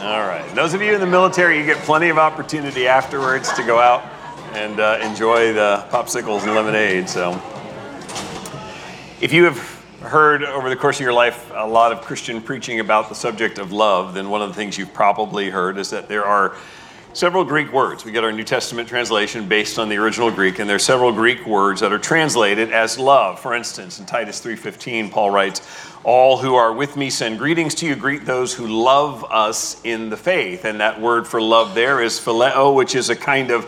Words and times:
All 0.00 0.26
right. 0.26 0.50
Those 0.54 0.72
of 0.72 0.80
you 0.80 0.94
in 0.94 1.00
the 1.00 1.06
military, 1.06 1.58
you 1.58 1.66
get 1.66 1.76
plenty 1.84 2.08
of 2.08 2.16
opportunity 2.16 2.88
afterwards 2.88 3.52
to 3.52 3.62
go 3.62 3.78
out 3.78 4.02
and 4.54 4.80
uh, 4.80 4.98
enjoy 5.02 5.52
the 5.52 5.84
popsicles 5.90 6.42
and 6.44 6.54
lemonade. 6.54 7.06
So, 7.06 7.32
if 9.20 9.30
you 9.34 9.44
have 9.44 9.58
heard 10.00 10.42
over 10.42 10.70
the 10.70 10.76
course 10.76 10.96
of 10.96 11.02
your 11.02 11.12
life 11.12 11.52
a 11.54 11.68
lot 11.68 11.92
of 11.92 12.00
Christian 12.00 12.40
preaching 12.40 12.80
about 12.80 13.10
the 13.10 13.14
subject 13.14 13.58
of 13.58 13.72
love, 13.72 14.14
then 14.14 14.30
one 14.30 14.40
of 14.40 14.48
the 14.48 14.54
things 14.54 14.78
you've 14.78 14.94
probably 14.94 15.50
heard 15.50 15.76
is 15.76 15.90
that 15.90 16.08
there 16.08 16.24
are 16.24 16.56
several 17.12 17.44
Greek 17.44 17.72
words. 17.72 18.04
We 18.04 18.12
get 18.12 18.22
our 18.22 18.32
New 18.32 18.44
Testament 18.44 18.88
translation 18.88 19.48
based 19.48 19.78
on 19.78 19.88
the 19.88 19.96
original 19.96 20.30
Greek, 20.30 20.58
and 20.58 20.68
there 20.68 20.76
are 20.76 20.80
several 20.80 21.12
Greek 21.12 21.44
words 21.44 21.80
that 21.80 21.92
are 21.92 21.98
translated 21.98 22.72
as 22.72 22.98
love. 22.98 23.40
For 23.40 23.54
instance, 23.54 23.98
in 23.98 24.06
Titus 24.06 24.40
3:15, 24.40 25.10
Paul 25.10 25.30
writes, 25.30 25.60
"All 26.04 26.38
who 26.38 26.54
are 26.54 26.72
with 26.72 26.96
me 26.96 27.10
send 27.10 27.38
greetings 27.38 27.74
to 27.76 27.86
you. 27.86 27.96
Greet 27.96 28.26
those 28.26 28.54
who 28.54 28.66
love 28.66 29.24
us 29.30 29.76
in 29.82 30.10
the 30.10 30.16
faith." 30.16 30.64
And 30.64 30.80
that 30.80 31.00
word 31.00 31.26
for 31.26 31.42
love 31.42 31.74
there 31.74 32.00
is 32.00 32.20
phileo, 32.20 32.72
which 32.72 32.94
is 32.94 33.10
a 33.10 33.16
kind 33.16 33.50
of 33.50 33.64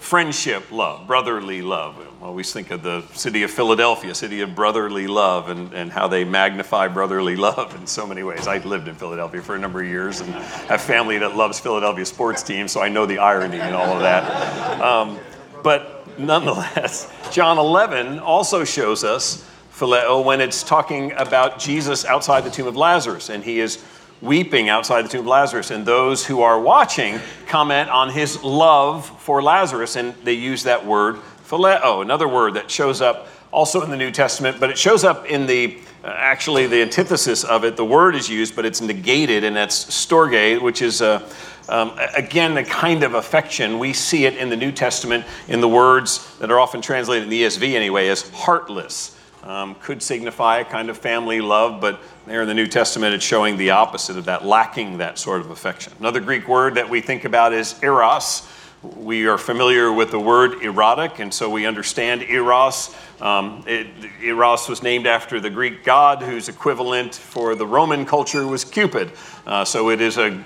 friendship 0.00 0.64
love, 0.70 1.06
brotherly 1.06 1.60
love. 1.60 1.94
Always 2.28 2.52
think 2.52 2.70
of 2.70 2.82
the 2.82 3.02
city 3.14 3.42
of 3.42 3.50
Philadelphia, 3.50 4.14
city 4.14 4.42
of 4.42 4.54
brotherly 4.54 5.06
love, 5.06 5.48
and, 5.48 5.72
and 5.72 5.90
how 5.90 6.08
they 6.08 6.24
magnify 6.24 6.86
brotherly 6.86 7.36
love 7.36 7.74
in 7.74 7.86
so 7.86 8.06
many 8.06 8.22
ways. 8.22 8.46
I 8.46 8.58
lived 8.58 8.86
in 8.86 8.96
Philadelphia 8.96 9.40
for 9.40 9.54
a 9.54 9.58
number 9.58 9.80
of 9.80 9.88
years 9.88 10.20
and 10.20 10.28
have 10.34 10.82
family 10.82 11.16
that 11.16 11.36
loves 11.36 11.58
Philadelphia 11.58 12.04
sports 12.04 12.42
teams, 12.42 12.70
so 12.70 12.82
I 12.82 12.90
know 12.90 13.06
the 13.06 13.16
irony 13.16 13.58
and 13.58 13.74
all 13.74 13.94
of 13.94 14.00
that. 14.00 14.78
Um, 14.78 15.18
but 15.62 16.06
nonetheless, 16.18 17.10
John 17.32 17.56
11 17.56 18.18
also 18.18 18.62
shows 18.62 19.04
us 19.04 19.42
phileo 19.72 20.22
when 20.22 20.42
it's 20.42 20.62
talking 20.62 21.12
about 21.12 21.58
Jesus 21.58 22.04
outside 22.04 22.44
the 22.44 22.50
tomb 22.50 22.66
of 22.66 22.76
Lazarus, 22.76 23.30
and 23.30 23.42
he 23.42 23.58
is 23.58 23.82
weeping 24.20 24.68
outside 24.68 25.06
the 25.06 25.08
tomb 25.08 25.20
of 25.20 25.26
Lazarus. 25.28 25.70
And 25.70 25.86
those 25.86 26.26
who 26.26 26.42
are 26.42 26.60
watching 26.60 27.20
comment 27.46 27.88
on 27.88 28.10
his 28.10 28.42
love 28.44 29.06
for 29.22 29.40
Lazarus, 29.40 29.96
and 29.96 30.12
they 30.24 30.34
use 30.34 30.64
that 30.64 30.84
word 30.84 31.20
phileo, 31.48 32.02
another 32.02 32.28
word 32.28 32.54
that 32.54 32.70
shows 32.70 33.00
up 33.00 33.28
also 33.50 33.82
in 33.82 33.90
the 33.90 33.96
New 33.96 34.10
Testament, 34.10 34.58
but 34.60 34.70
it 34.70 34.76
shows 34.76 35.04
up 35.04 35.26
in 35.26 35.46
the 35.46 35.78
uh, 36.04 36.14
actually 36.16 36.66
the 36.66 36.82
antithesis 36.82 37.42
of 37.42 37.64
it. 37.64 37.76
The 37.76 37.84
word 37.84 38.14
is 38.14 38.28
used, 38.28 38.54
but 38.54 38.64
it's 38.64 38.80
negated, 38.80 39.42
and 39.42 39.56
that's 39.56 39.86
storge, 39.86 40.60
which 40.60 40.82
is 40.82 41.00
a 41.00 41.26
um, 41.68 41.98
again, 42.16 42.56
a 42.56 42.64
kind 42.64 43.02
of 43.02 43.14
affection. 43.14 43.78
We 43.78 43.92
see 43.92 44.24
it 44.24 44.36
in 44.36 44.48
the 44.48 44.56
New 44.56 44.72
Testament 44.72 45.26
in 45.48 45.60
the 45.60 45.68
words 45.68 46.36
that 46.38 46.50
are 46.50 46.58
often 46.58 46.80
translated 46.80 47.24
in 47.24 47.30
the 47.30 47.42
ESV 47.42 47.74
anyway 47.74 48.08
as 48.08 48.28
heartless. 48.30 49.16
Um, 49.42 49.76
could 49.76 50.02
signify 50.02 50.58
a 50.58 50.64
kind 50.64 50.90
of 50.90 50.98
family 50.98 51.40
love, 51.40 51.80
but 51.80 52.00
there 52.26 52.42
in 52.42 52.48
the 52.48 52.54
New 52.54 52.66
Testament 52.66 53.14
it's 53.14 53.24
showing 53.24 53.56
the 53.56 53.70
opposite 53.70 54.16
of 54.16 54.24
that, 54.24 54.44
lacking 54.44 54.98
that 54.98 55.18
sort 55.18 55.40
of 55.40 55.50
affection. 55.50 55.92
Another 56.00 56.20
Greek 56.20 56.48
word 56.48 56.74
that 56.74 56.88
we 56.88 57.00
think 57.00 57.24
about 57.24 57.52
is 57.52 57.80
eros. 57.82 58.48
We 58.82 59.26
are 59.26 59.38
familiar 59.38 59.92
with 59.92 60.12
the 60.12 60.20
word 60.20 60.62
erotic, 60.62 61.18
and 61.18 61.34
so 61.34 61.50
we 61.50 61.66
understand 61.66 62.22
eros. 62.22 62.94
Um, 63.20 63.64
it, 63.66 63.88
eros 64.22 64.68
was 64.68 64.84
named 64.84 65.04
after 65.04 65.40
the 65.40 65.50
Greek 65.50 65.82
god, 65.82 66.22
whose 66.22 66.48
equivalent 66.48 67.12
for 67.12 67.56
the 67.56 67.66
Roman 67.66 68.06
culture 68.06 68.46
was 68.46 68.64
Cupid. 68.64 69.10
Uh, 69.44 69.64
so 69.64 69.90
it 69.90 70.00
is 70.00 70.16
a 70.16 70.44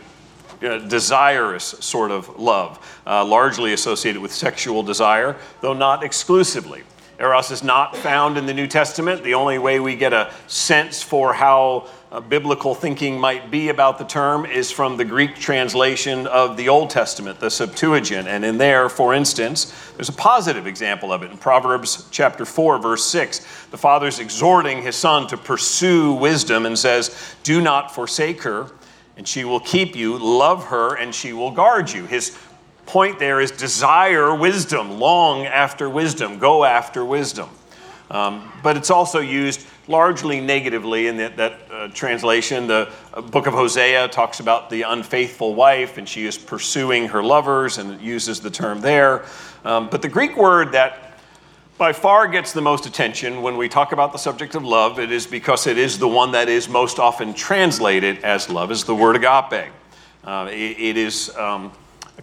desirous 0.62 1.64
sort 1.80 2.10
of 2.10 2.38
love, 2.38 2.78
uh, 3.06 3.22
largely 3.22 3.74
associated 3.74 4.22
with 4.22 4.32
sexual 4.32 4.82
desire, 4.82 5.36
though 5.60 5.74
not 5.74 6.02
exclusively. 6.02 6.84
Eros 7.20 7.50
is 7.50 7.62
not 7.62 7.94
found 7.94 8.38
in 8.38 8.46
the 8.46 8.54
New 8.54 8.66
Testament. 8.66 9.22
The 9.22 9.34
only 9.34 9.58
way 9.58 9.78
we 9.78 9.94
get 9.94 10.14
a 10.14 10.32
sense 10.46 11.02
for 11.02 11.34
how 11.34 11.86
uh, 12.12 12.20
biblical 12.20 12.74
thinking 12.74 13.18
might 13.18 13.50
be 13.50 13.70
about 13.70 13.96
the 13.96 14.04
term 14.04 14.44
is 14.44 14.70
from 14.70 14.98
the 14.98 15.04
Greek 15.04 15.34
translation 15.36 16.26
of 16.26 16.58
the 16.58 16.68
Old 16.68 16.90
Testament, 16.90 17.40
the 17.40 17.50
Septuagint. 17.50 18.28
And 18.28 18.44
in 18.44 18.58
there, 18.58 18.90
for 18.90 19.14
instance, 19.14 19.72
there's 19.96 20.10
a 20.10 20.12
positive 20.14 20.66
example 20.66 21.10
of 21.10 21.22
it. 21.22 21.30
In 21.30 21.38
Proverbs 21.38 22.06
chapter 22.10 22.44
4, 22.44 22.80
verse 22.80 23.06
6, 23.06 23.38
the 23.70 23.78
father's 23.78 24.18
exhorting 24.18 24.82
his 24.82 24.94
son 24.94 25.26
to 25.28 25.38
pursue 25.38 26.12
wisdom 26.12 26.66
and 26.66 26.78
says, 26.78 27.34
Do 27.44 27.62
not 27.62 27.94
forsake 27.94 28.42
her, 28.42 28.70
and 29.16 29.26
she 29.26 29.44
will 29.44 29.60
keep 29.60 29.96
you. 29.96 30.18
Love 30.18 30.66
her, 30.66 30.94
and 30.96 31.14
she 31.14 31.32
will 31.32 31.50
guard 31.50 31.90
you. 31.90 32.04
His 32.04 32.36
point 32.84 33.20
there 33.20 33.40
is 33.40 33.50
desire 33.50 34.34
wisdom, 34.34 35.00
long 35.00 35.46
after 35.46 35.88
wisdom, 35.88 36.38
go 36.38 36.62
after 36.62 37.06
wisdom. 37.06 37.48
Um, 38.10 38.52
but 38.62 38.76
it's 38.76 38.90
also 38.90 39.20
used 39.20 39.66
largely 39.88 40.40
negatively 40.40 41.08
in 41.08 41.16
that, 41.16 41.36
that 41.36 41.60
uh, 41.70 41.88
translation. 41.88 42.66
The 42.66 42.90
uh, 43.12 43.20
book 43.20 43.46
of 43.46 43.54
Hosea 43.54 44.08
talks 44.08 44.40
about 44.40 44.70
the 44.70 44.82
unfaithful 44.82 45.54
wife, 45.54 45.98
and 45.98 46.08
she 46.08 46.24
is 46.24 46.38
pursuing 46.38 47.08
her 47.08 47.22
lovers, 47.22 47.78
and 47.78 47.92
it 47.92 48.00
uses 48.00 48.40
the 48.40 48.50
term 48.50 48.80
there. 48.80 49.24
Um, 49.64 49.88
but 49.90 50.02
the 50.02 50.08
Greek 50.08 50.36
word 50.36 50.72
that 50.72 51.18
by 51.78 51.92
far 51.92 52.28
gets 52.28 52.52
the 52.52 52.60
most 52.60 52.86
attention 52.86 53.42
when 53.42 53.56
we 53.56 53.68
talk 53.68 53.92
about 53.92 54.12
the 54.12 54.18
subject 54.18 54.54
of 54.54 54.64
love, 54.64 55.00
it 55.00 55.10
is 55.10 55.26
because 55.26 55.66
it 55.66 55.78
is 55.78 55.98
the 55.98 56.06
one 56.08 56.32
that 56.32 56.48
is 56.48 56.68
most 56.68 56.98
often 56.98 57.34
translated 57.34 58.22
as 58.22 58.48
love, 58.48 58.70
is 58.70 58.84
the 58.84 58.94
word 58.94 59.16
agape. 59.16 59.72
Uh, 60.22 60.48
it, 60.50 60.78
it 60.78 60.96
is 60.96 61.34
um, 61.36 61.72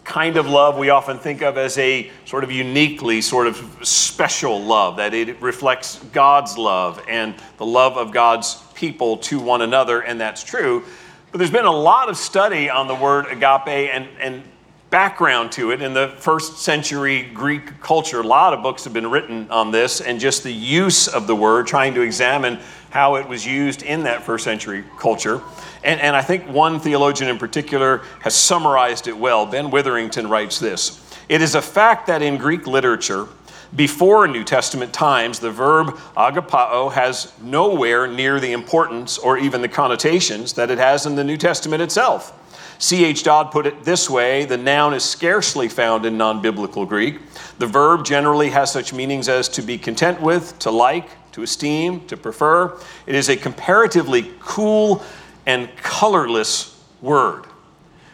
kind 0.03 0.37
of 0.37 0.47
love 0.47 0.77
we 0.77 0.89
often 0.89 1.17
think 1.17 1.41
of 1.41 1.57
as 1.57 1.77
a 1.77 2.09
sort 2.25 2.43
of 2.43 2.51
uniquely 2.51 3.21
sort 3.21 3.47
of 3.47 3.57
special 3.81 4.61
love, 4.61 4.97
that 4.97 5.13
it 5.13 5.41
reflects 5.41 5.99
God's 6.11 6.57
love 6.57 7.03
and 7.07 7.35
the 7.57 7.65
love 7.65 7.97
of 7.97 8.11
God's 8.11 8.61
people 8.75 9.17
to 9.17 9.39
one 9.39 9.61
another, 9.61 10.01
and 10.01 10.21
that's 10.21 10.43
true. 10.43 10.83
But 11.31 11.39
there's 11.39 11.51
been 11.51 11.65
a 11.65 11.71
lot 11.71 12.09
of 12.09 12.17
study 12.17 12.69
on 12.69 12.87
the 12.87 12.95
word 12.95 13.27
agape 13.27 13.67
and, 13.67 14.07
and 14.19 14.43
background 14.89 15.51
to 15.51 15.71
it 15.71 15.81
in 15.81 15.93
the 15.93 16.07
first 16.17 16.59
century 16.59 17.29
Greek 17.33 17.79
culture. 17.81 18.21
A 18.21 18.23
lot 18.23 18.53
of 18.53 18.63
books 18.63 18.83
have 18.85 18.93
been 18.93 19.09
written 19.09 19.49
on 19.51 19.71
this 19.71 20.01
and 20.01 20.19
just 20.19 20.43
the 20.43 20.51
use 20.51 21.07
of 21.07 21.27
the 21.27 21.35
word, 21.35 21.67
trying 21.67 21.93
to 21.93 22.01
examine 22.01 22.59
how 22.89 23.15
it 23.15 23.27
was 23.27 23.45
used 23.45 23.83
in 23.83 24.03
that 24.03 24.23
first 24.23 24.43
century 24.43 24.83
culture. 24.97 25.41
And, 25.83 25.99
and 26.01 26.15
I 26.15 26.21
think 26.21 26.47
one 26.47 26.79
theologian 26.79 27.29
in 27.29 27.37
particular 27.37 28.01
has 28.21 28.35
summarized 28.35 29.07
it 29.07 29.17
well. 29.17 29.45
Ben 29.45 29.71
Witherington 29.71 30.27
writes 30.27 30.59
this 30.59 30.99
It 31.29 31.41
is 31.41 31.55
a 31.55 31.61
fact 31.61 32.07
that 32.07 32.21
in 32.21 32.37
Greek 32.37 32.67
literature, 32.67 33.27
before 33.75 34.27
New 34.27 34.43
Testament 34.43 34.91
times, 34.93 35.39
the 35.39 35.51
verb 35.51 35.89
agapao 36.17 36.91
has 36.91 37.31
nowhere 37.39 38.07
near 38.07 38.39
the 38.39 38.51
importance 38.51 39.19
or 39.19 39.37
even 39.37 39.61
the 39.61 39.67
connotations 39.67 40.53
that 40.53 40.71
it 40.71 40.79
has 40.79 41.05
in 41.05 41.15
the 41.15 41.23
New 41.23 41.37
Testament 41.37 41.81
itself. 41.81 42.35
C.H. 42.81 43.23
Dodd 43.23 43.51
put 43.51 43.67
it 43.67 43.83
this 43.83 44.09
way 44.09 44.45
the 44.45 44.57
noun 44.57 44.93
is 44.93 45.03
scarcely 45.03 45.67
found 45.67 46.05
in 46.05 46.17
non 46.17 46.41
biblical 46.41 46.85
Greek. 46.85 47.19
The 47.59 47.67
verb 47.67 48.05
generally 48.05 48.49
has 48.49 48.71
such 48.71 48.93
meanings 48.93 49.27
as 49.29 49.49
to 49.49 49.61
be 49.61 49.77
content 49.77 50.21
with, 50.21 50.57
to 50.59 50.71
like, 50.71 51.09
to 51.33 51.43
esteem, 51.43 52.05
to 52.07 52.17
prefer. 52.17 52.77
It 53.05 53.15
is 53.15 53.29
a 53.29 53.35
comparatively 53.35 54.31
cool 54.39 55.03
and 55.45 55.69
colorless 55.77 56.81
word, 57.01 57.45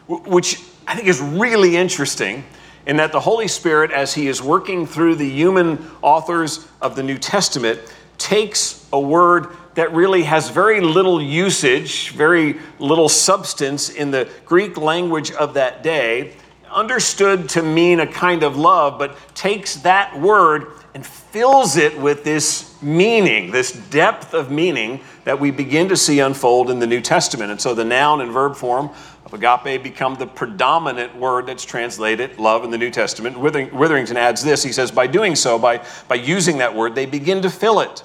which 0.07 0.61
I 0.87 0.95
think 0.95 1.07
is 1.07 1.19
really 1.19 1.75
interesting 1.75 2.43
in 2.85 2.97
that 2.97 3.11
the 3.11 3.19
Holy 3.19 3.47
Spirit, 3.47 3.91
as 3.91 4.13
He 4.13 4.27
is 4.27 4.41
working 4.41 4.85
through 4.85 5.15
the 5.15 5.29
human 5.29 5.89
authors 6.01 6.67
of 6.81 6.95
the 6.95 7.03
New 7.03 7.17
Testament, 7.17 7.79
takes 8.17 8.87
a 8.93 8.99
word 8.99 9.47
that 9.73 9.91
really 9.91 10.23
has 10.23 10.49
very 10.49 10.79
little 10.79 11.21
usage, 11.21 12.11
very 12.11 12.57
little 12.79 13.09
substance 13.09 13.89
in 13.89 14.11
the 14.11 14.29
Greek 14.45 14.77
language 14.77 15.31
of 15.31 15.55
that 15.55 15.83
day, 15.83 16.33
understood 16.71 17.49
to 17.49 17.61
mean 17.61 17.99
a 17.99 18.07
kind 18.07 18.43
of 18.43 18.55
love, 18.55 18.99
but 18.99 19.17
takes 19.35 19.75
that 19.77 20.17
word 20.19 20.67
and 20.95 21.05
fills 21.05 21.75
it 21.75 21.99
with 21.99 22.23
this 22.23 22.81
meaning, 22.81 23.51
this 23.51 23.73
depth 23.73 24.33
of 24.33 24.49
meaning 24.49 25.01
that 25.25 25.37
we 25.37 25.51
begin 25.51 25.89
to 25.89 25.97
see 25.97 26.21
unfold 26.21 26.69
in 26.69 26.79
the 26.79 26.87
New 26.87 27.01
Testament. 27.01 27.51
And 27.51 27.59
so 27.59 27.75
the 27.75 27.83
noun 27.83 28.21
and 28.21 28.31
verb 28.31 28.55
form 28.55 28.89
of 29.25 29.33
agape 29.33 29.83
become 29.83 30.15
the 30.15 30.25
predominant 30.25 31.13
word 31.17 31.47
that's 31.47 31.65
translated 31.65 32.39
love 32.39 32.63
in 32.63 32.71
the 32.71 32.77
New 32.77 32.89
Testament. 32.89 33.37
Witherington 33.37 34.15
adds 34.15 34.41
this 34.41 34.63
he 34.63 34.71
says, 34.71 34.89
by 34.89 35.05
doing 35.05 35.35
so, 35.35 35.59
by, 35.59 35.85
by 36.07 36.15
using 36.15 36.59
that 36.59 36.73
word, 36.73 36.95
they 36.95 37.05
begin 37.05 37.41
to 37.41 37.49
fill 37.49 37.81
it 37.81 38.01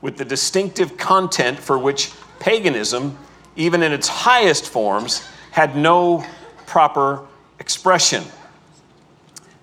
with 0.00 0.16
the 0.16 0.24
distinctive 0.24 0.96
content 0.96 1.56
for 1.56 1.78
which 1.78 2.10
paganism, 2.40 3.16
even 3.54 3.80
in 3.80 3.92
its 3.92 4.08
highest 4.08 4.68
forms, 4.68 5.24
had 5.52 5.76
no 5.76 6.26
proper 6.66 7.24
expression. 7.60 8.24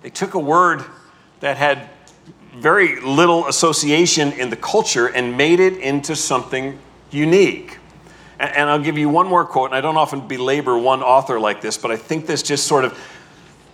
They 0.00 0.08
took 0.08 0.32
a 0.32 0.38
word 0.38 0.82
that 1.40 1.58
had 1.58 1.90
very 2.54 3.00
little 3.00 3.48
association 3.48 4.32
in 4.32 4.50
the 4.50 4.56
culture 4.56 5.06
and 5.06 5.36
made 5.36 5.60
it 5.60 5.78
into 5.78 6.14
something 6.14 6.78
unique. 7.10 7.78
And, 8.38 8.68
I'll 8.68 8.80
give 8.80 8.98
you 8.98 9.08
one 9.08 9.28
more 9.28 9.44
quote, 9.44 9.70
and 9.70 9.74
I 9.74 9.80
don't 9.80 9.96
often 9.96 10.26
belabor 10.26 10.76
one 10.76 11.02
author 11.02 11.38
like 11.38 11.60
this, 11.60 11.78
but 11.78 11.90
I 11.92 11.96
think 11.96 12.26
this 12.26 12.42
just 12.42 12.66
sort 12.66 12.84
of 12.84 12.98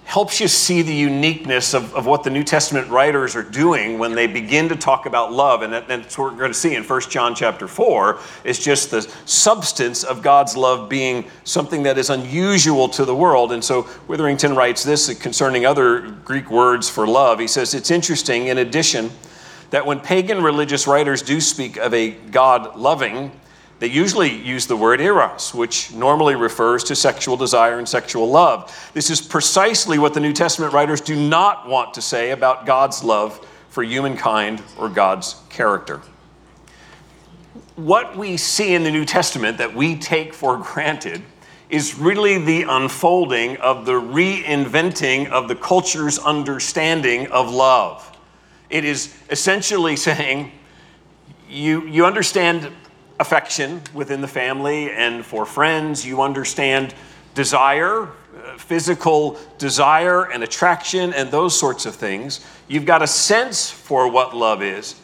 helps 0.09 0.41
you 0.41 0.49
see 0.49 0.81
the 0.81 0.95
uniqueness 0.95 1.75
of, 1.75 1.95
of 1.95 2.07
what 2.07 2.25
the 2.25 2.31
New 2.31 2.43
Testament 2.43 2.89
writers 2.89 3.37
are 3.37 3.43
doing 3.43 3.99
when 3.99 4.15
they 4.15 4.27
begin 4.27 4.67
to 4.71 4.75
talk 4.75 5.05
about 5.05 5.35
love. 5.35 5.61
And, 5.61 5.71
that, 5.75 5.87
that's 5.87 6.17
what 6.17 6.33
we're 6.33 6.39
going 6.39 6.51
to 6.51 6.59
see 6.59 6.75
in 6.77 6.83
1 6.83 7.01
John 7.11 7.35
chapter 7.35 7.69
4 7.69 8.19
is 8.43 8.59
just 8.59 8.91
the 8.91 9.03
substance 9.27 10.05
of 10.05 10.23
God's 10.23 10.57
love 10.57 10.89
being 10.89 11.27
something 11.45 11.83
that 11.83 11.99
is 11.99 12.09
unusual 12.09 12.89
to 12.89 13.05
the 13.05 13.15
world. 13.15 13.53
And 13.53 13.63
so 13.63 13.87
Witherington 14.07 14.57
writes 14.57 14.83
this 14.83 15.13
concerning 15.19 15.67
other 15.67 16.11
Greek 16.25 16.51
words 16.51 16.89
for 16.89 17.07
love. 17.07 17.39
He 17.39 17.47
says, 17.47 17.75
It's 17.75 17.91
interesting, 17.91 18.47
in 18.47 18.57
addition, 18.57 19.11
that 19.69 19.85
when 19.85 20.01
pagan 20.01 20.43
religious 20.43 20.87
writers 20.87 21.21
do 21.21 21.39
speak 21.39 21.77
of 21.77 21.93
a 21.93 22.13
God 22.13 22.77
loving, 22.77 23.31
they 23.79 23.87
usually 23.87 24.31
use 24.31 24.67
the 24.67 24.77
word 24.77 25.01
eros, 25.01 25.55
which 25.55 25.93
normally 25.93 26.35
refers 26.35 26.83
to 26.85 26.97
sexual 26.97 27.37
desire 27.37 27.79
and 27.79 27.89
sexual 27.89 28.29
love. 28.29 28.91
This 28.93 29.09
is 29.09 29.21
precisely 29.21 29.99
what 29.99 30.15
the 30.15 30.21
New 30.21 30.33
Testament 30.33 30.73
writers 30.73 31.01
do 31.01 31.15
not 31.15 31.69
want 31.69 31.95
to 31.95 32.03
say 32.03 32.33
about 32.33 32.67
God's 32.67 33.05
love 33.05 33.47
for 33.71 33.85
humankind 33.85 34.63
or 34.79 34.89
God's 34.89 35.37
character. 35.49 36.01
What 37.77 38.17
we 38.17 38.37
see 38.37 38.75
in 38.75 38.83
the 38.83 38.91
New 38.91 39.05
Testament 39.05 39.59
that 39.59 39.73
we 39.73 39.97
take 39.97 40.35
for 40.35 40.57
granted 40.57 41.23
is 41.71 41.97
really 41.97 42.39
the 42.39 42.63
unfolding 42.63 43.59
of 43.59 43.87
the 43.87 43.93
reinventing 43.93 45.29
of 45.31 45.47
the 45.47 45.55
culture's 45.55 46.19
understanding 46.19 47.29
of 47.29 47.53
love. 47.53 48.11
It 48.71 48.85
is 48.85 49.15
essentially 49.31 49.95
saying, 50.09 50.51
you, 51.49 51.87
you 51.87 52.05
understand 52.05 52.73
affection 53.21 53.83
within 53.93 54.21
the 54.21 54.29
family 54.29 54.91
and 54.91 55.25
for 55.25 55.45
friends. 55.45 56.07
You 56.07 56.23
understand 56.23 56.95
desire, 57.35 58.05
uh, 58.05 58.57
physical 58.59 59.39
desire 59.59 60.31
and 60.31 60.43
attraction, 60.43 61.13
and 61.13 61.31
those 61.31 61.59
sorts 61.59 61.87
of 61.87 61.95
things. 61.95 62.45
You've 62.69 62.87
got 62.87 63.03
a 63.03 63.07
sense 63.07 63.71
for 63.71 64.11
what 64.11 64.37
love 64.37 64.63
is, 64.63 64.95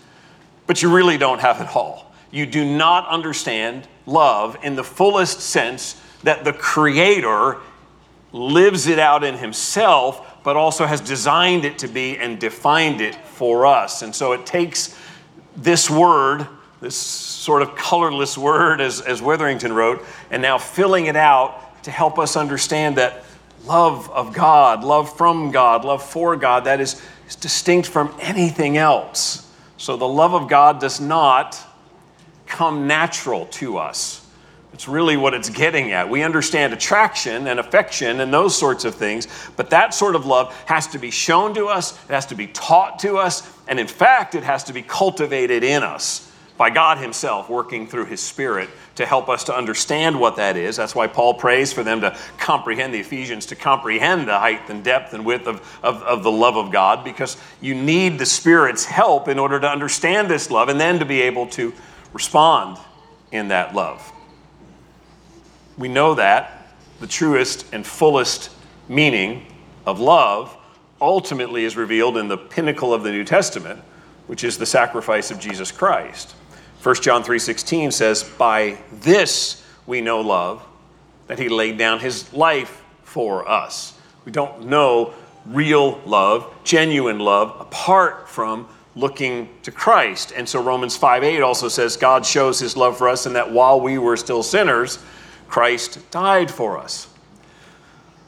but 0.67 0.83
you 0.83 0.95
really 0.95 1.19
don't 1.19 1.41
have 1.41 1.61
it 1.61 1.75
all. 1.75 2.13
You 2.31 2.47
do 2.47 2.65
not 2.65 3.09
understand 3.09 3.87
love 4.07 4.57
in 4.63 4.77
the 4.77 4.85
fullest 4.85 5.41
sense 5.41 6.01
that 6.23 6.45
the 6.45 6.53
Creator 6.53 7.59
lives 8.33 8.87
it 8.89 8.99
out 8.99 9.23
in 9.23 9.37
Himself, 9.37 10.43
but 10.43 10.57
also 10.57 10.87
has 10.87 11.01
designed 11.01 11.65
it 11.65 11.79
to 11.79 11.89
be 11.89 12.19
and 12.19 12.41
defined 12.41 13.01
it 13.01 13.15
for 13.15 13.67
us. 13.67 14.03
And 14.03 14.15
so 14.15 14.33
it 14.33 14.45
takes 14.45 14.99
this 15.57 15.89
word 15.89 16.49
this 16.85 16.97
sort 17.45 17.61
of 17.61 17.77
colorless 17.77 18.39
word, 18.39 18.81
as, 18.81 19.03
as 19.03 19.21
Witherington 19.21 19.71
wrote, 19.71 20.03
and 20.31 20.41
now 20.41 20.57
filling 20.57 21.07
it 21.07 21.17
out 21.17 21.85
to 21.85 21.91
help 21.91 22.19
us 22.19 22.37
understand 22.37 22.97
that 22.97 23.23
love 23.67 24.11
of 24.11 24.33
God, 24.33 24.83
love 24.83 25.15
from 25.15 25.51
God, 25.51 25.85
love 25.85 26.03
for 26.03 26.37
God, 26.37 26.65
that 26.65 26.81
is 26.81 27.03
distinct 27.41 27.87
from 27.87 28.15
anything 28.19 28.79
else. 28.79 29.53
So 29.77 29.99
the 29.99 30.09
love 30.09 30.33
of 30.33 30.49
God 30.49 30.81
does 30.81 31.03
not 31.03 31.61
come 32.47 32.87
natural 32.87 33.45
to 33.47 33.77
us. 33.77 34.27
It's 34.73 34.89
really 34.89 35.19
what 35.19 35.35
it's 35.35 35.51
getting 35.51 35.93
at. 35.93 36.09
We 36.09 36.23
understand 36.23 36.73
attraction 36.73 37.47
and 37.47 37.61
affection 37.61 38.21
and 38.21 38.33
those 38.33 38.57
sorts 38.57 38.87
of 38.87 38.95
things, 38.95 39.29
but 39.55 39.69
that 39.69 39.93
sort 39.93 40.17
of 40.17 40.25
love 40.25 40.55
has 40.65 40.87
to 40.89 40.99
be 40.99 41.11
shown 41.11 41.53
to 41.55 41.67
us, 41.67 41.93
it 42.09 42.13
has 42.13 42.25
to 42.27 42.35
be 42.35 42.47
taught 42.47 43.01
to 43.01 43.19
us, 43.19 43.47
and 43.69 43.79
in 43.79 43.87
fact, 43.87 44.35
it 44.35 44.45
has 44.45 44.65
to 44.65 44.73
be 44.73 44.81
cultivated 44.81 45.63
in 45.63 45.83
us 45.83 46.31
by 46.57 46.71
God 46.71 46.99
Himself 46.99 47.51
working 47.51 47.87
through 47.87 48.07
His 48.07 48.21
Spirit 48.21 48.71
to 48.95 49.05
help 49.05 49.29
us 49.29 49.45
to 49.45 49.57
understand 49.57 50.19
what 50.19 50.37
that 50.37 50.57
is. 50.57 50.77
That's 50.77 50.95
why 50.95 51.07
Paul 51.09 51.35
prays 51.35 51.73
for 51.73 51.83
them 51.83 52.01
to 52.03 52.17
comprehend 52.39 52.95
the 52.95 53.01
Ephesians, 53.01 53.47
to 53.47 53.57
comprehend 53.57 54.29
the 54.29 54.39
height 54.39 54.71
and 54.71 54.85
depth 54.85 55.15
and 55.15 55.25
width 55.25 55.47
of, 55.47 55.57
of, 55.83 56.03
of, 56.03 56.23
the 56.23 56.31
love 56.31 56.57
of 56.57 56.71
God, 56.71 57.05
because 57.05 57.37
you 57.61 57.75
need 57.75 58.19
the 58.19 58.27
Spirit's 58.27 58.85
help 58.85 59.27
in 59.29 59.39
order 59.39 59.59
to 59.59 59.69
understand 59.69 60.31
this 60.31 60.51
love 60.51 60.69
and 60.69 60.79
then 60.79 61.01
to 61.01 61.05
be 61.05 61.23
able 61.23 61.47
to 61.49 61.73
respond 62.13 62.79
in 63.33 63.49
that 63.49 63.75
love. 63.75 64.13
We 65.77 65.89
know 65.89 66.15
that 66.15 66.69
the 67.01 67.07
truest 67.09 67.67
and 67.73 67.85
fullest 67.85 68.51
meaning 68.89 69.47
of 69.87 69.99
love 69.99 70.57
ultimately 71.01 71.65
is 71.65 71.77
revealed 71.77 72.17
in 72.17 72.29
the 72.29 72.39
pinnacle 72.39 72.95
of 72.95 73.03
the 73.03 73.11
New 73.11 73.25
Testament, 73.25 73.81
which 74.29 74.45
is 74.45 74.57
the 74.57 74.67
sacrifice 74.67 75.31
of 75.31 75.41
Jesus 75.41 75.73
Christ. 75.73 76.35
1 76.85 76.97
John 76.97 77.25
3:16 77.25 77.91
says, 77.91 78.23
"By 78.23 78.77
this 78.93 79.63
we 79.87 80.03
know 80.03 80.21
love, 80.21 80.61
that 81.29 81.39
he 81.39 81.49
laid 81.49 81.79
down 81.79 82.01
his 82.01 82.31
life 82.35 82.83
for 83.03 83.49
us." 83.49 83.95
We 84.27 84.33
don't 84.33 84.67
know 84.67 85.15
real 85.47 85.99
love, 86.05 86.47
genuine 86.63 87.19
love 87.19 87.57
apart 87.59 88.29
from 88.29 88.69
looking 88.95 89.49
to 89.63 89.71
Christ. 89.71 90.31
And 90.37 90.47
so 90.47 90.61
Romans 90.61 90.95
5:8 90.95 91.43
also 91.43 91.69
says 91.69 91.97
God 91.97 92.27
shows 92.27 92.59
his 92.59 92.77
love 92.77 92.99
for 92.99 93.09
us 93.09 93.25
in 93.25 93.33
that 93.33 93.51
while 93.51 93.81
we 93.81 93.97
were 93.97 94.19
still 94.19 94.43
sinners, 94.43 94.99
Christ 95.49 95.99
died 96.11 96.51
for 96.51 96.77
us. 96.77 97.07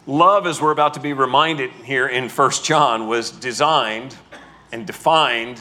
Love, 0.06 0.46
as 0.46 0.62
we're 0.62 0.70
about 0.70 0.94
to 0.94 1.00
be 1.00 1.12
reminded 1.12 1.70
here 1.84 2.06
in 2.06 2.30
1 2.30 2.64
John, 2.64 3.06
was 3.06 3.30
designed 3.30 4.16
and 4.72 4.86
defined 4.86 5.60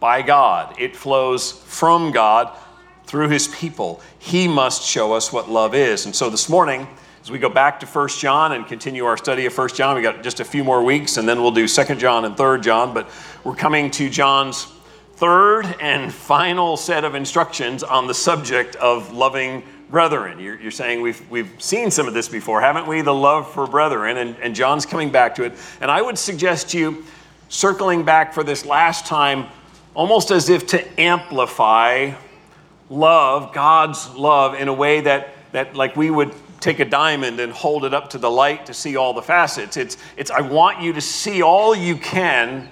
by 0.00 0.22
God. 0.22 0.74
It 0.78 0.96
flows 0.96 1.52
from 1.52 2.12
God 2.12 2.56
through 3.06 3.28
his 3.28 3.48
people. 3.48 4.00
He 4.18 4.48
must 4.48 4.82
show 4.82 5.12
us 5.12 5.32
what 5.32 5.50
love 5.50 5.74
is. 5.74 6.06
And 6.06 6.14
so 6.14 6.30
this 6.30 6.48
morning, 6.48 6.86
as 7.22 7.30
we 7.30 7.38
go 7.38 7.48
back 7.48 7.80
to 7.80 7.86
1 7.86 8.08
John 8.08 8.52
and 8.52 8.66
continue 8.66 9.04
our 9.04 9.16
study 9.16 9.46
of 9.46 9.56
1 9.56 9.68
John, 9.70 9.96
we 9.96 10.02
got 10.02 10.22
just 10.22 10.40
a 10.40 10.44
few 10.44 10.64
more 10.64 10.82
weeks 10.82 11.16
and 11.16 11.28
then 11.28 11.40
we'll 11.40 11.52
do 11.52 11.66
2 11.66 11.94
John 11.94 12.24
and 12.24 12.36
3 12.36 12.60
John, 12.60 12.92
but 12.92 13.08
we're 13.44 13.54
coming 13.54 13.90
to 13.92 14.10
John's 14.10 14.66
third 15.16 15.64
and 15.80 16.12
final 16.12 16.76
set 16.76 17.04
of 17.04 17.14
instructions 17.14 17.82
on 17.82 18.06
the 18.06 18.14
subject 18.14 18.76
of 18.76 19.12
loving 19.12 19.62
brethren. 19.90 20.40
You're, 20.40 20.60
you're, 20.60 20.70
saying 20.70 21.00
we've, 21.00 21.30
we've 21.30 21.50
seen 21.58 21.90
some 21.90 22.08
of 22.08 22.14
this 22.14 22.28
before, 22.28 22.60
haven't 22.60 22.86
we? 22.86 23.00
The 23.00 23.14
love 23.14 23.50
for 23.50 23.66
brethren, 23.66 24.16
and, 24.16 24.36
and 24.42 24.54
John's 24.54 24.84
coming 24.84 25.10
back 25.10 25.36
to 25.36 25.44
it. 25.44 25.52
And 25.80 25.90
I 25.90 26.02
would 26.02 26.18
suggest 26.18 26.74
you, 26.74 27.04
circling 27.48 28.02
back 28.02 28.32
for 28.32 28.42
this 28.42 28.66
last 28.66 29.06
time, 29.06 29.46
almost 29.94 30.30
as 30.30 30.48
if 30.48 30.66
to 30.68 31.00
amplify 31.00 32.12
love, 32.90 33.54
God's 33.54 34.10
love, 34.14 34.54
in 34.54 34.68
a 34.68 34.72
way 34.72 35.00
that, 35.00 35.30
that 35.52 35.74
like 35.74 35.96
we 35.96 36.10
would 36.10 36.32
take 36.60 36.80
a 36.80 36.84
diamond 36.84 37.40
and 37.40 37.52
hold 37.52 37.84
it 37.84 37.94
up 37.94 38.10
to 38.10 38.18
the 38.18 38.30
light 38.30 38.66
to 38.66 38.74
see 38.74 38.96
all 38.96 39.12
the 39.12 39.22
facets. 39.22 39.76
It's, 39.76 39.96
it's 40.16 40.30
I 40.30 40.40
want 40.40 40.80
you 40.80 40.92
to 40.94 41.00
see 41.00 41.42
all 41.42 41.74
you 41.74 41.96
can 41.96 42.68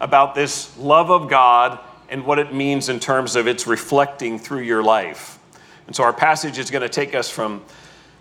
about 0.00 0.34
this 0.34 0.76
love 0.78 1.10
of 1.10 1.28
God 1.28 1.78
and 2.08 2.24
what 2.24 2.38
it 2.38 2.54
means 2.54 2.88
in 2.88 3.00
terms 3.00 3.36
of 3.36 3.46
its 3.46 3.66
reflecting 3.66 4.38
through 4.38 4.60
your 4.60 4.82
life. 4.82 5.38
And 5.86 5.96
so 5.96 6.04
our 6.04 6.12
passage 6.12 6.58
is 6.58 6.70
going 6.70 6.82
to 6.82 6.88
take 6.88 7.14
us 7.14 7.28
from 7.28 7.62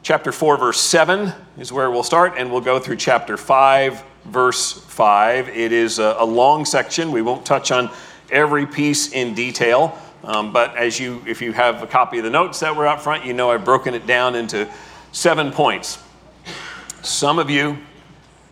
chapter 0.03 0.31
4, 0.31 0.57
verse 0.57 0.79
7 0.79 1.31
is 1.57 1.71
where 1.71 1.91
we'll 1.91 2.03
start, 2.03 2.33
and 2.37 2.51
we'll 2.51 2.61
go 2.61 2.79
through 2.79 2.95
chapter 2.95 3.37
5, 3.37 4.03
verse 4.25 4.73
5. 4.73 5.49
It 5.49 5.71
is 5.71 5.99
a, 5.99 6.15
a 6.19 6.25
long 6.25 6.65
section. 6.65 7.11
We 7.11 7.21
won't 7.21 7.45
touch 7.45 7.71
on 7.71 7.91
every 8.31 8.65
piece 8.65 9.11
in 9.11 9.33
detail. 9.33 9.97
Um, 10.23 10.53
but 10.53 10.75
as 10.77 10.99
you, 10.99 11.23
if 11.25 11.41
you 11.41 11.51
have 11.51 11.81
a 11.81 11.87
copy 11.87 12.19
of 12.19 12.23
the 12.23 12.29
notes 12.29 12.59
that 12.59 12.75
were 12.75 12.85
out 12.85 13.01
front, 13.01 13.25
you 13.25 13.33
know 13.33 13.51
I've 13.51 13.65
broken 13.65 13.93
it 13.93 14.05
down 14.05 14.35
into 14.35 14.69
seven 15.11 15.51
points. 15.51 16.01
Some 17.01 17.39
of 17.39 17.49
you 17.49 17.77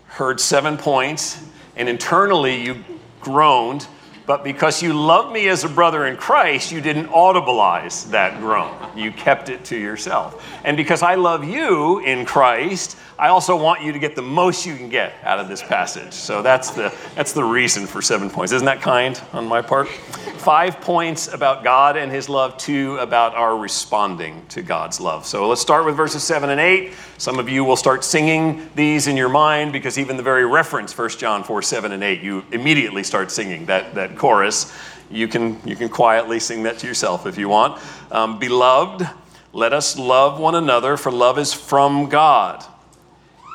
heard 0.08 0.40
seven 0.40 0.78
points, 0.78 1.44
and 1.76 1.88
internally 1.88 2.64
you 2.64 2.84
groaned 3.22 3.88
but 4.30 4.44
because 4.44 4.84
you 4.84 4.94
love 4.94 5.32
me 5.32 5.50
as 5.50 5.64
a 5.64 5.68
brother 5.68 6.06
in 6.06 6.16
Christ, 6.16 6.72
you 6.72 6.82
didn't 6.82 7.08
audibilize 7.08 8.08
that 8.12 8.40
groan. 8.40 8.78
You 8.96 9.12
kept 9.12 9.50
it 9.50 9.66
to 9.66 9.76
yourself. 9.76 10.48
And 10.64 10.78
because 10.78 11.02
I 11.02 11.16
love 11.16 11.44
you 11.44 11.98
in 12.02 12.28
Christ, 12.28 12.96
I 13.18 13.30
also 13.30 13.56
want 13.56 13.82
you 13.82 13.92
to 13.92 13.98
get 13.98 14.16
the 14.16 14.22
most 14.22 14.68
you 14.68 14.78
can 14.78 14.88
get 14.88 15.16
out 15.24 15.40
of 15.40 15.48
this 15.48 15.64
passage. 15.64 16.14
So 16.14 16.44
that's 16.44 16.70
the, 16.70 16.96
that's 17.16 17.34
the 17.34 17.44
reason 17.44 17.88
for 17.88 18.04
seven 18.04 18.30
points. 18.30 18.54
Isn't 18.54 18.68
that 18.68 18.82
kind 18.82 19.20
on 19.34 19.48
my 19.48 19.64
part? 19.64 19.90
Five 19.90 20.80
points 20.80 21.28
about 21.34 21.64
God 21.64 21.98
and 21.98 22.12
his 22.12 22.30
love, 22.30 22.56
two 22.58 22.98
about 22.98 23.34
our 23.34 23.58
responding 23.58 24.46
to 24.50 24.62
God's 24.62 25.02
love. 25.02 25.26
So 25.26 25.50
let's 25.50 25.60
start 25.60 25.86
with 25.86 25.98
verses 25.98 26.24
seven 26.24 26.52
and 26.52 26.62
eight. 26.62 26.94
Some 27.18 27.40
of 27.40 27.50
you 27.50 27.66
will 27.66 27.76
start 27.76 28.06
singing 28.06 28.70
these 28.76 29.08
in 29.08 29.18
your 29.18 29.28
mind 29.28 29.74
because 29.74 29.98
even 29.98 30.16
the 30.16 30.24
very 30.24 30.46
reference, 30.46 30.98
1 30.98 31.10
John 31.10 31.44
4, 31.44 31.62
7 31.62 31.92
and 31.92 32.02
8, 32.02 32.22
you 32.22 32.46
immediately 32.54 33.04
start 33.04 33.30
singing 33.30 33.66
that, 33.66 33.94
that 33.96 34.16
chorus. 34.20 34.72
You 35.10 35.28
can, 35.28 35.60
you 35.66 35.76
can 35.76 35.90
quietly 35.90 36.40
sing 36.40 36.64
that 36.64 36.78
to 36.80 36.88
yourself 36.88 37.26
if 37.26 37.38
you 37.38 37.50
want. 37.50 37.82
Um, 38.12 38.38
Beloved, 38.38 39.10
let 39.54 39.74
us 39.74 39.98
love 39.98 40.40
one 40.40 40.54
another, 40.54 40.98
for 40.98 41.12
love 41.12 41.40
is 41.40 41.52
from 41.54 42.10
God. 42.10 42.64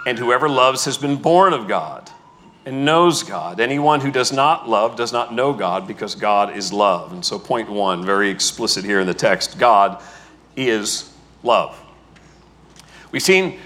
And 0.07 0.19
whoever 0.19 0.49
loves 0.49 0.85
has 0.87 0.99
been 0.99 1.17
born 1.17 1.53
of 1.53 1.69
God 1.69 2.11
and 2.67 2.85
knows 2.85 3.23
God. 3.23 3.61
Anyone 3.61 4.01
who 4.01 4.11
does 4.11 4.33
not 4.33 4.69
love 4.69 4.97
does 4.97 5.13
not 5.13 5.33
know 5.33 5.53
God 5.53 5.87
because 5.87 6.15
God 6.15 6.57
is 6.57 6.73
love. 6.73 7.13
And 7.13 7.25
so, 7.25 7.39
point 7.39 7.71
one, 7.71 8.05
very 8.05 8.31
explicit 8.31 8.85
here 8.85 9.01
in 9.01 9.07
the 9.07 9.15
text 9.15 9.59
God 9.59 10.03
is 10.57 11.11
love. 11.43 11.81
We've 13.13 13.23
seen 13.23 13.61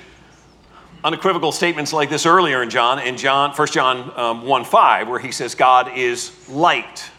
unequivocal 1.05 1.52
statements 1.52 1.93
like 1.93 2.11
this 2.11 2.26
earlier 2.26 2.62
in 2.62 2.71
John, 2.71 2.99
in 2.99 3.17
John, 3.17 3.52
1 3.52 3.69
John 3.69 4.12
um, 4.19 4.47
1 4.47 4.64
5, 4.64 5.09
where 5.09 5.19
he 5.19 5.33
says 5.33 5.55
God 5.55 5.97
is 5.97 6.49
light. 6.49 7.11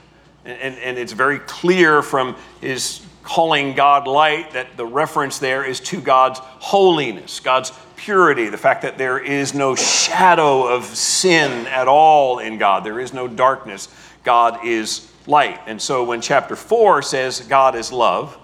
And, 0.46 0.60
and, 0.62 0.78
and 0.78 0.98
it's 0.98 1.14
very 1.14 1.40
clear 1.40 2.02
from 2.02 2.36
his 2.62 3.02
calling 3.24 3.74
God 3.74 4.08
light 4.08 4.52
that 4.52 4.76
the 4.76 4.86
reference 4.86 5.40
there 5.40 5.64
is 5.64 5.80
to 5.82 6.02
God's 6.02 6.40
holiness, 6.40 7.40
God's 7.40 7.72
purity, 7.96 8.50
the 8.50 8.58
fact 8.58 8.82
that 8.82 8.98
there 8.98 9.20
is 9.20 9.54
no 9.54 9.76
shadow 9.76 10.68
of 10.68 10.86
sin 10.86 11.68
at 11.68 11.88
all 11.88 12.40
in 12.40 12.58
God, 12.58 12.84
there 12.84 13.00
is 13.00 13.14
no 13.14 13.28
darkness. 13.28 13.90
God 14.24 14.66
is 14.66 15.12
light. 15.28 15.60
And 15.68 15.82
so 15.82 16.04
when 16.04 16.22
chapter 16.22 16.56
4 16.56 17.02
says 17.02 17.42
God 17.42 17.76
is 17.76 17.92
love, 17.92 18.38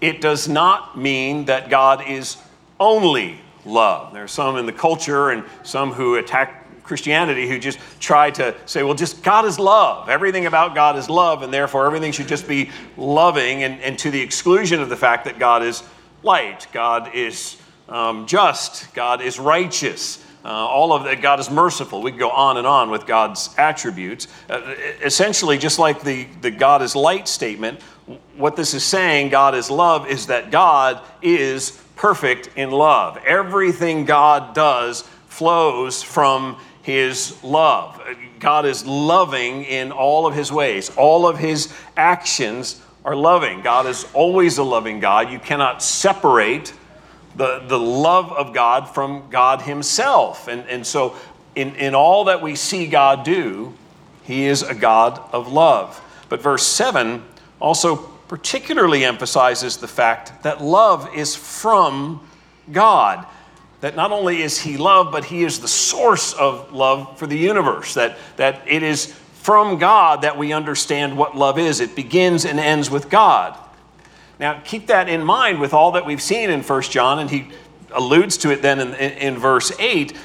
it 0.00 0.20
does 0.20 0.48
not 0.48 0.98
mean 0.98 1.46
that 1.46 1.68
God 1.68 2.08
is 2.08 2.36
only 2.78 3.40
love. 3.66 4.12
There 4.12 4.24
are 4.24 4.28
some 4.28 4.56
in 4.56 4.66
the 4.66 4.72
culture 4.72 5.30
and 5.30 5.44
some 5.62 5.92
who 5.92 6.14
attack 6.14 6.62
Christianity 6.86 7.48
who 7.48 7.58
just 7.58 7.78
try 7.98 8.30
to 8.30 8.54
say, 8.64 8.82
well, 8.82 8.94
just 8.94 9.22
God 9.22 9.44
is 9.44 9.58
love. 9.58 10.08
Everything 10.08 10.46
about 10.46 10.74
God 10.74 10.96
is 10.96 11.10
love, 11.10 11.42
and 11.42 11.52
therefore 11.52 11.84
everything 11.86 12.12
should 12.12 12.28
just 12.28 12.46
be 12.46 12.70
loving, 12.96 13.64
and, 13.64 13.80
and 13.80 13.98
to 13.98 14.10
the 14.10 14.20
exclusion 14.20 14.80
of 14.80 14.88
the 14.88 14.96
fact 14.96 15.24
that 15.24 15.38
God 15.38 15.62
is 15.62 15.82
light, 16.22 16.68
God 16.72 17.14
is 17.14 17.56
um, 17.88 18.26
just, 18.26 18.94
God 18.94 19.20
is 19.20 19.38
righteous. 19.38 20.24
Uh, 20.44 20.48
all 20.48 20.92
of 20.92 21.02
that, 21.02 21.20
God 21.20 21.40
is 21.40 21.50
merciful. 21.50 22.02
We 22.02 22.12
go 22.12 22.30
on 22.30 22.56
and 22.56 22.68
on 22.68 22.90
with 22.90 23.04
God's 23.04 23.52
attributes. 23.58 24.28
Uh, 24.48 24.76
essentially, 25.02 25.58
just 25.58 25.80
like 25.80 26.02
the, 26.02 26.28
the 26.40 26.52
God 26.52 26.82
is 26.82 26.94
light 26.94 27.26
statement, 27.26 27.82
what 28.36 28.54
this 28.54 28.72
is 28.72 28.84
saying, 28.84 29.30
God 29.30 29.56
is 29.56 29.70
love, 29.70 30.08
is 30.08 30.28
that 30.28 30.52
God 30.52 31.00
is 31.20 31.82
perfect 31.96 32.50
in 32.56 32.70
love. 32.70 33.18
Everything 33.26 34.04
God 34.04 34.54
does 34.54 35.02
flows 35.26 36.02
from 36.02 36.56
his 36.82 37.42
love. 37.42 38.00
God 38.38 38.64
is 38.64 38.86
loving 38.86 39.64
in 39.64 39.90
all 39.90 40.26
of 40.26 40.34
his 40.34 40.52
ways, 40.52 40.94
all 40.96 41.26
of 41.26 41.38
his 41.38 41.74
actions 41.96 42.80
are 43.04 43.16
loving. 43.16 43.60
God 43.60 43.86
is 43.86 44.06
always 44.14 44.58
a 44.58 44.62
loving 44.62 45.00
God. 45.00 45.30
You 45.30 45.38
cannot 45.38 45.82
separate 45.82 46.72
the, 47.36 47.60
the 47.66 47.78
love 47.78 48.32
of 48.32 48.52
God 48.52 48.88
from 48.88 49.28
God 49.30 49.62
himself. 49.62 50.48
And, 50.48 50.66
and 50.68 50.86
so, 50.86 51.16
in, 51.54 51.74
in 51.76 51.94
all 51.94 52.24
that 52.24 52.42
we 52.42 52.54
see 52.56 52.86
God 52.86 53.24
do, 53.24 53.74
he 54.24 54.44
is 54.44 54.62
a 54.62 54.74
God 54.74 55.20
of 55.32 55.52
love. 55.52 56.00
But 56.28 56.42
verse 56.42 56.66
7 56.66 57.22
also 57.60 58.10
particularly 58.28 59.04
emphasizes 59.04 59.76
the 59.76 59.88
fact 59.88 60.42
that 60.42 60.62
love 60.62 61.14
is 61.14 61.36
from 61.36 62.26
God. 62.72 63.26
That 63.80 63.94
not 63.94 64.10
only 64.10 64.42
is 64.42 64.60
He 64.60 64.76
love, 64.76 65.12
but 65.12 65.26
He 65.26 65.44
is 65.44 65.60
the 65.60 65.68
source 65.68 66.32
of 66.32 66.72
love 66.72 67.18
for 67.18 67.26
the 67.26 67.38
universe. 67.38 67.94
That, 67.94 68.18
that 68.36 68.62
it 68.66 68.82
is 68.82 69.14
from 69.34 69.78
God 69.78 70.22
that 70.22 70.36
we 70.36 70.52
understand 70.52 71.16
what 71.16 71.36
love 71.36 71.58
is. 71.58 71.80
It 71.80 71.94
begins 71.94 72.44
and 72.44 72.58
ends 72.58 72.90
with 72.90 73.08
God. 73.08 73.56
Now, 74.38 74.60
keep 74.64 74.88
that 74.88 75.08
in 75.08 75.24
mind 75.24 75.60
with 75.60 75.72
all 75.72 75.92
that 75.92 76.04
we've 76.04 76.20
seen 76.20 76.50
in 76.50 76.62
1 76.62 76.82
John, 76.82 77.20
and 77.20 77.30
he 77.30 77.48
alludes 77.92 78.36
to 78.38 78.50
it 78.50 78.60
then 78.60 78.80
in, 78.80 78.94
in, 78.94 79.12
in 79.12 79.38
verse 79.38 79.72
8 79.78 80.16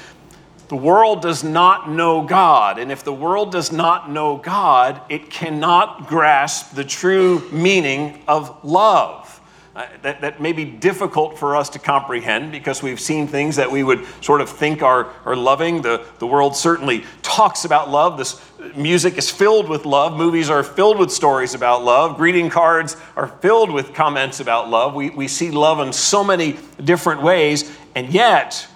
the 0.72 0.76
world 0.76 1.20
does 1.20 1.44
not 1.44 1.90
know 1.90 2.22
God. 2.22 2.78
And 2.78 2.90
if 2.90 3.04
the 3.04 3.12
world 3.12 3.52
does 3.52 3.72
not 3.72 4.10
know 4.10 4.38
God, 4.38 5.02
it 5.10 5.28
cannot 5.28 6.08
grasp 6.08 6.74
the 6.74 6.82
true 6.82 7.46
meaning 7.50 8.22
of 8.26 8.64
love. 8.64 9.38
Uh, 9.76 9.86
that, 10.00 10.22
that 10.22 10.40
may 10.40 10.52
be 10.52 10.64
difficult 10.64 11.38
for 11.38 11.56
us 11.56 11.68
to 11.68 11.78
comprehend 11.78 12.52
because 12.52 12.82
we've 12.82 13.00
seen 13.00 13.26
things 13.26 13.56
that 13.56 13.70
we 13.70 13.82
would 13.82 14.06
sort 14.22 14.40
of 14.40 14.48
think 14.48 14.82
are, 14.82 15.12
are 15.26 15.36
loving. 15.36 15.82
The, 15.82 16.06
the 16.20 16.26
world 16.26 16.56
certainly 16.56 17.04
talks 17.20 17.66
about 17.66 17.90
love. 17.90 18.16
This 18.16 18.40
music 18.74 19.18
is 19.18 19.30
filled 19.30 19.68
with 19.68 19.84
love. 19.84 20.16
Movies 20.16 20.48
are 20.48 20.62
filled 20.62 20.98
with 20.98 21.10
stories 21.10 21.52
about 21.52 21.84
love. 21.84 22.16
Greeting 22.16 22.48
cards 22.48 22.96
are 23.14 23.28
filled 23.28 23.70
with 23.70 23.92
comments 23.92 24.40
about 24.40 24.70
love. 24.70 24.94
We, 24.94 25.10
we 25.10 25.28
see 25.28 25.50
love 25.50 25.86
in 25.86 25.92
so 25.92 26.24
many 26.24 26.56
different 26.82 27.20
ways. 27.20 27.70
And 27.94 28.08
yet, 28.08 28.66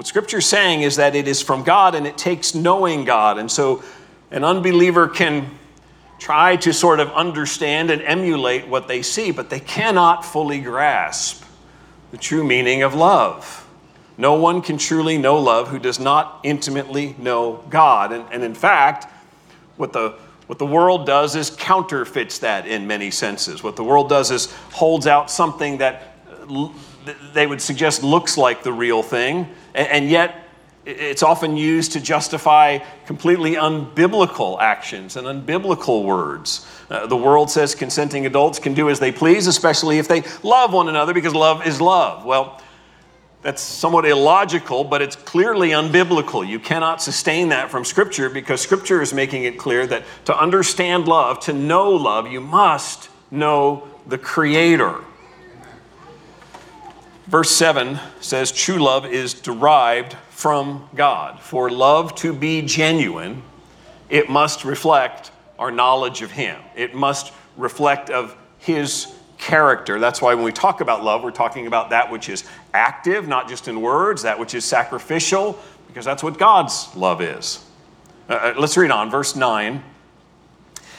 what 0.00 0.06
Scripture 0.06 0.38
is 0.38 0.46
saying 0.46 0.80
is 0.80 0.96
that 0.96 1.14
it 1.14 1.28
is 1.28 1.42
from 1.42 1.62
God 1.62 1.94
and 1.94 2.06
it 2.06 2.16
takes 2.16 2.54
knowing 2.54 3.04
God. 3.04 3.36
And 3.36 3.50
so 3.50 3.82
an 4.30 4.44
unbeliever 4.44 5.08
can 5.08 5.50
try 6.18 6.56
to 6.56 6.72
sort 6.72 7.00
of 7.00 7.10
understand 7.12 7.90
and 7.90 8.00
emulate 8.00 8.66
what 8.66 8.88
they 8.88 9.02
see, 9.02 9.30
but 9.30 9.50
they 9.50 9.60
cannot 9.60 10.24
fully 10.24 10.58
grasp 10.58 11.44
the 12.12 12.16
true 12.16 12.42
meaning 12.42 12.82
of 12.82 12.94
love. 12.94 13.68
No 14.16 14.36
one 14.36 14.62
can 14.62 14.78
truly 14.78 15.18
know 15.18 15.38
love 15.38 15.68
who 15.68 15.78
does 15.78 16.00
not 16.00 16.40
intimately 16.44 17.14
know 17.18 17.62
God. 17.68 18.12
And, 18.12 18.24
and 18.32 18.42
in 18.42 18.54
fact, 18.54 19.04
what 19.76 19.92
the 19.92 20.14
what 20.46 20.58
the 20.58 20.64
world 20.64 21.04
does 21.04 21.36
is 21.36 21.50
counterfeits 21.50 22.38
that 22.38 22.66
in 22.66 22.86
many 22.86 23.10
senses. 23.10 23.62
What 23.62 23.76
the 23.76 23.84
world 23.84 24.08
does 24.08 24.30
is 24.30 24.50
holds 24.72 25.06
out 25.06 25.30
something 25.30 25.76
that 25.76 26.14
they 27.32 27.46
would 27.46 27.60
suggest 27.60 28.02
looks 28.02 28.36
like 28.36 28.62
the 28.62 28.72
real 28.72 29.02
thing, 29.02 29.48
and 29.74 30.08
yet 30.08 30.46
it's 30.86 31.22
often 31.22 31.56
used 31.56 31.92
to 31.92 32.00
justify 32.00 32.78
completely 33.06 33.54
unbiblical 33.54 34.60
actions 34.60 35.16
and 35.16 35.26
unbiblical 35.26 36.04
words. 36.04 36.66
Uh, 36.88 37.06
the 37.06 37.16
world 37.16 37.50
says 37.50 37.74
consenting 37.74 38.26
adults 38.26 38.58
can 38.58 38.74
do 38.74 38.88
as 38.88 38.98
they 38.98 39.12
please, 39.12 39.46
especially 39.46 39.98
if 39.98 40.08
they 40.08 40.22
love 40.42 40.72
one 40.72 40.88
another, 40.88 41.12
because 41.12 41.34
love 41.34 41.66
is 41.66 41.80
love. 41.80 42.24
Well, 42.24 42.60
that's 43.42 43.62
somewhat 43.62 44.04
illogical, 44.04 44.84
but 44.84 45.00
it's 45.00 45.16
clearly 45.16 45.70
unbiblical. 45.70 46.46
You 46.46 46.58
cannot 46.58 47.00
sustain 47.00 47.50
that 47.50 47.70
from 47.70 47.84
Scripture 47.84 48.28
because 48.28 48.60
Scripture 48.60 49.00
is 49.00 49.14
making 49.14 49.44
it 49.44 49.58
clear 49.58 49.86
that 49.86 50.04
to 50.26 50.38
understand 50.38 51.08
love, 51.08 51.40
to 51.40 51.52
know 51.52 51.90
love, 51.90 52.30
you 52.30 52.40
must 52.40 53.08
know 53.30 53.88
the 54.06 54.18
Creator. 54.18 55.04
Verse 57.30 57.52
7 57.52 58.00
says, 58.20 58.50
True 58.50 58.78
love 58.78 59.06
is 59.06 59.34
derived 59.34 60.14
from 60.30 60.88
God. 60.96 61.38
For 61.38 61.70
love 61.70 62.12
to 62.16 62.32
be 62.32 62.60
genuine, 62.60 63.44
it 64.08 64.28
must 64.28 64.64
reflect 64.64 65.30
our 65.56 65.70
knowledge 65.70 66.22
of 66.22 66.32
Him, 66.32 66.60
it 66.74 66.92
must 66.92 67.32
reflect 67.56 68.10
of 68.10 68.36
His 68.58 69.14
character. 69.38 70.00
That's 70.00 70.20
why 70.20 70.34
when 70.34 70.42
we 70.42 70.50
talk 70.50 70.80
about 70.80 71.04
love, 71.04 71.22
we're 71.22 71.30
talking 71.30 71.68
about 71.68 71.90
that 71.90 72.10
which 72.10 72.28
is 72.28 72.42
active, 72.74 73.28
not 73.28 73.48
just 73.48 73.68
in 73.68 73.80
words, 73.80 74.22
that 74.22 74.36
which 74.36 74.52
is 74.52 74.64
sacrificial, 74.64 75.56
because 75.86 76.04
that's 76.04 76.24
what 76.24 76.36
God's 76.36 76.88
love 76.96 77.22
is. 77.22 77.64
Uh, 78.28 78.32
uh 78.32 78.54
let's 78.58 78.76
read 78.76 78.90
on, 78.90 79.08
verse 79.08 79.36
9. 79.36 79.84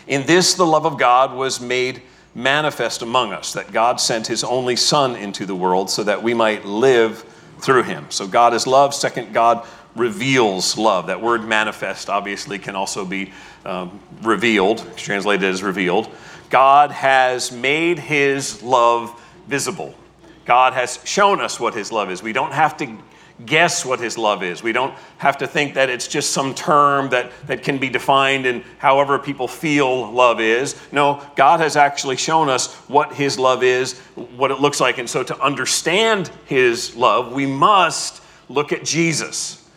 In 0.08 0.26
this, 0.26 0.54
the 0.54 0.66
love 0.66 0.86
of 0.86 0.98
God 0.98 1.36
was 1.36 1.60
made 1.60 2.02
manifest 2.34 3.02
among 3.02 3.34
us 3.34 3.54
that 3.54 3.72
God 3.72 4.00
sent 4.00 4.28
his 4.28 4.44
only 4.44 4.76
Son 4.76 5.16
into 5.16 5.46
the 5.46 5.56
world 5.56 5.90
so 5.90 6.04
that 6.04 6.24
we 6.24 6.34
might 6.34 6.66
live 6.66 7.26
through 7.60 7.84
him. 7.84 8.06
So 8.10 8.28
God 8.28 8.54
is 8.54 8.66
love. 8.66 8.94
Second, 8.94 9.34
God 9.34 9.66
reveals 9.96 10.78
love. 10.78 11.08
That 11.08 11.22
word 11.22 11.44
manifest 11.44 12.10
obviously 12.10 12.58
can 12.58 12.76
also 12.76 13.06
be 13.06 13.34
um, 13.66 14.00
revealed, 14.22 14.86
translated 14.96 15.50
as 15.50 15.62
revealed. 15.62 16.10
God 16.50 16.92
has 16.92 17.52
made 17.52 18.00
his 18.00 18.64
love 18.64 19.20
visible. 19.48 19.94
God 20.46 20.74
has 20.74 21.00
shown 21.04 21.42
us 21.42 21.60
what 21.60 21.74
his 21.74 21.92
love 21.92 22.10
is. 22.10 22.24
We 22.24 22.34
don't 22.34 22.54
have 22.54 22.78
to 22.78 22.98
guess 23.46 23.86
what 23.86 24.00
his 24.00 24.18
love 24.18 24.44
is. 24.44 24.62
We 24.64 24.72
don't 24.72 24.94
have 25.18 25.38
to 25.40 25.48
think 25.48 25.74
that 25.76 25.90
it's 25.90 26.08
just 26.08 26.32
some 26.32 26.54
term 26.54 27.10
that, 27.10 27.32
that 27.48 27.64
can 27.64 27.78
be 27.78 27.90
defined 27.90 28.46
in 28.46 28.64
however 28.78 29.20
people 29.20 29.48
feel 29.48 30.12
love 30.12 30.40
is. 30.40 30.80
No, 30.92 31.24
God 31.36 31.60
has 31.60 31.76
actually 31.76 32.18
shown 32.18 32.50
us 32.50 32.74
what 32.88 33.14
his 33.14 33.40
love 33.40 33.64
is, 33.64 34.00
what 34.36 34.52
it 34.52 34.60
looks 34.60 34.80
like. 34.80 34.98
And 34.98 35.10
so 35.10 35.24
to 35.24 35.40
understand 35.42 36.30
his 36.46 36.96
love, 36.96 37.32
we 37.34 37.46
must 37.46 38.22
look 38.50 38.72
at 38.72 38.84
Jesus. 38.84 39.68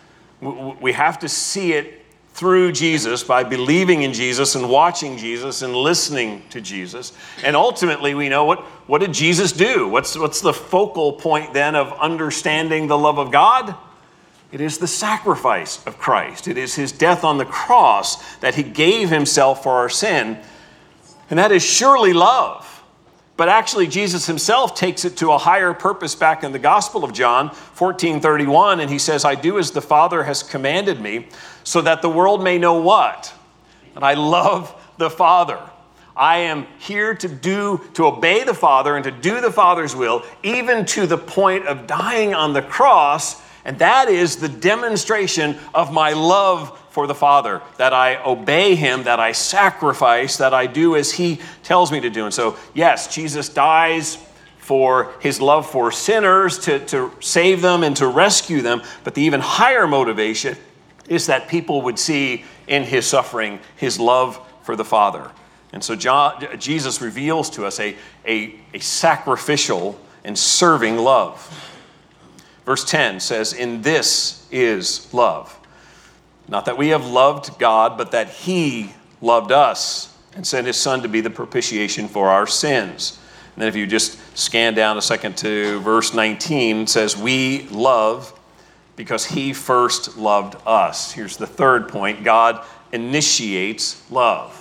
We 0.40 0.92
have 0.92 1.18
to 1.20 1.28
see 1.28 1.72
it 1.72 2.03
through 2.34 2.72
Jesus 2.72 3.22
by 3.22 3.44
believing 3.44 4.02
in 4.02 4.12
Jesus 4.12 4.56
and 4.56 4.68
watching 4.68 5.16
Jesus 5.16 5.62
and 5.62 5.74
listening 5.74 6.42
to 6.50 6.60
Jesus. 6.60 7.12
And 7.44 7.54
ultimately, 7.54 8.14
we 8.14 8.28
know 8.28 8.44
what, 8.44 8.60
what 8.88 8.98
did 8.98 9.14
Jesus 9.14 9.52
do? 9.52 9.88
What's, 9.88 10.18
what's 10.18 10.40
the 10.40 10.52
focal 10.52 11.12
point 11.12 11.54
then 11.54 11.76
of 11.76 11.92
understanding 11.92 12.88
the 12.88 12.98
love 12.98 13.18
of 13.18 13.30
God? 13.30 13.76
It 14.50 14.60
is 14.60 14.78
the 14.78 14.88
sacrifice 14.88 15.84
of 15.86 15.96
Christ. 15.98 16.48
It 16.48 16.58
is 16.58 16.74
his 16.74 16.90
death 16.90 17.22
on 17.22 17.38
the 17.38 17.44
cross 17.44 18.36
that 18.36 18.56
he 18.56 18.64
gave 18.64 19.10
himself 19.10 19.62
for 19.62 19.72
our 19.72 19.88
sin. 19.88 20.38
And 21.30 21.38
that 21.38 21.52
is 21.52 21.62
surely 21.62 22.12
love. 22.12 22.73
But 23.36 23.48
actually, 23.48 23.88
Jesus 23.88 24.26
himself 24.26 24.76
takes 24.76 25.04
it 25.04 25.16
to 25.16 25.32
a 25.32 25.38
higher 25.38 25.74
purpose 25.74 26.14
back 26.14 26.44
in 26.44 26.52
the 26.52 26.58
Gospel 26.58 27.02
of 27.02 27.12
John 27.12 27.50
14 27.50 28.20
31, 28.20 28.80
and 28.80 28.88
he 28.88 28.98
says, 28.98 29.24
I 29.24 29.34
do 29.34 29.58
as 29.58 29.72
the 29.72 29.82
Father 29.82 30.22
has 30.22 30.42
commanded 30.42 31.00
me, 31.00 31.28
so 31.64 31.80
that 31.80 32.00
the 32.00 32.08
world 32.08 32.44
may 32.44 32.58
know 32.58 32.74
what? 32.74 33.32
And 33.96 34.04
I 34.04 34.14
love 34.14 34.74
the 34.98 35.10
Father. 35.10 35.58
I 36.16 36.38
am 36.38 36.68
here 36.78 37.14
to 37.14 37.28
do, 37.28 37.80
to 37.94 38.06
obey 38.06 38.44
the 38.44 38.54
Father 38.54 38.94
and 38.94 39.02
to 39.02 39.10
do 39.10 39.40
the 39.40 39.50
Father's 39.50 39.96
will, 39.96 40.22
even 40.44 40.86
to 40.86 41.06
the 41.06 41.18
point 41.18 41.66
of 41.66 41.88
dying 41.88 42.34
on 42.34 42.52
the 42.52 42.62
cross 42.62 43.42
And 43.64 43.78
that 43.78 44.08
is 44.08 44.36
the 44.36 44.48
demonstration 44.48 45.56
of 45.72 45.92
my 45.92 46.12
love 46.12 46.78
for 46.94 47.08
the 47.08 47.14
Father, 47.14 47.60
that 47.76 47.92
I 47.92 48.22
obey 48.22 48.76
Him, 48.76 49.02
that 49.02 49.18
I 49.18 49.32
sacrifice, 49.32 50.36
that 50.36 50.54
I 50.54 50.68
do 50.68 50.94
as 50.94 51.10
He 51.10 51.40
tells 51.64 51.90
me 51.90 51.98
to 51.98 52.08
do. 52.08 52.24
And 52.24 52.32
so, 52.32 52.56
yes, 52.72 53.12
Jesus 53.12 53.48
dies 53.48 54.16
for 54.58 55.12
His 55.18 55.40
love 55.40 55.68
for 55.68 55.90
sinners, 55.90 56.56
to, 56.60 56.78
to 56.86 57.10
save 57.18 57.62
them 57.62 57.82
and 57.82 57.96
to 57.96 58.06
rescue 58.06 58.62
them. 58.62 58.80
But 59.02 59.16
the 59.16 59.22
even 59.22 59.40
higher 59.40 59.88
motivation 59.88 60.56
is 61.08 61.26
that 61.26 61.48
people 61.48 61.82
would 61.82 61.98
see 61.98 62.44
in 62.68 62.84
His 62.84 63.08
suffering 63.08 63.58
His 63.74 63.98
love 63.98 64.38
for 64.62 64.76
the 64.76 64.84
Father. 64.84 65.32
And 65.72 65.82
so 65.82 65.96
John, 65.96 66.46
Jesus 66.60 67.00
reveals 67.00 67.50
to 67.50 67.66
us 67.66 67.80
a, 67.80 67.96
a, 68.24 68.54
a 68.72 68.78
sacrificial 68.78 69.98
and 70.22 70.38
serving 70.38 70.98
love. 70.98 71.42
Verse 72.64 72.84
10 72.84 73.18
says, 73.18 73.52
In 73.52 73.82
this 73.82 74.46
is 74.52 75.12
love. 75.12 75.58
Not 76.48 76.66
that 76.66 76.76
we 76.76 76.88
have 76.88 77.06
loved 77.06 77.58
God, 77.58 77.96
but 77.96 78.10
that 78.12 78.28
He 78.28 78.92
loved 79.20 79.52
us 79.52 80.16
and 80.34 80.46
sent 80.46 80.66
His 80.66 80.76
Son 80.76 81.02
to 81.02 81.08
be 81.08 81.20
the 81.20 81.30
propitiation 81.30 82.08
for 82.08 82.28
our 82.28 82.46
sins. 82.46 83.18
And 83.54 83.62
then 83.62 83.68
if 83.68 83.76
you 83.76 83.86
just 83.86 84.18
scan 84.36 84.74
down 84.74 84.98
a 84.98 85.02
second 85.02 85.36
to 85.38 85.80
verse 85.80 86.12
19, 86.12 86.82
it 86.82 86.88
says, 86.88 87.16
We 87.16 87.68
love 87.68 88.38
because 88.96 89.24
He 89.24 89.52
first 89.52 90.18
loved 90.18 90.56
us. 90.66 91.12
Here's 91.12 91.36
the 91.36 91.46
third 91.46 91.88
point 91.88 92.24
God 92.24 92.64
initiates 92.92 94.08
love. 94.10 94.60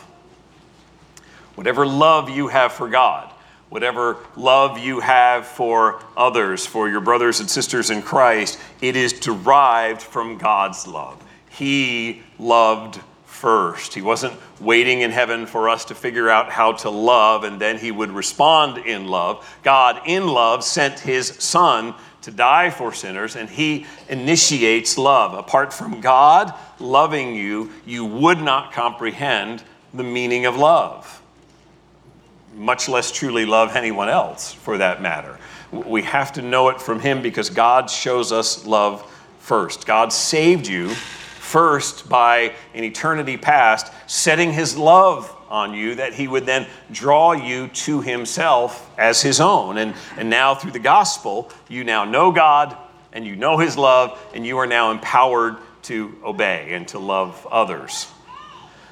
Whatever 1.55 1.85
love 1.85 2.29
you 2.29 2.47
have 2.47 2.71
for 2.71 2.87
God, 2.87 3.31
whatever 3.69 4.17
love 4.35 4.77
you 4.79 4.99
have 4.99 5.45
for 5.45 6.03
others, 6.17 6.65
for 6.65 6.89
your 6.89 7.01
brothers 7.01 7.39
and 7.39 7.49
sisters 7.49 7.89
in 7.89 8.01
Christ, 8.01 8.59
it 8.81 8.95
is 8.95 9.13
derived 9.13 10.01
from 10.01 10.37
God's 10.37 10.87
love. 10.87 11.22
He 11.53 12.21
loved 12.39 12.99
first. 13.25 13.93
He 13.93 14.01
wasn't 14.01 14.33
waiting 14.59 15.01
in 15.01 15.11
heaven 15.11 15.45
for 15.45 15.69
us 15.69 15.85
to 15.85 15.95
figure 15.95 16.29
out 16.29 16.49
how 16.49 16.73
to 16.73 16.89
love 16.89 17.43
and 17.43 17.59
then 17.59 17.77
he 17.77 17.91
would 17.91 18.11
respond 18.11 18.77
in 18.85 19.07
love. 19.07 19.45
God, 19.63 20.01
in 20.05 20.27
love, 20.27 20.63
sent 20.63 20.99
his 20.99 21.27
son 21.27 21.93
to 22.21 22.31
die 22.31 22.69
for 22.69 22.93
sinners 22.93 23.35
and 23.35 23.49
he 23.49 23.85
initiates 24.07 24.97
love. 24.97 25.33
Apart 25.33 25.73
from 25.73 25.99
God 25.99 26.53
loving 26.79 27.35
you, 27.35 27.71
you 27.85 28.05
would 28.05 28.41
not 28.41 28.71
comprehend 28.71 29.63
the 29.93 30.03
meaning 30.03 30.45
of 30.45 30.55
love 30.55 31.21
much 32.55 32.87
less 32.87 33.11
truly 33.11 33.45
love 33.45 33.75
anyone 33.75 34.09
else 34.09 34.53
for 34.53 34.77
that 34.77 35.01
matter. 35.01 35.39
We 35.71 36.03
have 36.03 36.33
to 36.33 36.41
know 36.41 36.69
it 36.69 36.79
from 36.79 36.99
Him 36.99 37.21
because 37.21 37.49
God 37.49 37.89
shows 37.89 38.31
us 38.31 38.65
love 38.65 39.09
first. 39.39 39.85
God 39.85 40.13
saved 40.13 40.67
you 40.67 40.93
first 41.53 42.09
by 42.09 42.51
in 42.73 42.83
eternity 42.83 43.37
past 43.37 43.93
setting 44.07 44.51
His 44.51 44.75
love 44.75 45.31
on 45.49 45.75
you 45.75 45.93
that 45.93 46.11
He 46.11 46.27
would 46.27 46.47
then 46.47 46.65
draw 46.91 47.33
you 47.33 47.67
to 47.67 48.01
Himself 48.01 48.89
as 48.97 49.21
His 49.21 49.39
own. 49.39 49.77
And, 49.77 49.93
and 50.17 50.31
now 50.31 50.55
through 50.55 50.71
the 50.71 50.79
gospel, 50.79 51.51
you 51.69 51.83
now 51.83 52.05
know 52.05 52.31
God 52.31 52.75
and 53.11 53.23
you 53.23 53.35
know 53.35 53.59
His 53.59 53.77
love, 53.77 54.19
and 54.33 54.47
you 54.47 54.57
are 54.57 54.65
now 54.65 54.89
empowered 54.89 55.57
to 55.83 56.17
obey 56.25 56.73
and 56.73 56.87
to 56.87 56.97
love 56.97 57.45
others. 57.51 58.07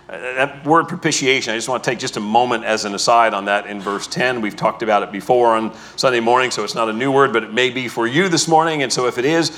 Uh, 0.08 0.20
that 0.20 0.64
word 0.64 0.88
propitiation, 0.88 1.54
I 1.54 1.58
just 1.58 1.68
want 1.68 1.84
to 1.84 1.90
take 1.90 1.98
just 1.98 2.18
a 2.18 2.20
moment 2.20 2.64
as 2.64 2.86
an 2.86 2.94
aside 2.94 3.34
on 3.34 3.46
that 3.46 3.66
in 3.66 3.82
verse 3.82 4.06
10. 4.06 4.40
We've 4.40 4.56
talked 4.56 4.84
about 4.84 5.02
it 5.02 5.12
before 5.12 5.56
on 5.56 5.76
Sunday 5.96 6.20
morning, 6.20 6.52
so 6.52 6.64
it's 6.64 6.76
not 6.76 6.90
a 6.90 6.94
new 6.94 7.12
word, 7.12 7.34
but 7.34 7.44
it 7.44 7.54
may 7.54 7.72
be 7.72 7.88
for 7.88 8.06
you 8.06 8.30
this 8.30 8.48
morning. 8.48 8.84
And 8.84 8.94
so 8.94 9.08
if 9.08 9.18
it 9.18 9.26
is, 9.26 9.58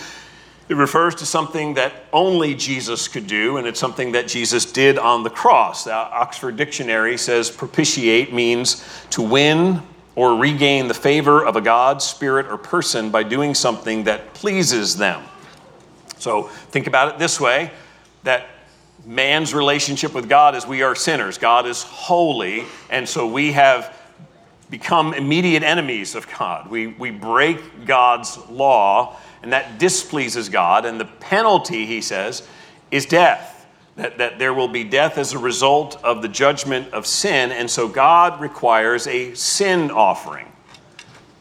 it 0.70 0.76
refers 0.76 1.16
to 1.16 1.26
something 1.26 1.74
that 1.74 1.94
only 2.14 2.56
Jesus 2.56 3.08
could 3.08 3.28
do, 3.28 3.58
and 3.58 3.68
it's 3.68 3.80
something 3.80 4.14
that 4.14 4.28
Jesus 4.28 4.72
did 4.72 4.98
on 4.98 5.24
the 5.24 5.30
cross. 5.30 5.84
The 5.84 5.94
Oxford 5.94 6.56
Dictionary 6.56 7.18
says 7.18 7.52
propitiate 7.52 8.34
means 8.34 8.86
to 9.12 9.22
win 9.22 9.82
or 10.16 10.36
regain 10.36 10.88
the 10.88 10.94
favor 10.94 11.46
of 11.46 11.56
a 11.56 11.62
God, 11.62 12.02
spirit, 12.02 12.48
or 12.48 12.58
person 12.58 13.10
by 13.10 13.24
doing 13.24 13.54
something 13.54 14.04
that 14.06 14.34
pleases 14.34 14.96
them. 14.96 15.24
So 16.18 16.44
think 16.44 16.88
about 16.88 17.14
it 17.14 17.20
this 17.20 17.40
way 17.40 17.72
that 18.24 18.48
man's 19.06 19.54
relationship 19.54 20.14
with 20.14 20.30
God 20.30 20.56
is 20.56 20.66
we 20.66 20.82
are 20.82 20.96
sinners. 20.96 21.38
God 21.38 21.66
is 21.66 21.84
holy, 21.84 22.64
and 22.90 23.08
so 23.10 23.28
we 23.28 23.52
have 23.52 24.00
become 24.70 25.14
immediate 25.14 25.62
enemies 25.62 26.16
of 26.16 26.28
God. 26.40 26.70
We, 26.70 26.88
we 26.88 27.12
break 27.12 27.86
God's 27.86 28.38
law, 28.50 29.18
and 29.44 29.54
that 29.54 29.78
displeases 29.78 30.50
God. 30.50 30.86
And 30.86 31.00
the 31.00 31.06
penalty, 31.06 31.86
he 31.86 32.02
says, 32.02 32.48
is 32.90 33.06
death. 33.06 33.52
That, 33.96 34.18
that 34.18 34.40
there 34.40 34.56
will 34.56 34.70
be 34.70 34.84
death 34.84 35.20
as 35.20 35.34
a 35.34 35.38
result 35.38 36.04
of 36.04 36.24
the 36.24 36.28
judgment 36.28 36.92
of 36.94 37.06
sin. 37.06 37.52
And 37.52 37.70
so 37.70 37.88
God 37.88 38.42
requires 38.42 39.06
a 39.06 39.36
sin 39.36 39.92
offering. 39.92 40.52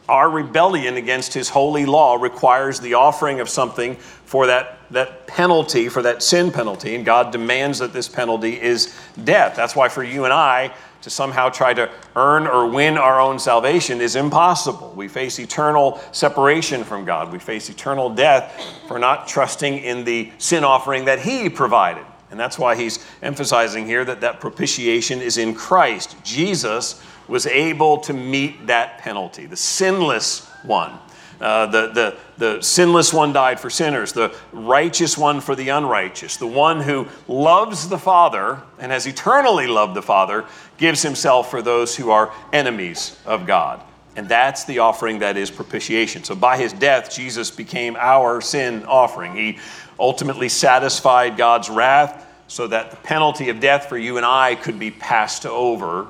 Our 0.06 0.28
rebellion 0.28 0.98
against 0.98 1.32
his 1.32 1.48
holy 1.48 1.86
law 1.86 2.16
requires 2.16 2.78
the 2.80 2.94
offering 2.94 3.40
of 3.40 3.48
something 3.48 3.96
for 3.96 4.46
that, 4.48 4.80
that 4.90 5.26
penalty, 5.26 5.88
for 5.88 6.02
that 6.02 6.22
sin 6.22 6.50
penalty, 6.50 6.94
and 6.94 7.06
God 7.06 7.32
demands 7.32 7.78
that 7.78 7.94
this 7.94 8.08
penalty 8.08 8.60
is 8.60 8.94
death. 9.24 9.56
That's 9.56 9.74
why 9.76 9.88
for 9.88 10.02
you 10.02 10.24
and 10.24 10.32
I 10.32 10.74
to 11.02 11.10
somehow 11.10 11.48
try 11.48 11.74
to 11.74 11.90
earn 12.16 12.46
or 12.46 12.66
win 12.66 12.96
our 12.96 13.20
own 13.20 13.38
salvation 13.38 14.00
is 14.00 14.16
impossible. 14.16 14.92
We 14.96 15.08
face 15.08 15.38
eternal 15.38 16.00
separation 16.12 16.84
from 16.84 17.04
God. 17.04 17.32
We 17.32 17.38
face 17.38 17.68
eternal 17.68 18.10
death 18.10 18.64
for 18.88 18.98
not 18.98 19.28
trusting 19.28 19.78
in 19.78 20.04
the 20.04 20.32
sin 20.38 20.64
offering 20.64 21.04
that 21.04 21.20
He 21.20 21.48
provided. 21.48 22.06
And 22.32 22.40
that's 22.40 22.58
why 22.58 22.76
he's 22.76 23.04
emphasizing 23.20 23.84
here 23.84 24.06
that 24.06 24.22
that 24.22 24.40
propitiation 24.40 25.20
is 25.20 25.36
in 25.36 25.54
Christ. 25.54 26.16
Jesus 26.24 27.00
was 27.28 27.46
able 27.46 27.98
to 27.98 28.14
meet 28.14 28.68
that 28.68 28.98
penalty, 28.98 29.44
the 29.44 29.54
sinless 29.54 30.48
one. 30.62 30.98
Uh, 31.42 31.66
the, 31.66 31.88
the, 31.88 32.16
the 32.38 32.62
sinless 32.62 33.12
one 33.12 33.32
died 33.32 33.58
for 33.58 33.68
sinners, 33.68 34.12
the 34.12 34.32
righteous 34.52 35.18
one 35.18 35.40
for 35.40 35.56
the 35.56 35.70
unrighteous, 35.70 36.36
the 36.36 36.46
one 36.46 36.80
who 36.80 37.08
loves 37.26 37.88
the 37.88 37.98
Father 37.98 38.62
and 38.78 38.92
has 38.92 39.06
eternally 39.08 39.66
loved 39.66 39.94
the 39.94 40.02
Father, 40.02 40.44
gives 40.78 41.02
himself 41.02 41.50
for 41.50 41.60
those 41.60 41.96
who 41.96 42.10
are 42.10 42.32
enemies 42.52 43.18
of 43.26 43.44
God. 43.44 43.82
And 44.14 44.28
that's 44.28 44.64
the 44.64 44.78
offering 44.78 45.18
that 45.18 45.36
is 45.36 45.50
propitiation. 45.50 46.22
So 46.22 46.36
by 46.36 46.58
his 46.58 46.72
death, 46.72 47.12
Jesus 47.12 47.50
became 47.50 47.96
our 47.96 48.40
sin 48.40 48.84
offering. 48.84 49.34
He 49.34 49.58
ultimately 49.98 50.48
satisfied 50.48 51.36
God's 51.36 51.68
wrath 51.68 52.24
so 52.46 52.68
that 52.68 52.92
the 52.92 52.96
penalty 52.98 53.48
of 53.48 53.58
death 53.58 53.88
for 53.88 53.98
you 53.98 54.16
and 54.16 54.24
I 54.26 54.54
could 54.54 54.78
be 54.78 54.92
passed 54.92 55.44
over, 55.44 56.06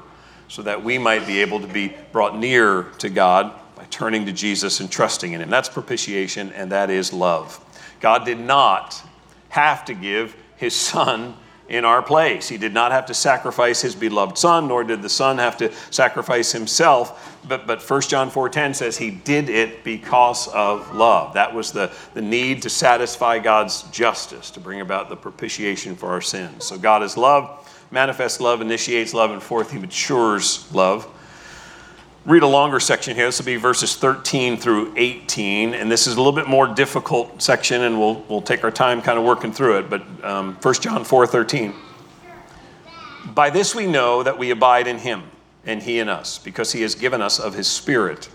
so 0.48 0.60
that 0.60 0.84
we 0.84 0.98
might 0.98 1.26
be 1.26 1.40
able 1.40 1.60
to 1.60 1.66
be 1.66 1.94
brought 2.10 2.36
near 2.36 2.82
to 2.98 3.08
God 3.08 3.54
turning 3.92 4.26
to 4.26 4.32
Jesus 4.32 4.80
and 4.80 4.90
trusting 4.90 5.32
in 5.32 5.40
Him. 5.40 5.50
That's 5.50 5.68
propitiation, 5.68 6.52
and 6.52 6.72
that 6.72 6.90
is 6.90 7.12
love. 7.12 7.64
God 8.00 8.24
did 8.24 8.40
not 8.40 9.00
have 9.50 9.84
to 9.84 9.94
give 9.94 10.34
His 10.56 10.74
Son 10.74 11.36
in 11.72 11.86
our 11.86 12.02
place. 12.02 12.48
He 12.48 12.58
did 12.58 12.74
not 12.74 12.92
have 12.92 13.06
to 13.06 13.14
sacrifice 13.14 13.80
his 13.80 13.94
beloved 13.94 14.36
son, 14.36 14.68
nor 14.68 14.84
did 14.84 15.00
the 15.00 15.08
son 15.08 15.38
have 15.38 15.56
to 15.56 15.72
sacrifice 15.90 16.52
himself. 16.52 17.40
But, 17.48 17.66
but 17.66 17.82
1 17.82 18.00
John 18.02 18.30
4.10 18.30 18.76
says 18.76 18.98
he 18.98 19.10
did 19.10 19.48
it 19.48 19.82
because 19.82 20.48
of 20.48 20.94
love. 20.94 21.32
That 21.32 21.54
was 21.54 21.72
the, 21.72 21.90
the 22.12 22.20
need 22.20 22.60
to 22.62 22.70
satisfy 22.70 23.38
God's 23.38 23.84
justice, 23.84 24.50
to 24.50 24.60
bring 24.60 24.82
about 24.82 25.08
the 25.08 25.16
propitiation 25.16 25.96
for 25.96 26.10
our 26.10 26.20
sins. 26.20 26.66
So 26.66 26.76
God 26.76 27.02
is 27.02 27.16
love, 27.16 27.66
manifests 27.90 28.40
love, 28.40 28.60
initiates 28.60 29.14
love, 29.14 29.30
and 29.30 29.42
fourth, 29.42 29.70
he 29.70 29.78
matures 29.78 30.70
love 30.74 31.08
read 32.24 32.42
a 32.42 32.46
longer 32.46 32.78
section 32.78 33.16
here. 33.16 33.26
This 33.26 33.38
will 33.38 33.46
be 33.46 33.56
verses 33.56 33.96
13 33.96 34.56
through 34.56 34.94
18, 34.96 35.74
and 35.74 35.90
this 35.90 36.06
is 36.06 36.14
a 36.14 36.16
little 36.16 36.32
bit 36.32 36.48
more 36.48 36.68
difficult 36.68 37.42
section, 37.42 37.82
and 37.82 37.98
we'll, 37.98 38.24
we'll 38.28 38.42
take 38.42 38.62
our 38.62 38.70
time 38.70 39.02
kind 39.02 39.18
of 39.18 39.24
working 39.24 39.52
through 39.52 39.78
it. 39.78 39.90
But 39.90 40.02
um, 40.24 40.56
1 40.62 40.74
John 40.74 41.04
4 41.04 41.26
13. 41.26 41.74
By 43.34 43.50
this 43.50 43.74
we 43.74 43.86
know 43.86 44.22
that 44.22 44.38
we 44.38 44.50
abide 44.50 44.86
in 44.86 44.98
him, 44.98 45.24
and 45.64 45.82
he 45.82 45.98
in 45.98 46.08
us, 46.08 46.38
because 46.38 46.72
he 46.72 46.82
has 46.82 46.94
given 46.94 47.20
us 47.20 47.40
of 47.40 47.54
his 47.54 47.66
Spirit. 47.66 48.28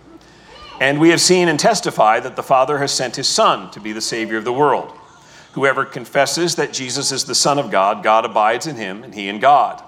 And 0.79 0.99
we 0.99 1.09
have 1.09 1.21
seen 1.21 1.47
and 1.47 1.59
testified 1.59 2.23
that 2.23 2.35
the 2.35 2.43
Father 2.43 2.77
has 2.79 2.91
sent 2.91 3.15
his 3.15 3.27
Son 3.27 3.71
to 3.71 3.79
be 3.79 3.93
the 3.93 4.01
Savior 4.01 4.37
of 4.37 4.43
the 4.43 4.53
world. 4.53 4.91
Whoever 5.53 5.85
confesses 5.85 6.55
that 6.55 6.71
Jesus 6.71 7.11
is 7.11 7.25
the 7.25 7.33
Son 7.33 7.57
of 7.57 7.71
God, 7.71 8.03
God 8.03 8.25
abides 8.25 8.67
in 8.67 8.75
him, 8.75 9.03
and 9.03 9.15
he 9.15 9.27
in 9.27 9.39
God. 9.39 9.81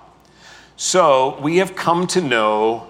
So 0.78 1.40
we 1.42 1.58
have 1.58 1.76
come 1.76 2.08
to 2.08 2.22
know 2.22 2.90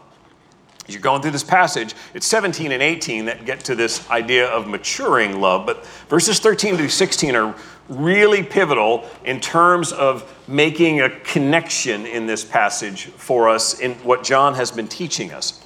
As 0.87 0.95
you're 0.95 1.01
going 1.01 1.21
through 1.21 1.31
this 1.31 1.43
passage, 1.43 1.93
it's 2.13 2.25
17 2.25 2.71
and 2.71 2.81
18 2.81 3.25
that 3.25 3.45
get 3.45 3.61
to 3.65 3.75
this 3.75 4.09
idea 4.09 4.47
of 4.47 4.67
maturing 4.67 5.39
love, 5.39 5.65
but 5.65 5.85
verses 6.09 6.39
13 6.39 6.75
through 6.75 6.89
16 6.89 7.35
are 7.35 7.55
really 7.87 8.41
pivotal 8.41 9.05
in 9.25 9.39
terms 9.39 9.91
of 9.91 10.33
making 10.47 11.01
a 11.01 11.09
connection 11.21 12.05
in 12.05 12.25
this 12.25 12.43
passage 12.43 13.05
for 13.05 13.49
us 13.49 13.79
in 13.79 13.93
what 13.95 14.23
John 14.23 14.55
has 14.55 14.71
been 14.71 14.87
teaching 14.87 15.31
us. 15.31 15.63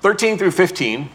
13 0.00 0.36
through 0.36 0.50
15 0.50 1.08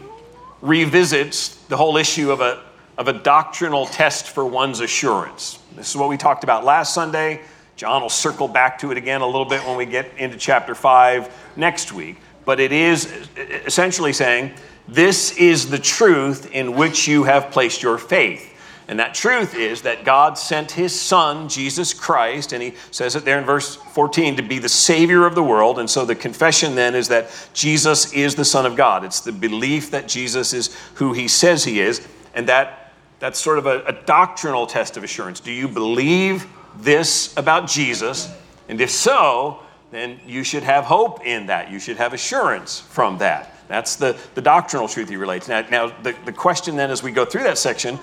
revisits 0.62 1.56
the 1.68 1.76
whole 1.76 1.96
issue 1.96 2.32
of 2.32 2.40
a, 2.40 2.62
of 2.98 3.08
a 3.08 3.12
doctrinal 3.12 3.86
test 3.86 4.26
for 4.26 4.44
one's 4.44 4.80
assurance. 4.80 5.58
This 5.76 5.90
is 5.90 5.96
what 5.96 6.08
we 6.08 6.16
talked 6.16 6.42
about 6.42 6.64
last 6.64 6.94
Sunday. 6.94 7.42
John 7.76 8.02
will 8.02 8.10
circle 8.10 8.48
back 8.48 8.78
to 8.80 8.90
it 8.90 8.98
again 8.98 9.20
a 9.20 9.26
little 9.26 9.46
bit 9.46 9.64
when 9.64 9.76
we 9.76 9.86
get 9.86 10.10
into 10.18 10.36
chapter 10.36 10.74
5 10.74 11.54
next 11.56 11.92
week. 11.92 12.16
But 12.50 12.58
it 12.58 12.72
is 12.72 13.28
essentially 13.64 14.12
saying, 14.12 14.54
This 14.88 15.36
is 15.36 15.70
the 15.70 15.78
truth 15.78 16.50
in 16.50 16.74
which 16.74 17.06
you 17.06 17.22
have 17.22 17.52
placed 17.52 17.80
your 17.80 17.96
faith. 17.96 18.52
And 18.88 18.98
that 18.98 19.14
truth 19.14 19.54
is 19.54 19.82
that 19.82 20.04
God 20.04 20.36
sent 20.36 20.72
his 20.72 21.00
son, 21.00 21.48
Jesus 21.48 21.94
Christ, 21.94 22.52
and 22.52 22.60
he 22.60 22.74
says 22.90 23.14
it 23.14 23.24
there 23.24 23.38
in 23.38 23.44
verse 23.44 23.76
14, 23.76 24.34
to 24.38 24.42
be 24.42 24.58
the 24.58 24.68
Savior 24.68 25.26
of 25.26 25.36
the 25.36 25.44
world. 25.44 25.78
And 25.78 25.88
so 25.88 26.04
the 26.04 26.16
confession 26.16 26.74
then 26.74 26.96
is 26.96 27.06
that 27.06 27.30
Jesus 27.54 28.12
is 28.12 28.34
the 28.34 28.44
Son 28.44 28.66
of 28.66 28.74
God. 28.74 29.04
It's 29.04 29.20
the 29.20 29.30
belief 29.30 29.92
that 29.92 30.08
Jesus 30.08 30.52
is 30.52 30.76
who 30.94 31.12
he 31.12 31.28
says 31.28 31.62
he 31.62 31.78
is. 31.78 32.04
And 32.34 32.48
that, 32.48 32.92
that's 33.20 33.38
sort 33.38 33.58
of 33.58 33.66
a, 33.66 33.84
a 33.84 33.92
doctrinal 33.92 34.66
test 34.66 34.96
of 34.96 35.04
assurance. 35.04 35.38
Do 35.38 35.52
you 35.52 35.68
believe 35.68 36.48
this 36.78 37.32
about 37.36 37.68
Jesus? 37.68 38.28
And 38.68 38.80
if 38.80 38.90
so, 38.90 39.62
then 39.90 40.20
you 40.26 40.44
should 40.44 40.62
have 40.62 40.84
hope 40.84 41.24
in 41.24 41.46
that. 41.46 41.70
You 41.70 41.78
should 41.78 41.96
have 41.96 42.12
assurance 42.12 42.80
from 42.80 43.18
that. 43.18 43.54
That's 43.68 43.96
the, 43.96 44.18
the 44.34 44.42
doctrinal 44.42 44.88
truth 44.88 45.08
he 45.08 45.16
relates. 45.16 45.48
Now, 45.48 45.62
now 45.70 45.86
the, 46.02 46.14
the 46.24 46.32
question 46.32 46.76
then, 46.76 46.90
as 46.90 47.02
we 47.02 47.12
go 47.12 47.24
through 47.24 47.44
that 47.44 47.58
section, 47.58 47.98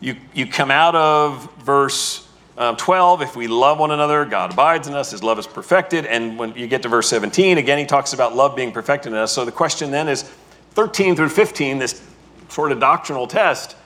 you, 0.00 0.16
you 0.32 0.46
come 0.46 0.70
out 0.70 0.94
of 0.94 1.52
verse 1.58 2.28
um, 2.56 2.76
12, 2.76 3.22
if 3.22 3.36
we 3.36 3.46
love 3.46 3.78
one 3.78 3.92
another, 3.92 4.24
God 4.24 4.52
abides 4.52 4.88
in 4.88 4.94
us, 4.94 5.12
his 5.12 5.22
love 5.22 5.38
is 5.38 5.46
perfected. 5.46 6.06
And 6.06 6.36
when 6.38 6.54
you 6.54 6.66
get 6.66 6.82
to 6.82 6.88
verse 6.88 7.08
17, 7.08 7.56
again, 7.58 7.78
he 7.78 7.86
talks 7.86 8.12
about 8.12 8.34
love 8.34 8.56
being 8.56 8.72
perfected 8.72 9.12
in 9.12 9.18
us. 9.18 9.32
So 9.32 9.44
the 9.44 9.52
question 9.52 9.92
then 9.92 10.08
is 10.08 10.24
13 10.72 11.14
through 11.14 11.28
15, 11.28 11.78
this 11.78 12.02
sort 12.48 12.72
of 12.72 12.80
doctrinal 12.80 13.28
test, 13.28 13.76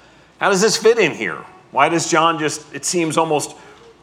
how 0.40 0.48
does 0.48 0.62
this 0.62 0.77
fit 0.77 0.98
in 0.98 1.12
here? 1.12 1.44
Why 1.70 1.88
does 1.88 2.11
John 2.11 2.38
just, 2.38 2.75
it 2.75 2.85
seems 2.85 3.16
almost 3.18 3.57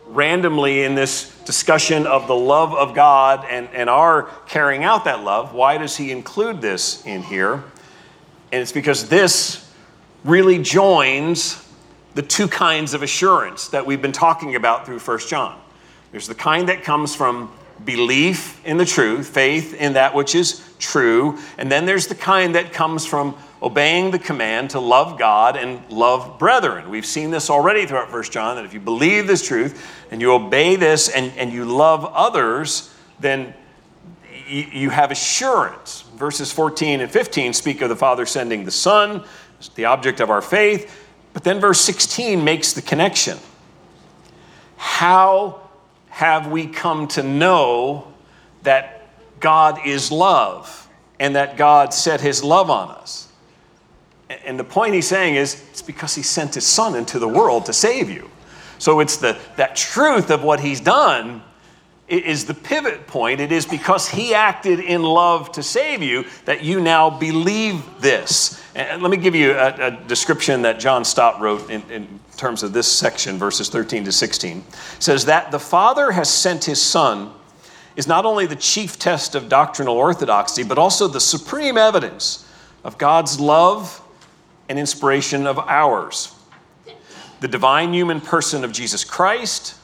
randomly 0.10 0.84
in 0.84 0.96
this 0.96 1.36
discussion 1.44 2.08
of 2.08 2.28
the 2.28 2.36
love 2.36 2.74
of 2.74 2.96
God 2.96 3.46
and, 3.50 3.70
and 3.74 3.90
our 3.90 4.24
carrying 4.48 4.84
out 4.84 5.06
that 5.06 5.24
love, 5.24 5.54
why 5.54 5.78
does 5.78 5.98
he 5.98 6.12
include 6.12 6.62
this 6.62 7.06
in 7.06 7.22
here? 7.22 7.64
And 8.52 8.62
it's 8.62 8.72
because 8.72 9.08
this 9.08 9.72
really 10.24 10.62
joins 10.62 11.66
the 12.16 12.22
two 12.24 12.48
kinds 12.48 12.94
of 12.94 13.04
assurance 13.04 13.68
that 13.70 13.86
we've 13.86 14.02
been 14.02 14.12
talking 14.12 14.56
about 14.56 14.86
through 14.86 15.00
1 15.00 15.20
John. 15.28 15.60
There's 16.12 16.28
the 16.28 16.36
kind 16.36 16.70
that 16.70 16.84
comes 16.84 17.16
from 17.16 17.52
belief 17.86 18.64
in 18.66 18.78
the 18.78 18.86
truth, 18.86 19.28
faith 19.28 19.74
in 19.76 19.94
that 19.94 20.14
which 20.16 20.34
is 20.34 20.68
true, 20.80 21.38
and 21.58 21.72
then 21.72 21.86
there's 21.86 22.08
the 22.08 22.16
kind 22.16 22.56
that 22.56 22.74
comes 22.74 23.06
from 23.06 23.38
obeying 23.62 24.12
the 24.12 24.20
command 24.20 24.70
to 24.72 24.80
love 24.80 25.20
God 25.20 25.56
and 25.56 25.90
love 25.92 26.40
brethren. 26.40 26.90
We've 26.90 27.06
seen 27.06 27.32
this 27.32 27.50
already 27.50 27.86
throughout 27.86 28.12
1 28.12 28.24
John 28.26 28.56
that 28.56 28.66
if 28.66 28.74
you 28.74 28.80
believe 28.80 29.28
this 29.28 29.46
truth 29.46 29.86
and 30.12 30.22
you 30.22 30.32
obey 30.32 30.76
this 30.76 31.10
and, 31.10 31.32
and 31.38 31.52
you 31.52 31.66
love 31.66 32.06
others, 32.06 32.94
then 33.20 33.54
you, 34.48 34.66
you 34.72 34.90
have 34.90 35.12
assurance. 35.12 36.04
Verses 36.16 36.52
14 36.52 37.02
and 37.02 37.12
15 37.12 37.54
speak 37.54 37.82
of 37.82 37.90
the 37.90 37.96
Father 37.96 38.26
sending 38.26 38.64
the 38.64 38.72
Son, 38.72 39.24
the 39.76 39.86
object 39.86 40.22
of 40.22 40.30
our 40.30 40.42
faith. 40.42 41.08
But 41.34 41.44
then 41.44 41.60
verse 41.60 41.82
16 41.82 42.44
makes 42.44 42.74
the 42.74 42.82
connection. 42.82 43.38
How 44.78 45.62
have 46.10 46.48
we 46.48 46.68
come 46.68 47.08
to 47.10 47.24
know 47.24 48.08
that 48.64 49.08
God 49.40 49.86
is 49.86 50.12
love 50.12 50.90
and 51.20 51.36
that 51.36 51.58
God 51.58 51.94
set 51.94 52.22
his 52.22 52.44
love 52.44 52.70
on 52.70 52.90
us? 52.90 53.29
And 54.30 54.60
the 54.60 54.64
point 54.64 54.94
he's 54.94 55.08
saying 55.08 55.36
is 55.36 55.64
it's 55.72 55.82
because 55.82 56.16
he 56.16 56.22
sent 56.22 56.56
his 56.56 56.66
son 56.66 56.96
into 56.96 57.18
the 57.20 57.28
world 57.28 57.66
to 57.66 57.74
save 57.74 58.10
you. 58.10 58.30
So 58.78 59.00
it's 59.00 59.18
the, 59.18 59.38
that 59.58 59.76
truth 59.76 60.30
of 60.30 60.44
what 60.44 60.60
he's 60.60 60.80
done 60.80 61.42
is 62.08 62.46
the 62.46 62.54
pivot 62.54 63.06
point. 63.08 63.40
It 63.40 63.52
is 63.52 63.66
because 63.66 64.08
he 64.08 64.34
acted 64.34 64.80
in 64.80 65.04
love 65.04 65.52
to 65.54 65.64
save 65.64 66.02
you 66.02 66.26
that 66.46 66.64
you 66.64 66.80
now 66.82 67.10
believe 67.10 67.84
this. 68.00 68.62
And 68.74 69.02
let 69.04 69.12
me 69.12 69.18
give 69.18 69.36
you 69.36 69.52
a, 69.52 69.88
a 69.88 69.92
description 70.08 70.64
that 70.64 70.80
John 70.80 71.06
Stott 71.06 71.40
wrote 71.40 71.70
in, 71.70 71.84
in, 71.92 72.20
terms 72.40 72.64
of 72.64 72.72
this 72.72 72.90
section, 72.90 73.38
verses 73.38 73.68
13 73.68 74.06
to 74.06 74.14
16. 74.14 74.60
It 74.60 74.64
says 75.04 75.26
that 75.26 75.52
the 75.52 75.60
Father 75.60 76.10
has 76.14 76.30
sent 76.30 76.64
his 76.64 76.82
Son 76.82 77.34
is 77.98 78.08
not 78.08 78.26
only 78.26 78.46
the 78.46 78.56
chief 78.56 78.98
test 78.98 79.36
of 79.36 79.50
doctrinal 79.50 79.98
orthodoxy, 79.98 80.64
but 80.64 80.78
also 80.78 81.10
the 81.10 81.20
supreme 81.20 81.78
evidence 81.78 82.48
of 82.86 82.98
God's 82.98 83.42
love 83.42 84.02
and 84.70 84.80
inspiration 84.80 85.48
of 85.48 85.60
ours. 85.60 86.34
The 87.42 87.48
divine 87.48 87.94
human 87.94 88.22
person 88.22 88.64
of 88.64 88.72
Jesus 88.72 89.04
Christ, 89.04 89.76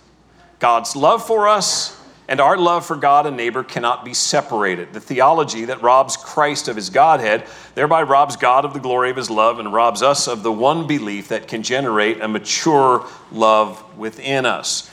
God's 0.60 0.96
love 0.96 1.26
for 1.26 1.48
us, 1.48 2.02
and 2.28 2.40
our 2.40 2.58
love 2.58 2.86
for 2.86 2.96
God 2.96 3.28
and 3.28 3.38
neighbor 3.38 3.64
cannot 3.64 4.04
be 4.04 4.14
separated. 4.14 4.94
The 4.94 5.00
theology 5.00 5.66
that 5.66 5.82
robs 5.82 6.18
Christ 6.18 6.68
of 6.68 6.76
his 6.76 6.90
Godhead 6.90 7.46
thereby 7.76 8.04
robs 8.04 8.36
God 8.36 8.66
of 8.66 8.74
the 8.74 8.80
glory 8.80 9.12
of 9.12 9.16
his 9.18 9.30
love 9.30 9.60
and 9.60 9.72
robs 9.72 10.02
us 10.02 10.28
of 10.28 10.42
the 10.42 10.52
one 10.52 10.88
belief 10.88 11.28
that 11.28 11.48
can 11.48 11.62
generate 11.62 12.22
a 12.22 12.28
mature 12.28 13.06
love 13.32 13.98
within 13.98 14.46
us. 14.46 14.90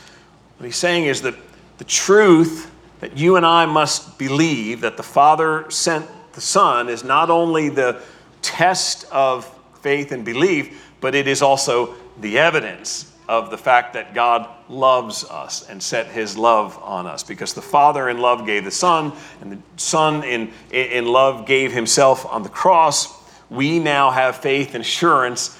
What 0.58 0.66
he's 0.66 0.76
saying 0.76 1.06
is 1.06 1.22
that 1.22 1.34
the 1.78 1.84
truth 1.84 2.70
that 3.00 3.16
you 3.16 3.36
and 3.36 3.46
I 3.46 3.66
must 3.66 4.18
believe 4.18 4.82
that 4.82 4.96
the 4.96 5.02
Father 5.02 5.68
sent 5.70 6.06
the 6.34 6.40
Son 6.40 6.88
is 6.88 7.02
not 7.02 7.30
only 7.30 7.68
the 7.68 8.00
test 8.42 9.06
of 9.10 9.58
faith 9.82 10.12
and 10.12 10.24
belief, 10.24 10.92
but 11.00 11.14
it 11.14 11.26
is 11.26 11.42
also 11.42 11.94
the 12.20 12.38
evidence 12.38 13.12
of 13.28 13.50
the 13.50 13.58
fact 13.58 13.94
that 13.94 14.14
God 14.14 14.48
loves 14.68 15.24
us 15.24 15.68
and 15.68 15.82
set 15.82 16.06
his 16.08 16.36
love 16.36 16.78
on 16.82 17.06
us 17.06 17.22
because 17.22 17.54
the 17.54 17.62
Father 17.62 18.08
in 18.08 18.18
love 18.18 18.46
gave 18.46 18.64
the 18.64 18.70
Son, 18.70 19.12
and 19.40 19.52
the 19.52 19.58
Son 19.76 20.24
in, 20.24 20.50
in 20.70 21.06
love 21.06 21.46
gave 21.46 21.72
himself 21.72 22.26
on 22.26 22.42
the 22.42 22.48
cross. 22.48 23.12
We 23.48 23.78
now 23.78 24.10
have 24.10 24.36
faith 24.36 24.74
and 24.74 24.82
assurance 24.82 25.58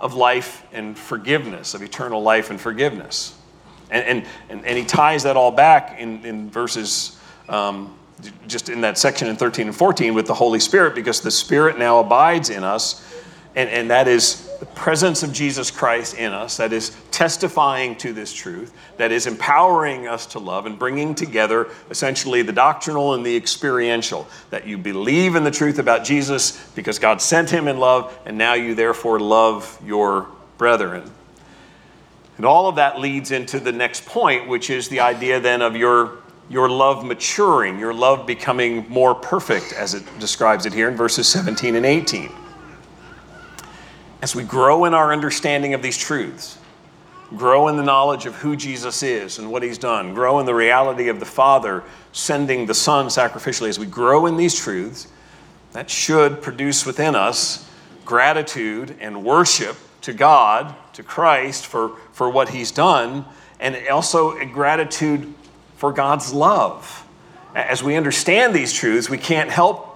of 0.00 0.14
life 0.14 0.66
and 0.72 0.98
forgiveness, 0.98 1.74
of 1.74 1.82
eternal 1.82 2.22
life 2.22 2.50
and 2.50 2.60
forgiveness. 2.60 3.38
And, 3.90 4.26
and, 4.48 4.64
and, 4.64 4.78
he 4.78 4.84
ties 4.84 5.22
that 5.24 5.36
all 5.36 5.50
back 5.50 6.00
in, 6.00 6.24
in 6.24 6.50
verses, 6.50 7.20
um, 7.48 7.94
just 8.48 8.70
in 8.70 8.80
that 8.80 8.96
section 8.96 9.28
in 9.28 9.36
13 9.36 9.66
and 9.66 9.76
14 9.76 10.14
with 10.14 10.26
the 10.26 10.34
Holy 10.34 10.58
Spirit 10.58 10.94
because 10.94 11.20
the 11.20 11.30
Spirit 11.30 11.78
now 11.78 12.00
abides 12.00 12.48
in 12.48 12.64
us 12.64 13.21
and, 13.54 13.68
and 13.68 13.90
that 13.90 14.08
is 14.08 14.48
the 14.60 14.66
presence 14.66 15.22
of 15.22 15.32
Jesus 15.32 15.70
Christ 15.70 16.16
in 16.16 16.32
us, 16.32 16.56
that 16.56 16.72
is 16.72 16.96
testifying 17.10 17.94
to 17.96 18.12
this 18.14 18.32
truth, 18.32 18.72
that 18.96 19.12
is 19.12 19.26
empowering 19.26 20.06
us 20.06 20.24
to 20.26 20.38
love 20.38 20.64
and 20.64 20.78
bringing 20.78 21.14
together 21.14 21.68
essentially 21.90 22.40
the 22.42 22.52
doctrinal 22.52 23.12
and 23.12 23.26
the 23.26 23.36
experiential. 23.36 24.26
That 24.50 24.66
you 24.66 24.78
believe 24.78 25.36
in 25.36 25.44
the 25.44 25.50
truth 25.50 25.78
about 25.78 26.04
Jesus 26.04 26.66
because 26.74 26.98
God 26.98 27.20
sent 27.20 27.50
him 27.50 27.68
in 27.68 27.78
love, 27.78 28.18
and 28.24 28.38
now 28.38 28.54
you 28.54 28.74
therefore 28.74 29.20
love 29.20 29.78
your 29.84 30.28
brethren. 30.56 31.10
And 32.38 32.46
all 32.46 32.68
of 32.68 32.76
that 32.76 32.98
leads 32.98 33.32
into 33.32 33.60
the 33.60 33.72
next 33.72 34.06
point, 34.06 34.48
which 34.48 34.70
is 34.70 34.88
the 34.88 35.00
idea 35.00 35.40
then 35.40 35.60
of 35.60 35.76
your, 35.76 36.18
your 36.48 36.70
love 36.70 37.04
maturing, 37.04 37.78
your 37.78 37.92
love 37.92 38.26
becoming 38.26 38.88
more 38.88 39.14
perfect, 39.14 39.74
as 39.74 39.92
it 39.92 40.04
describes 40.18 40.64
it 40.64 40.72
here 40.72 40.88
in 40.88 40.96
verses 40.96 41.28
17 41.28 41.76
and 41.76 41.84
18 41.84 42.32
as 44.22 44.36
we 44.36 44.44
grow 44.44 44.84
in 44.84 44.94
our 44.94 45.12
understanding 45.12 45.74
of 45.74 45.82
these 45.82 45.98
truths, 45.98 46.56
grow 47.36 47.66
in 47.66 47.76
the 47.76 47.82
knowledge 47.82 48.24
of 48.24 48.36
who 48.36 48.54
Jesus 48.54 49.02
is 49.02 49.38
and 49.38 49.50
what 49.50 49.64
he's 49.64 49.78
done, 49.78 50.14
grow 50.14 50.38
in 50.38 50.46
the 50.46 50.54
reality 50.54 51.08
of 51.08 51.18
the 51.18 51.26
Father 51.26 51.82
sending 52.12 52.66
the 52.66 52.74
Son 52.74 53.06
sacrificially, 53.06 53.68
as 53.68 53.78
we 53.78 53.86
grow 53.86 54.26
in 54.26 54.36
these 54.36 54.54
truths, 54.54 55.08
that 55.72 55.90
should 55.90 56.40
produce 56.40 56.86
within 56.86 57.16
us 57.16 57.68
gratitude 58.04 58.94
and 59.00 59.24
worship 59.24 59.76
to 60.02 60.12
God, 60.12 60.74
to 60.92 61.02
Christ 61.02 61.66
for, 61.66 61.96
for 62.12 62.30
what 62.30 62.50
he's 62.50 62.70
done, 62.70 63.24
and 63.58 63.76
also 63.88 64.38
a 64.38 64.46
gratitude 64.46 65.32
for 65.76 65.92
God's 65.92 66.32
love. 66.32 67.06
As 67.54 67.82
we 67.82 67.96
understand 67.96 68.54
these 68.54 68.72
truths, 68.72 69.10
we 69.10 69.18
can't 69.18 69.50
help 69.50 69.91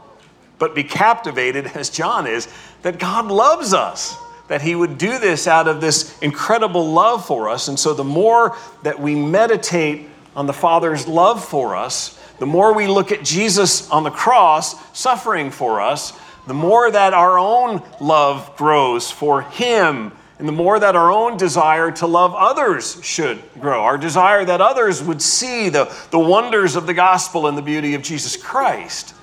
but 0.59 0.75
be 0.75 0.85
captivated, 0.85 1.67
as 1.75 1.91
John 1.91 2.27
is, 2.27 2.49
that 2.83 2.99
God 2.99 3.27
loves 3.27 3.75
us, 3.75 4.17
that 4.49 4.63
he 4.63 4.75
would 4.75 4.99
do 4.99 5.19
this 5.19 5.47
out 5.47 5.69
of 5.69 5.81
this 5.81 6.19
incredible 6.21 6.93
love 6.93 7.27
for 7.27 7.49
us. 7.49 7.69
And 7.69 7.79
so 7.79 7.95
the 7.95 8.05
more 8.05 8.57
that 8.83 8.99
we 8.99 9.15
meditate 9.15 10.09
on 10.35 10.47
the 10.47 10.53
Father's 10.53 11.07
love 11.07 11.45
for 11.45 11.75
us, 11.77 12.19
the 12.39 12.47
more 12.47 12.75
we 12.75 12.87
look 12.87 13.13
at 13.13 13.25
Jesus 13.25 13.91
on 13.91 14.05
the 14.05 14.11
cross 14.11 14.77
suffering 14.97 15.51
for 15.51 15.81
us, 15.81 16.13
the 16.47 16.55
more 16.55 16.91
that 16.91 17.13
our 17.13 17.39
own 17.39 17.83
love 18.01 18.57
grows 18.57 19.11
for 19.11 19.43
him 19.43 20.13
and 20.39 20.47
the 20.47 20.53
more 20.53 20.79
that 20.79 20.95
our 20.95 21.11
own 21.11 21.39
desire 21.39 21.91
to 21.91 22.07
love 22.07 22.35
others 22.35 23.03
should 23.03 23.43
grow, 23.59 23.83
our 23.83 23.97
desire 23.97 24.45
that 24.45 24.61
others 24.61 25.03
would 25.03 25.23
see 25.23 25.71
the, 25.71 25.93
the 26.11 26.19
wonders 26.19 26.77
of 26.77 26.87
the 26.87 26.93
gospel 26.95 27.47
and 27.47 27.57
the 27.57 27.63
beauty 27.63 27.95
of 27.95 28.03
Jesus 28.03 28.37
Christ. 28.37 29.15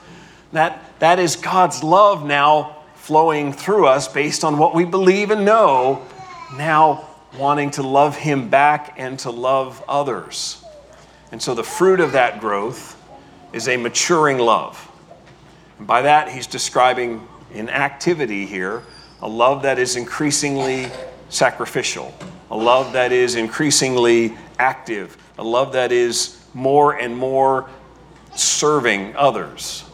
That, 0.53 0.99
that 0.99 1.19
is 1.19 1.35
God's 1.35 1.83
love 1.83 2.25
now 2.25 2.77
flowing 2.95 3.51
through 3.51 3.87
us 3.87 4.07
based 4.07 4.43
on 4.43 4.57
what 4.57 4.73
we 4.73 4.85
believe 4.85 5.31
and 5.31 5.43
know, 5.43 6.05
now 6.55 7.09
wanting 7.37 7.71
to 7.71 7.83
love 7.83 8.15
Him 8.15 8.49
back 8.49 8.93
and 8.97 9.17
to 9.19 9.31
love 9.31 9.83
others. 9.87 10.63
And 11.31 11.41
so 11.41 11.55
the 11.55 11.63
fruit 11.63 11.99
of 11.99 12.11
that 12.11 12.39
growth 12.39 13.01
is 13.51 13.67
a 13.67 13.77
maturing 13.77 14.37
love. 14.37 14.89
And 15.79 15.87
by 15.87 16.03
that, 16.03 16.29
he's 16.29 16.47
describing 16.47 17.27
in 17.51 17.69
activity 17.69 18.45
here 18.45 18.83
a 19.21 19.27
love 19.27 19.63
that 19.63 19.79
is 19.79 19.95
increasingly 19.95 20.91
sacrificial, 21.29 22.13
a 22.51 22.57
love 22.57 22.93
that 22.93 23.11
is 23.11 23.35
increasingly 23.35 24.37
active, 24.59 25.17
a 25.39 25.43
love 25.43 25.73
that 25.73 25.91
is 25.91 26.45
more 26.53 26.93
and 26.93 27.17
more 27.17 27.69
serving 28.35 29.15
others. 29.15 29.85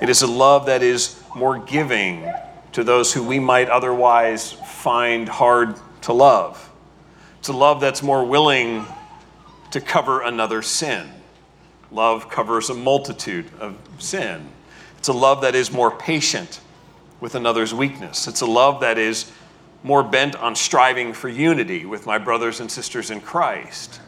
It 0.00 0.08
is 0.08 0.22
a 0.22 0.26
love 0.26 0.66
that 0.66 0.82
is 0.82 1.20
more 1.36 1.58
giving 1.58 2.30
to 2.72 2.84
those 2.84 3.12
who 3.12 3.22
we 3.22 3.38
might 3.38 3.68
otherwise 3.68 4.52
find 4.52 5.28
hard 5.28 5.76
to 6.02 6.12
love. 6.12 6.70
It's 7.38 7.48
a 7.48 7.52
love 7.52 7.80
that's 7.80 8.02
more 8.02 8.24
willing 8.24 8.86
to 9.72 9.80
cover 9.80 10.22
another 10.22 10.62
sin. 10.62 11.08
Love 11.90 12.30
covers 12.30 12.70
a 12.70 12.74
multitude 12.74 13.50
of 13.58 13.76
sin. 13.98 14.48
It's 14.98 15.08
a 15.08 15.12
love 15.12 15.42
that 15.42 15.54
is 15.54 15.70
more 15.70 15.90
patient 15.90 16.60
with 17.20 17.34
another's 17.34 17.74
weakness. 17.74 18.26
It's 18.26 18.40
a 18.40 18.46
love 18.46 18.80
that 18.80 18.96
is 18.96 19.30
more 19.82 20.02
bent 20.02 20.36
on 20.36 20.54
striving 20.54 21.12
for 21.12 21.28
unity 21.28 21.84
with 21.84 22.06
my 22.06 22.18
brothers 22.18 22.60
and 22.60 22.70
sisters 22.70 23.10
in 23.10 23.20
Christ. 23.20 24.00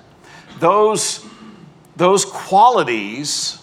Those, 0.58 1.24
those 1.96 2.24
qualities 2.24 3.61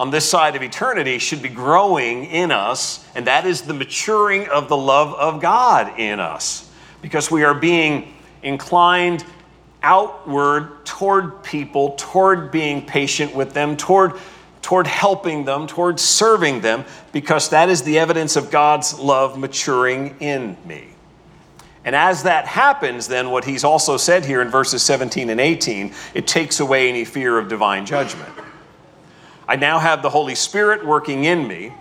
on 0.00 0.10
this 0.10 0.26
side 0.26 0.56
of 0.56 0.62
eternity 0.62 1.18
should 1.18 1.42
be 1.42 1.50
growing 1.50 2.24
in 2.24 2.50
us, 2.50 3.04
and 3.14 3.26
that 3.26 3.44
is 3.44 3.60
the 3.60 3.74
maturing 3.74 4.48
of 4.48 4.66
the 4.66 4.76
love 4.76 5.12
of 5.12 5.42
God 5.42 5.98
in 5.98 6.18
us, 6.18 6.70
because 7.02 7.30
we 7.30 7.44
are 7.44 7.52
being 7.52 8.14
inclined 8.42 9.26
outward 9.82 10.86
toward 10.86 11.42
people, 11.42 11.90
toward 11.98 12.50
being 12.50 12.86
patient 12.86 13.34
with 13.34 13.52
them, 13.52 13.76
toward, 13.76 14.14
toward 14.62 14.86
helping 14.86 15.44
them, 15.44 15.66
toward 15.66 16.00
serving 16.00 16.62
them, 16.62 16.86
because 17.12 17.50
that 17.50 17.68
is 17.68 17.82
the 17.82 17.98
evidence 17.98 18.36
of 18.36 18.50
God's 18.50 18.98
love 18.98 19.38
maturing 19.38 20.16
in 20.18 20.56
me. 20.64 20.88
And 21.84 21.94
as 21.94 22.22
that 22.22 22.46
happens, 22.46 23.06
then 23.06 23.30
what 23.30 23.44
he's 23.44 23.64
also 23.64 23.98
said 23.98 24.24
here 24.24 24.40
in 24.40 24.48
verses 24.48 24.82
17 24.82 25.28
and 25.28 25.38
18, 25.38 25.92
it 26.14 26.26
takes 26.26 26.58
away 26.60 26.88
any 26.88 27.04
fear 27.04 27.36
of 27.36 27.48
divine 27.48 27.84
judgment. 27.84 28.30
I 29.50 29.56
now 29.56 29.80
have 29.80 30.00
the 30.00 30.10
Holy 30.10 30.36
Spirit 30.36 30.86
working 30.86 31.24
in 31.24 31.48
me, 31.48 31.72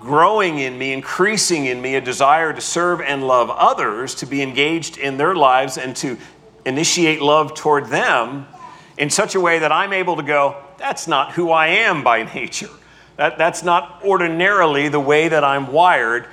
growing 0.00 0.58
in 0.58 0.76
me, 0.76 0.92
increasing 0.92 1.66
in 1.66 1.80
me 1.80 1.94
a 1.94 2.00
desire 2.00 2.52
to 2.52 2.60
serve 2.60 3.00
and 3.00 3.24
love 3.24 3.50
others, 3.50 4.16
to 4.16 4.26
be 4.26 4.42
engaged 4.42 4.98
in 4.98 5.16
their 5.16 5.36
lives, 5.36 5.78
and 5.78 5.94
to 5.98 6.18
initiate 6.66 7.22
love 7.22 7.54
toward 7.54 7.86
them 7.86 8.48
in 8.98 9.10
such 9.10 9.36
a 9.36 9.40
way 9.40 9.60
that 9.60 9.70
I'm 9.70 9.92
able 9.92 10.16
to 10.16 10.24
go, 10.24 10.56
that's 10.76 11.06
not 11.06 11.34
who 11.34 11.52
I 11.52 11.68
am 11.68 12.02
by 12.02 12.24
nature. 12.34 12.70
That, 13.14 13.38
that's 13.38 13.62
not 13.62 14.00
ordinarily 14.04 14.88
the 14.88 14.98
way 14.98 15.28
that 15.28 15.44
I'm 15.44 15.68
wired, 15.68 16.26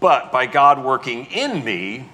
but 0.00 0.32
by 0.32 0.46
God 0.46 0.82
working 0.84 1.26
in 1.26 1.64
me, 1.64 2.08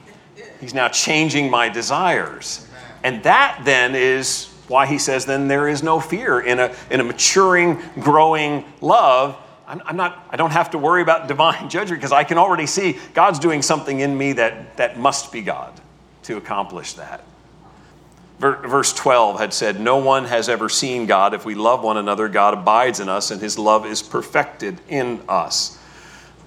He's 0.60 0.74
now 0.74 0.88
changing 0.88 1.48
my 1.50 1.70
desires. 1.70 2.68
And 3.02 3.22
that 3.22 3.62
then 3.64 3.94
is 3.94 4.50
why 4.68 4.86
He 4.86 4.98
says, 4.98 5.26
then 5.26 5.48
there 5.48 5.68
is 5.68 5.82
no 5.82 6.00
fear 6.00 6.40
in 6.40 6.58
a, 6.58 6.74
in 6.90 7.00
a 7.00 7.04
maturing, 7.04 7.80
growing 8.00 8.64
love. 8.80 9.36
I'm, 9.66 9.82
I'm 9.84 9.96
not, 9.96 10.26
I 10.30 10.36
don't 10.36 10.52
have 10.52 10.70
to 10.70 10.78
worry 10.78 11.02
about 11.02 11.28
divine 11.28 11.68
judgment 11.68 12.00
because 12.00 12.12
I 12.12 12.24
can 12.24 12.38
already 12.38 12.66
see 12.66 12.98
God's 13.14 13.38
doing 13.38 13.62
something 13.62 14.00
in 14.00 14.16
me 14.16 14.32
that, 14.34 14.76
that 14.76 14.98
must 14.98 15.32
be 15.32 15.42
God 15.42 15.72
to 16.24 16.36
accomplish 16.36 16.94
that. 16.94 17.24
Verse 18.38 18.92
12 18.92 19.38
had 19.38 19.54
said, 19.54 19.80
No 19.80 19.96
one 19.96 20.26
has 20.26 20.50
ever 20.50 20.68
seen 20.68 21.06
God. 21.06 21.32
If 21.32 21.46
we 21.46 21.54
love 21.54 21.82
one 21.82 21.96
another, 21.96 22.28
God 22.28 22.52
abides 22.52 23.00
in 23.00 23.08
us, 23.08 23.30
and 23.30 23.40
his 23.40 23.58
love 23.58 23.86
is 23.86 24.02
perfected 24.02 24.78
in 24.88 25.22
us. 25.26 25.78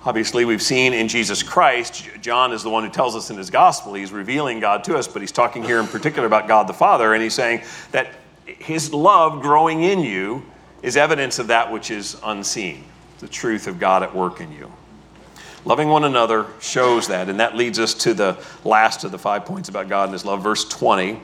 Obviously, 0.06 0.46
we've 0.46 0.62
seen 0.62 0.94
in 0.94 1.10
Jesus 1.10 1.44
Christ, 1.44 2.08
John 2.22 2.54
is 2.54 2.64
the 2.64 2.70
one 2.70 2.84
who 2.84 2.90
tells 2.90 3.16
us 3.16 3.30
in 3.30 3.38
his 3.38 3.50
gospel, 3.50 3.94
he's 3.94 4.14
revealing 4.14 4.62
God 4.62 4.84
to 4.86 4.96
us, 4.96 5.08
but 5.08 5.22
he's 5.22 5.32
talking 5.32 5.62
here 5.62 5.80
in 5.80 5.88
particular 5.88 6.26
about 6.26 6.48
God 6.48 6.68
the 6.68 6.74
Father, 6.74 7.14
and 7.14 7.22
he's 7.22 7.34
saying 7.34 7.64
that 7.92 8.08
his 8.46 8.94
love 8.94 9.42
growing 9.42 9.84
in 9.84 10.00
you 10.00 10.44
is 10.82 10.96
evidence 10.96 11.38
of 11.38 11.48
that 11.48 11.70
which 11.72 11.92
is 11.92 12.18
unseen, 12.24 12.86
the 13.20 13.28
truth 13.28 13.68
of 13.68 13.78
God 13.78 14.02
at 14.02 14.16
work 14.16 14.40
in 14.40 14.52
you. 14.54 14.72
Loving 15.66 15.90
one 15.90 16.06
another 16.06 16.46
shows 16.62 17.10
that, 17.10 17.28
and 17.28 17.42
that 17.42 17.58
leads 17.58 17.78
us 17.78 17.94
to 17.94 18.14
the 18.14 18.38
last 18.64 19.04
of 19.04 19.12
the 19.12 19.20
five 19.20 19.44
points 19.44 19.68
about 19.68 19.90
God 19.90 20.06
and 20.06 20.14
His 20.14 20.24
love, 20.24 20.42
verse 20.42 20.64
20. 20.64 21.20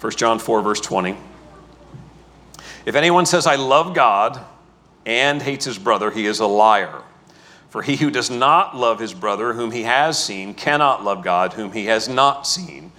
1 0.00 0.12
John 0.14 0.40
4, 0.40 0.62
verse 0.62 0.80
20. 0.80 1.16
If 2.84 2.96
anyone 2.96 3.24
says, 3.24 3.46
I 3.46 3.54
love 3.54 3.94
God 3.94 4.40
and 5.06 5.40
hates 5.40 5.64
his 5.64 5.78
brother, 5.78 6.10
he 6.10 6.26
is 6.26 6.40
a 6.40 6.46
liar. 6.46 7.02
For 7.72 7.80
he 7.80 7.96
who 7.96 8.10
does 8.10 8.30
not 8.30 8.76
love 8.76 9.00
his 9.00 9.14
brother 9.14 9.54
whom 9.54 9.70
he 9.70 9.84
has 9.84 10.22
seen 10.22 10.52
cannot 10.52 11.02
love 11.02 11.24
God 11.24 11.54
whom 11.54 11.72
he 11.72 11.86
has 11.86 12.06
not 12.06 12.46
seen. 12.46 12.92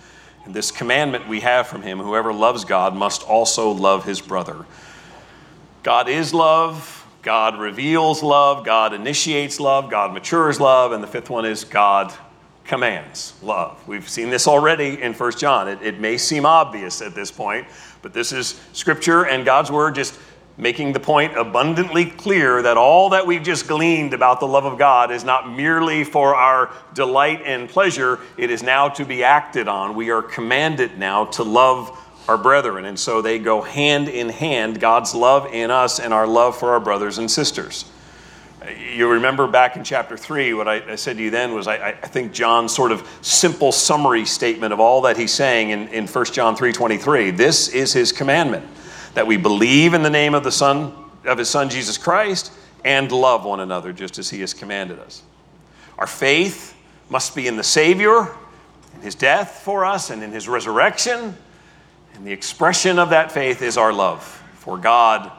And 0.45 0.53
this 0.55 0.71
commandment 0.71 1.27
we 1.27 1.41
have 1.41 1.67
from 1.67 1.83
him 1.83 1.99
whoever 1.99 2.33
loves 2.33 2.65
God 2.65 2.95
must 2.95 3.21
also 3.21 3.69
love 3.69 4.03
his 4.03 4.19
brother. 4.19 4.65
God 5.83 6.09
is 6.09 6.33
love. 6.33 7.05
God 7.21 7.59
reveals 7.59 8.23
love, 8.23 8.65
God 8.65 8.93
initiates 8.95 9.59
love, 9.59 9.91
God 9.91 10.11
matures 10.11 10.59
love, 10.59 10.91
and 10.91 11.03
the 11.03 11.07
fifth 11.07 11.29
one 11.29 11.45
is 11.45 11.63
God 11.63 12.11
commands 12.65 13.35
love. 13.43 13.87
We've 13.87 14.09
seen 14.09 14.31
this 14.31 14.47
already 14.47 14.99
in 14.99 15.13
1 15.13 15.31
John. 15.37 15.69
It, 15.69 15.81
it, 15.83 15.99
may 15.99 16.17
seem 16.17 16.47
obvious 16.47 16.99
at 17.01 17.13
this 17.13 17.31
point, 17.31 17.67
but 18.01 18.11
this 18.11 18.33
is 18.33 18.59
Scripture 18.73 19.25
and 19.25 19.45
God's 19.45 19.71
Word 19.71 19.95
just 19.95 20.19
making 20.57 20.93
the 20.93 20.99
point 20.99 21.35
abundantly 21.37 22.05
clear 22.05 22.61
that 22.61 22.77
all 22.77 23.09
that 23.09 23.25
we've 23.25 23.43
just 23.43 23.67
gleaned 23.67 24.13
about 24.13 24.39
the 24.39 24.47
love 24.47 24.65
of 24.65 24.77
God 24.77 25.11
is 25.11 25.23
not 25.23 25.51
merely 25.51 26.03
for 26.03 26.35
our 26.35 26.71
delight 26.93 27.41
and 27.43 27.67
pleasure, 27.67 28.19
it 28.37 28.51
is 28.51 28.61
now 28.61 28.87
to 28.89 29.03
be 29.03 29.23
acted 29.23 29.67
on. 29.67 29.95
We 29.95 30.11
are 30.11 30.21
commanded 30.21 30.97
now 30.97 31.25
to 31.25 31.43
love 31.43 31.99
our 32.27 32.37
brethren. 32.37 32.85
And 32.85 32.99
so 32.99 33.21
they 33.21 33.39
go 33.39 33.61
hand 33.61 34.07
in 34.07 34.29
hand 34.29 34.79
God's 34.79 35.13
love 35.13 35.53
in 35.53 35.71
us 35.71 35.99
and 35.99 36.13
our 36.13 36.27
love 36.27 36.57
for 36.57 36.71
our 36.71 36.79
brothers 36.79 37.17
and 37.17 37.29
sisters. 37.29 37.85
You 38.95 39.09
remember 39.09 39.45
back 39.47 39.75
in 39.75 39.83
chapter 39.83 40.15
3, 40.15 40.53
what 40.53 40.69
I, 40.69 40.91
I 40.91 40.95
said 40.95 41.17
to 41.17 41.23
you 41.23 41.29
then 41.29 41.53
was 41.53 41.67
I, 41.67 41.89
I, 41.89 41.91
think 41.91 42.31
John's 42.31 42.73
sort 42.73 42.93
of 42.93 43.05
simple 43.21 43.73
summary 43.73 44.23
statement 44.23 44.71
of 44.71 44.79
all 44.79 45.01
that 45.01 45.17
he's 45.17 45.33
saying 45.33 45.71
in, 45.71 45.89
in 45.89 46.07
1 46.07 46.25
John 46.25 46.55
3.23. 46.55 47.35
This 47.35 47.67
is 47.67 47.91
his 47.91 48.13
commandment, 48.13 48.65
that 49.13 49.27
we 49.27 49.37
believe 49.37 49.93
in 49.93 50.03
the 50.03 50.09
name 50.09 50.33
of 50.33 50.43
the 50.43 50.51
Son 50.51 50.93
of 51.25 51.37
his 51.37 51.49
Son 51.49 51.69
Jesus 51.69 51.97
Christ 51.97 52.51
and 52.83 53.11
love 53.11 53.45
one 53.45 53.59
another 53.59 53.93
just 53.93 54.17
as 54.17 54.29
he 54.29 54.41
has 54.41 54.53
commanded 54.53 54.99
us. 54.99 55.21
Our 55.97 56.07
faith 56.07 56.75
must 57.09 57.35
be 57.35 57.47
in 57.47 57.55
the 57.55 57.63
Savior, 57.63 58.27
in 58.95 59.01
his 59.01 59.15
death 59.15 59.61
for 59.63 59.85
us, 59.85 60.09
and 60.09 60.23
in 60.23 60.31
his 60.31 60.47
resurrection 60.47 61.35
and 62.15 62.25
the 62.25 62.31
expression 62.31 62.99
of 62.99 63.09
that 63.09 63.31
faith 63.31 63.61
is 63.61 63.77
our 63.77 63.91
love 63.91 64.23
for 64.55 64.77
God 64.77 65.31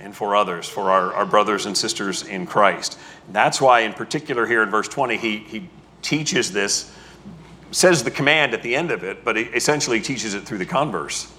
and 0.00 0.14
for 0.14 0.36
others, 0.36 0.68
for 0.68 0.90
our, 0.90 1.12
our 1.14 1.26
brothers 1.26 1.66
and 1.66 1.76
sisters 1.76 2.22
in 2.22 2.46
Christ. 2.46 2.98
And 3.26 3.34
that's 3.34 3.60
why, 3.60 3.80
in 3.80 3.92
particular, 3.92 4.46
here 4.46 4.62
in 4.62 4.70
verse 4.70 4.88
20, 4.88 5.16
he, 5.16 5.38
he 5.38 5.68
teaches 6.02 6.52
this, 6.52 6.94
says 7.72 8.04
the 8.04 8.10
command 8.10 8.54
at 8.54 8.62
the 8.62 8.76
end 8.76 8.90
of 8.90 9.02
it, 9.02 9.24
but 9.24 9.36
he 9.36 9.42
essentially 9.44 10.00
teaches 10.00 10.34
it 10.34 10.44
through 10.44 10.58
the 10.58 10.66
converse. 10.66 11.32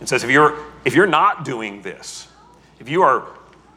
It 0.00 0.08
says, 0.08 0.22
if 0.22 0.30
you're, 0.30 0.58
if 0.86 0.94
you're 0.94 1.06
not 1.08 1.44
doing 1.44 1.82
this, 1.82 2.28
if 2.78 2.88
you 2.88 3.02
are 3.02 3.26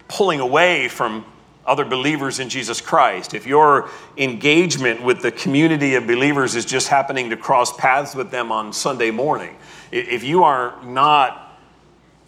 pulling 0.08 0.40
away 0.40 0.88
from 0.88 1.26
other 1.66 1.84
believers 1.84 2.40
in 2.40 2.50
Jesus 2.50 2.80
Christ, 2.82 3.34
if 3.34 3.48
your 3.48 3.90
engagement 4.16 5.02
with 5.02 5.24
the 5.24 5.32
community 5.32 5.96
of 5.96 6.06
believers 6.06 6.56
is 6.56 6.66
just 6.66 6.88
happening 6.88 7.32
to 7.32 7.36
cross 7.36 7.76
paths 7.76 8.14
with 8.14 8.30
them 8.30 8.52
on 8.52 8.72
Sunday 8.72 9.10
morning, 9.10 9.56
if 9.92 10.24
you 10.24 10.44
are 10.44 10.76
not 10.84 11.60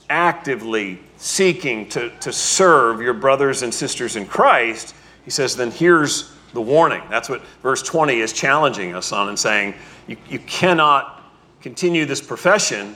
actively 0.10 1.00
seeking 1.18 1.88
to, 1.90 2.10
to 2.18 2.34
serve 2.34 3.02
your 3.02 3.14
brothers 3.14 3.62
and 3.62 3.72
sisters 3.72 4.16
in 4.16 4.26
Christ, 4.26 4.96
he 5.24 5.30
says, 5.30 5.56
then 5.56 5.70
here's, 5.70 6.34
the 6.54 6.62
warning. 6.62 7.02
That's 7.10 7.30
what 7.30 7.42
verse 7.62 7.82
20 7.82 8.20
is 8.20 8.34
challenging 8.34 8.94
us 8.94 9.14
on 9.14 9.30
and 9.30 9.40
saying 9.40 9.74
you, 10.08 10.18
you 10.28 10.40
cannot 10.40 11.24
continue 11.62 12.06
this 12.06 12.20
profession 12.20 12.96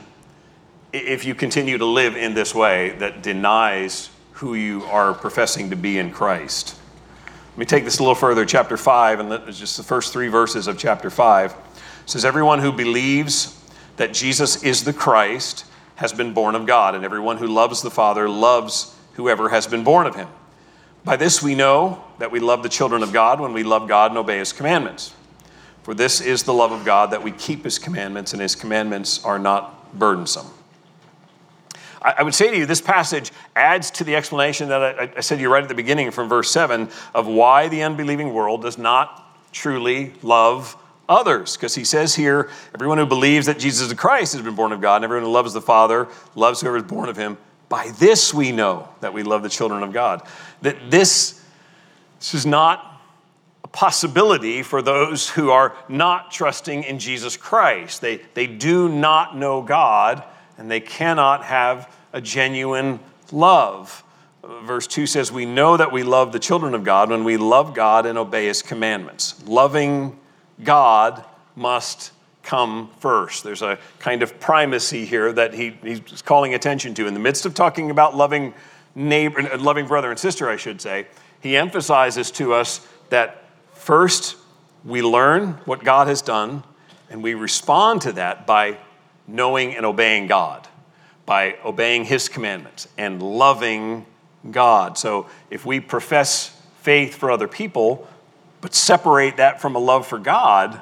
if 0.95 1.25
you 1.25 1.35
continue 1.35 1.77
to 1.77 1.85
live 1.85 2.15
in 2.15 2.33
this 2.33 2.55
way 2.55 2.91
that 2.99 3.21
denies 3.21 4.09
who 4.33 4.55
you 4.55 4.83
are 4.85 5.13
professing 5.13 5.69
to 5.69 5.75
be 5.75 5.97
in 5.97 6.11
Christ. 6.11 6.77
Let 7.51 7.57
me 7.57 7.65
take 7.65 7.83
this 7.83 7.99
a 7.99 8.01
little 8.01 8.15
further. 8.15 8.45
Chapter 8.45 8.77
5, 8.77 9.19
and 9.19 9.53
just 9.53 9.77
the 9.77 9.83
first 9.83 10.11
three 10.11 10.27
verses 10.27 10.67
of 10.67 10.77
chapter 10.77 11.09
5 11.09 11.55
says, 12.05 12.25
Everyone 12.25 12.59
who 12.59 12.71
believes 12.71 13.61
that 13.97 14.13
Jesus 14.13 14.63
is 14.63 14.83
the 14.83 14.93
Christ 14.93 15.65
has 15.95 16.11
been 16.11 16.33
born 16.33 16.55
of 16.55 16.65
God, 16.65 16.95
and 16.95 17.05
everyone 17.05 17.37
who 17.37 17.47
loves 17.47 17.81
the 17.81 17.91
Father 17.91 18.27
loves 18.27 18.93
whoever 19.13 19.49
has 19.49 19.67
been 19.67 19.83
born 19.83 20.05
of 20.07 20.15
him. 20.15 20.27
By 21.05 21.15
this 21.15 21.41
we 21.41 21.55
know 21.55 22.03
that 22.19 22.31
we 22.31 22.39
love 22.39 22.63
the 22.63 22.69
children 22.69 23.03
of 23.03 23.13
God 23.13 23.39
when 23.39 23.53
we 23.53 23.63
love 23.63 23.87
God 23.87 24.11
and 24.11 24.17
obey 24.17 24.39
his 24.39 24.51
commandments. 24.51 25.13
For 25.83 25.93
this 25.93 26.19
is 26.19 26.43
the 26.43 26.53
love 26.53 26.71
of 26.71 26.83
God 26.83 27.11
that 27.11 27.23
we 27.23 27.31
keep 27.31 27.63
his 27.63 27.79
commandments, 27.79 28.33
and 28.33 28.41
his 28.41 28.55
commandments 28.55 29.23
are 29.23 29.39
not 29.39 29.97
burdensome. 29.97 30.47
I 32.05 32.21
would 32.21 32.35
say 32.35 32.51
to 32.51 32.57
you, 32.57 32.67
this 32.67 32.81
passage 32.81 33.31
adds 33.55 33.89
to 33.91 34.03
the 34.03 34.15
explanation 34.15 34.69
that 34.69 35.17
I, 35.17 35.21
said 35.21 35.37
to 35.37 35.41
you 35.41 35.51
right 35.51 35.63
at 35.63 35.69
the 35.69 35.75
beginning 35.75 36.11
from 36.11 36.29
verse 36.29 36.51
7 36.51 36.89
of 37.15 37.25
why 37.25 37.67
the 37.67 37.81
unbelieving 37.81 38.31
world 38.31 38.61
does 38.61 38.77
not 38.77 39.51
truly 39.51 40.13
love 40.21 40.77
others. 41.09 41.57
Because 41.57 41.73
he 41.73 41.83
says 41.83 42.13
here, 42.13 42.51
everyone 42.75 42.99
who 42.99 43.07
believes 43.07 43.47
that 43.47 43.57
Jesus 43.57 43.87
is 43.87 43.93
Christ 43.93 44.33
has 44.33 44.43
been 44.43 44.53
born 44.53 44.71
of 44.71 44.81
God, 44.81 44.97
and 44.97 45.05
everyone 45.05 45.25
who 45.25 45.31
loves 45.31 45.53
the 45.53 45.61
Father 45.61 46.07
loves 46.35 46.61
whoever 46.61 46.77
is 46.77 46.83
born 46.83 47.09
of 47.09 47.17
him. 47.17 47.37
By 47.69 47.89
this 47.97 48.33
we 48.33 48.51
know 48.51 48.87
that 49.01 49.11
we 49.11 49.23
love 49.23 49.41
the 49.41 49.49
children 49.49 49.81
of 49.81 49.91
God. 49.91 50.21
That 50.61 50.91
this, 50.91 51.43
this 52.19 52.35
is 52.35 52.45
not 52.45 53.01
a 53.63 53.67
possibility 53.67 54.61
for 54.61 54.83
those 54.83 55.27
who 55.27 55.49
are 55.49 55.75
not 55.89 56.31
trusting 56.31 56.83
in 56.83 56.99
Jesus 56.99 57.35
Christ. 57.35 58.01
They, 58.01 58.17
they 58.35 58.45
do 58.45 58.89
not 58.89 59.35
know 59.35 59.63
God 59.63 60.23
and 60.57 60.69
they 60.69 60.79
cannot 60.79 61.43
have 61.43 61.93
a 62.15 62.21
genuine 62.21 62.99
love. 63.31 64.03
Verse 64.63 64.87
2 64.87 65.05
says, 65.05 65.31
We 65.31 65.45
know 65.45 65.77
that 65.77 65.91
we 65.91 66.01
love 66.01 66.31
the 66.31 66.39
children 66.39 66.73
of 66.73 66.83
God 66.83 67.09
when 67.09 67.23
we 67.23 67.37
love 67.37 67.75
God 67.75 68.05
and 68.05 68.17
obey 68.17 68.47
his 68.47 68.63
commandments. 68.63 69.43
Loving 69.45 70.17
God 70.63 71.23
must 71.55 72.11
come 72.41 72.89
first. 72.99 73.43
There's 73.43 73.61
a 73.61 73.77
kind 73.99 74.23
of 74.23 74.39
primacy 74.39 75.05
here 75.05 75.33
that 75.33 75.53
he, 75.53 75.71
he's 75.83 76.21
calling 76.21 76.53
attention 76.53 76.93
to. 76.95 77.05
In 77.05 77.13
the 77.13 77.19
midst 77.19 77.45
of 77.45 77.53
talking 77.53 77.91
about 77.91 78.15
loving 78.15 78.53
neighbor, 78.93 79.41
uh, 79.41 79.57
loving 79.57 79.85
brother 79.85 80.09
and 80.09 80.17
sister, 80.17 80.49
I 80.49 80.55
should 80.55 80.79
say, 80.79 81.07
he 81.41 81.57
emphasizes 81.57 82.31
to 82.31 82.53
us 82.53 82.87
that 83.09 83.43
first 83.73 84.37
we 84.85 85.01
learn 85.01 85.53
what 85.65 85.83
God 85.83 86.07
has 86.07 86.21
done 86.21 86.63
and 87.09 87.21
we 87.21 87.33
respond 87.33 88.01
to 88.03 88.13
that 88.13 88.47
by 88.47 88.77
knowing 89.27 89.75
and 89.75 89.85
obeying 89.85 90.27
God, 90.27 90.67
by 91.25 91.57
obeying 91.63 92.05
His 92.05 92.29
commandments 92.29 92.87
and 92.97 93.21
loving 93.21 94.05
God. 94.51 94.97
So 94.97 95.27
if 95.49 95.65
we 95.65 95.79
profess 95.79 96.61
faith 96.81 97.15
for 97.15 97.31
other 97.31 97.47
people, 97.47 98.07
but 98.61 98.73
separate 98.73 99.37
that 99.37 99.61
from 99.61 99.75
a 99.75 99.79
love 99.79 100.07
for 100.07 100.19
God, 100.19 100.81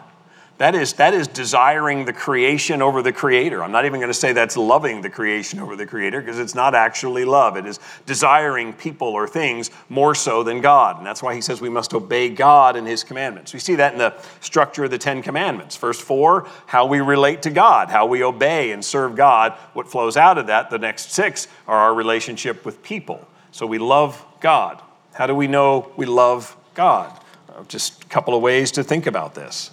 that 0.60 0.76
is, 0.76 0.94
that 0.94 1.16
is 1.16 1.28
desiring 1.28 2.06
the 2.06 2.14
creation 2.14 2.84
over 2.84 3.02
the 3.02 3.12
creator. 3.12 3.64
I'm 3.64 3.72
not 3.72 3.86
even 3.86 4.00
going 4.00 4.12
to 4.12 4.14
say 4.14 4.34
that's 4.34 4.56
loving 4.56 5.02
the 5.02 5.10
creation 5.10 5.60
over 5.60 5.76
the 5.76 5.88
creator 5.88 6.22
because 6.22 6.38
it's 6.38 6.54
not 6.54 6.76
actually 6.76 7.26
love. 7.26 7.58
It 7.58 7.66
is 7.66 7.80
desiring 8.06 8.72
people 8.72 9.08
or 9.08 9.28
things 9.28 9.72
more 9.90 10.14
so 10.14 10.44
than 10.44 10.62
God. 10.62 10.98
And 10.98 11.06
that's 11.06 11.24
why 11.24 11.34
he 11.34 11.42
says 11.42 11.60
we 11.60 11.70
must 11.70 11.96
obey 11.96 12.30
God 12.30 12.76
and 12.76 12.88
his 12.88 13.04
commandments. 13.04 13.52
We 13.52 13.60
see 13.60 13.76
that 13.76 13.94
in 13.94 14.00
the 14.00 14.14
structure 14.42 14.84
of 14.84 14.92
the 14.92 15.00
Ten 15.00 15.24
Commandments. 15.24 15.76
First 15.76 16.04
four, 16.04 16.48
how 16.68 16.86
we 16.86 17.02
relate 17.02 17.42
to 17.42 17.50
God, 17.50 17.90
how 17.90 18.06
we 18.06 18.24
obey 18.24 18.72
and 18.72 18.86
serve 18.86 19.16
God. 19.16 19.54
What 19.74 19.88
flows 19.88 20.18
out 20.18 20.38
of 20.38 20.48
that, 20.48 20.70
the 20.70 20.78
next 20.80 21.12
six, 21.12 21.48
are 21.68 21.78
our 21.78 21.96
relationship 21.96 22.64
with 22.64 22.84
people. 22.84 23.28
So 23.52 23.66
we 23.66 23.80
love 23.80 24.24
God. 24.40 24.84
How 25.14 25.26
do 25.26 25.34
we 25.34 25.48
know 25.48 25.92
we 25.98 26.06
love 26.06 26.56
God? 26.76 27.20
Just 27.68 28.04
a 28.04 28.08
couple 28.08 28.36
of 28.36 28.42
ways 28.42 28.72
to 28.74 28.84
think 28.84 29.08
about 29.08 29.34
this 29.34 29.72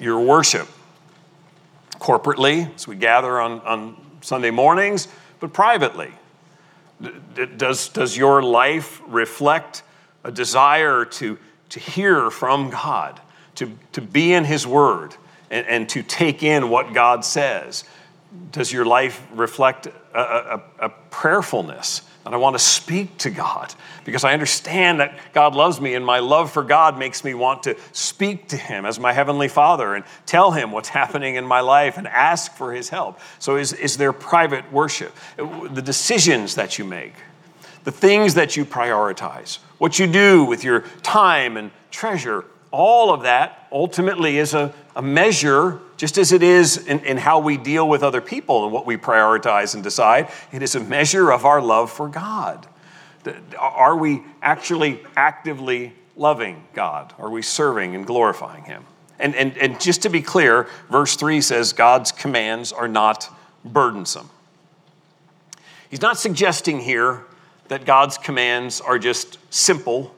your 0.00 0.20
worship 0.20 0.66
corporately 2.00 2.74
as 2.74 2.88
we 2.88 2.96
gather 2.96 3.40
on, 3.40 3.60
on 3.60 3.96
Sunday 4.22 4.50
mornings, 4.50 5.08
but 5.38 5.52
privately. 5.52 6.10
Does, 7.56 7.88
does 7.88 8.16
your 8.16 8.42
life 8.42 9.00
reflect 9.06 9.82
a 10.24 10.32
desire 10.32 11.04
to, 11.04 11.38
to 11.70 11.80
hear 11.80 12.30
from 12.30 12.70
God, 12.70 13.20
to, 13.56 13.78
to 13.92 14.00
be 14.00 14.32
in 14.32 14.44
His 14.44 14.66
Word, 14.66 15.14
and, 15.50 15.66
and 15.66 15.88
to 15.90 16.02
take 16.02 16.42
in 16.42 16.68
what 16.68 16.92
God 16.92 17.24
says? 17.24 17.84
Does 18.52 18.72
your 18.72 18.84
life 18.84 19.26
reflect 19.32 19.86
a, 19.86 19.92
a, 20.18 20.62
a 20.80 20.88
prayerfulness? 21.10 22.02
And 22.24 22.34
I 22.34 22.38
want 22.38 22.54
to 22.54 22.62
speak 22.62 23.16
to 23.18 23.30
God 23.30 23.74
because 24.04 24.24
I 24.24 24.34
understand 24.34 25.00
that 25.00 25.18
God 25.32 25.54
loves 25.54 25.80
me, 25.80 25.94
and 25.94 26.04
my 26.04 26.18
love 26.18 26.52
for 26.52 26.62
God 26.62 26.98
makes 26.98 27.24
me 27.24 27.32
want 27.32 27.62
to 27.62 27.76
speak 27.92 28.48
to 28.48 28.58
Him 28.58 28.84
as 28.84 29.00
my 29.00 29.12
Heavenly 29.12 29.48
Father 29.48 29.94
and 29.94 30.04
tell 30.26 30.50
Him 30.50 30.70
what's 30.70 30.88
happening 31.00 31.36
in 31.36 31.46
my 31.46 31.60
life 31.60 31.96
and 31.96 32.06
ask 32.06 32.52
for 32.54 32.72
His 32.72 32.90
help. 32.90 33.18
So, 33.38 33.56
is, 33.56 33.72
is 33.72 33.96
there 33.96 34.12
private 34.12 34.70
worship? 34.70 35.14
The 35.36 35.82
decisions 35.82 36.56
that 36.56 36.78
you 36.78 36.84
make, 36.84 37.14
the 37.84 37.92
things 37.92 38.34
that 38.34 38.56
you 38.56 38.66
prioritize, 38.66 39.58
what 39.78 39.98
you 39.98 40.06
do 40.06 40.44
with 40.44 40.62
your 40.62 40.80
time 41.02 41.56
and 41.56 41.70
treasure, 41.90 42.44
all 42.70 43.12
of 43.12 43.22
that 43.22 43.66
ultimately 43.72 44.36
is 44.36 44.52
a, 44.52 44.74
a 44.96 45.02
measure, 45.02 45.80
just 45.96 46.18
as 46.18 46.32
it 46.32 46.42
is 46.42 46.76
in, 46.86 47.00
in 47.00 47.16
how 47.16 47.38
we 47.38 47.56
deal 47.56 47.88
with 47.88 48.02
other 48.02 48.20
people 48.20 48.64
and 48.64 48.72
what 48.72 48.86
we 48.86 48.96
prioritize 48.96 49.74
and 49.74 49.82
decide. 49.82 50.28
It 50.52 50.62
is 50.62 50.74
a 50.74 50.80
measure 50.80 51.30
of 51.30 51.44
our 51.44 51.60
love 51.60 51.90
for 51.90 52.08
God. 52.08 52.66
Are 53.58 53.96
we 53.96 54.22
actually 54.42 55.00
actively 55.16 55.92
loving 56.16 56.64
God? 56.74 57.14
Are 57.18 57.30
we 57.30 57.42
serving 57.42 57.94
and 57.94 58.06
glorifying 58.06 58.64
Him? 58.64 58.84
And, 59.18 59.34
and, 59.34 59.56
and 59.58 59.80
just 59.80 60.02
to 60.02 60.08
be 60.08 60.22
clear, 60.22 60.66
verse 60.90 61.14
3 61.16 61.40
says 61.40 61.72
God's 61.72 62.10
commands 62.10 62.72
are 62.72 62.88
not 62.88 63.28
burdensome. 63.64 64.30
He's 65.90 66.00
not 66.00 66.18
suggesting 66.18 66.80
here 66.80 67.24
that 67.68 67.84
God's 67.84 68.16
commands 68.16 68.80
are 68.80 68.98
just 68.98 69.38
simple 69.52 70.14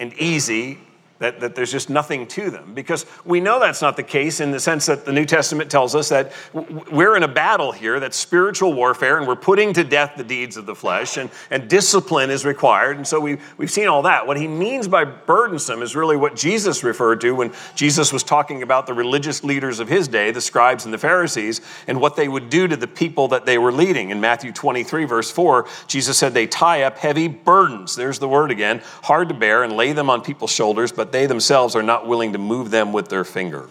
and 0.00 0.12
easy 0.14 0.78
that, 1.22 1.38
that 1.38 1.54
there's 1.54 1.70
just 1.70 1.88
nothing 1.88 2.26
to 2.26 2.50
them. 2.50 2.74
Because 2.74 3.06
we 3.24 3.40
know 3.40 3.60
that's 3.60 3.80
not 3.80 3.96
the 3.96 4.02
case 4.02 4.40
in 4.40 4.50
the 4.50 4.58
sense 4.58 4.86
that 4.86 5.04
the 5.04 5.12
New 5.12 5.24
Testament 5.24 5.70
tells 5.70 5.94
us 5.94 6.08
that 6.08 6.32
we're 6.52 7.16
in 7.16 7.22
a 7.22 7.28
battle 7.28 7.70
here 7.70 8.00
that's 8.00 8.16
spiritual 8.16 8.72
warfare 8.72 9.18
and 9.18 9.28
we're 9.28 9.36
putting 9.36 9.72
to 9.74 9.84
death 9.84 10.14
the 10.16 10.24
deeds 10.24 10.56
of 10.56 10.66
the 10.66 10.74
flesh 10.74 11.16
and, 11.16 11.30
and 11.50 11.68
discipline 11.68 12.28
is 12.28 12.44
required. 12.44 12.96
And 12.96 13.06
so 13.06 13.20
we, 13.20 13.38
we've 13.56 13.70
seen 13.70 13.86
all 13.86 14.02
that. 14.02 14.26
What 14.26 14.36
he 14.36 14.48
means 14.48 14.88
by 14.88 15.04
burdensome 15.04 15.80
is 15.80 15.94
really 15.94 16.16
what 16.16 16.34
Jesus 16.34 16.82
referred 16.82 17.20
to 17.20 17.36
when 17.36 17.52
Jesus 17.76 18.12
was 18.12 18.24
talking 18.24 18.64
about 18.64 18.88
the 18.88 18.94
religious 18.94 19.44
leaders 19.44 19.78
of 19.78 19.88
his 19.88 20.08
day, 20.08 20.32
the 20.32 20.40
scribes 20.40 20.84
and 20.86 20.92
the 20.92 20.98
Pharisees, 20.98 21.60
and 21.86 22.00
what 22.00 22.16
they 22.16 22.26
would 22.26 22.50
do 22.50 22.66
to 22.66 22.76
the 22.76 22.88
people 22.88 23.28
that 23.28 23.46
they 23.46 23.58
were 23.58 23.70
leading. 23.70 24.10
In 24.10 24.20
Matthew 24.20 24.50
23, 24.50 25.04
verse 25.04 25.30
4, 25.30 25.68
Jesus 25.86 26.18
said 26.18 26.34
they 26.34 26.48
tie 26.48 26.82
up 26.82 26.98
heavy 26.98 27.28
burdens, 27.28 27.94
there's 27.94 28.18
the 28.18 28.28
word 28.28 28.50
again, 28.50 28.82
hard 29.04 29.28
to 29.28 29.34
bear, 29.34 29.62
and 29.62 29.74
lay 29.74 29.92
them 29.92 30.10
on 30.10 30.20
people's 30.20 30.50
shoulders, 30.50 30.90
but 30.90 31.11
they 31.12 31.26
themselves 31.26 31.76
are 31.76 31.82
not 31.82 32.06
willing 32.06 32.32
to 32.32 32.38
move 32.38 32.70
them 32.70 32.92
with 32.92 33.08
their 33.08 33.24
finger. 33.24 33.68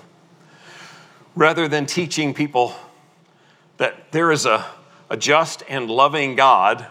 Rather 1.36 1.68
than 1.68 1.86
teaching 1.86 2.34
people 2.34 2.76
that 3.78 4.12
there 4.12 4.32
is 4.32 4.46
a, 4.46 4.66
a 5.10 5.18
just 5.18 5.64
and 5.68 5.90
loving 5.90 6.36
God 6.36 6.86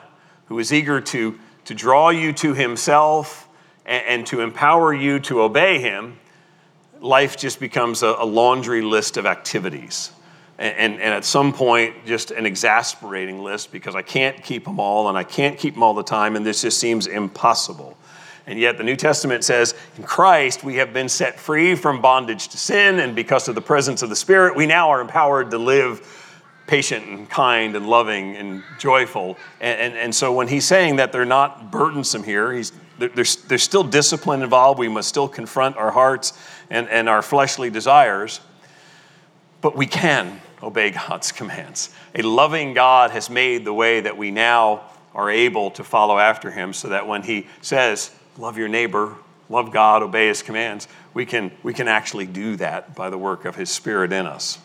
who 0.46 0.58
is 0.58 0.72
eager 0.72 1.00
to, 1.00 1.38
to 1.66 1.74
draw 1.74 2.10
you 2.10 2.32
to 2.32 2.54
himself 2.54 3.48
and, 3.86 4.04
and 4.06 4.26
to 4.26 4.40
empower 4.40 4.92
you 4.92 5.20
to 5.20 5.42
obey 5.42 5.78
him, 5.78 6.18
life 7.00 7.36
just 7.36 7.60
becomes 7.60 8.02
a, 8.02 8.16
a 8.18 8.26
laundry 8.26 8.82
list 8.82 9.16
of 9.16 9.26
activities. 9.26 10.10
And, 10.58 10.76
and, 10.76 10.94
and, 10.94 11.14
at 11.14 11.24
some 11.24 11.52
point, 11.52 12.04
just 12.04 12.30
an 12.32 12.44
exasperating 12.44 13.42
list 13.42 13.72
because 13.72 13.94
I 13.94 14.02
can't 14.02 14.42
keep 14.42 14.64
them 14.64 14.78
all 14.78 15.08
and 15.08 15.16
I 15.16 15.24
can't 15.24 15.58
keep 15.58 15.74
them 15.74 15.82
all 15.82 15.94
the 15.94 16.02
time, 16.02 16.36
and 16.36 16.44
this 16.44 16.62
just 16.62 16.78
seems 16.78 17.06
impossible. 17.06 17.96
And 18.46 18.58
yet, 18.58 18.78
the 18.78 18.84
New 18.84 18.96
Testament 18.96 19.44
says, 19.44 19.74
in 19.96 20.02
Christ, 20.02 20.64
we 20.64 20.76
have 20.76 20.92
been 20.92 21.08
set 21.08 21.38
free 21.38 21.74
from 21.74 22.00
bondage 22.00 22.48
to 22.48 22.58
sin, 22.58 22.98
and 22.98 23.14
because 23.14 23.48
of 23.48 23.54
the 23.54 23.60
presence 23.60 24.02
of 24.02 24.08
the 24.08 24.16
Spirit, 24.16 24.56
we 24.56 24.66
now 24.66 24.90
are 24.90 25.00
empowered 25.00 25.50
to 25.50 25.58
live 25.58 26.06
patient 26.66 27.06
and 27.06 27.28
kind 27.28 27.74
and 27.74 27.88
loving 27.88 28.36
and 28.36 28.62
joyful. 28.78 29.36
And, 29.60 29.80
and, 29.80 29.94
and 29.94 30.14
so, 30.14 30.32
when 30.32 30.48
he's 30.48 30.64
saying 30.64 30.96
that 30.96 31.12
they're 31.12 31.24
not 31.24 31.70
burdensome 31.70 32.22
here, 32.22 32.52
he's, 32.52 32.72
there's, 32.98 33.36
there's 33.36 33.62
still 33.62 33.84
discipline 33.84 34.42
involved. 34.42 34.78
We 34.78 34.88
must 34.88 35.08
still 35.08 35.28
confront 35.28 35.76
our 35.76 35.90
hearts 35.90 36.32
and, 36.70 36.88
and 36.88 37.08
our 37.08 37.22
fleshly 37.22 37.70
desires, 37.70 38.40
but 39.60 39.76
we 39.76 39.86
can 39.86 40.40
obey 40.62 40.90
God's 40.90 41.32
commands. 41.32 41.90
A 42.14 42.22
loving 42.22 42.74
God 42.74 43.10
has 43.10 43.28
made 43.28 43.64
the 43.64 43.74
way 43.74 44.00
that 44.00 44.16
we 44.16 44.30
now 44.30 44.82
are 45.14 45.30
able 45.30 45.70
to 45.72 45.84
follow 45.84 46.18
after 46.18 46.50
him 46.50 46.72
so 46.72 46.88
that 46.88 47.06
when 47.06 47.22
he 47.22 47.46
says, 47.60 48.14
love 48.40 48.58
your 48.58 48.68
neighbor 48.68 49.16
love 49.50 49.72
God, 49.72 50.02
obey 50.02 50.28
his 50.28 50.42
commands, 50.42 50.88
we 51.12 51.26
can, 51.26 51.50
we 51.62 51.74
can 51.74 51.88
actually 51.88 52.26
do 52.26 52.56
that 52.56 52.94
by 52.94 53.10
the 53.10 53.18
work 53.18 53.44
of 53.44 53.56
his 53.56 53.68
Spirit 53.68 54.12
in 54.12 54.24
us. 54.24 54.58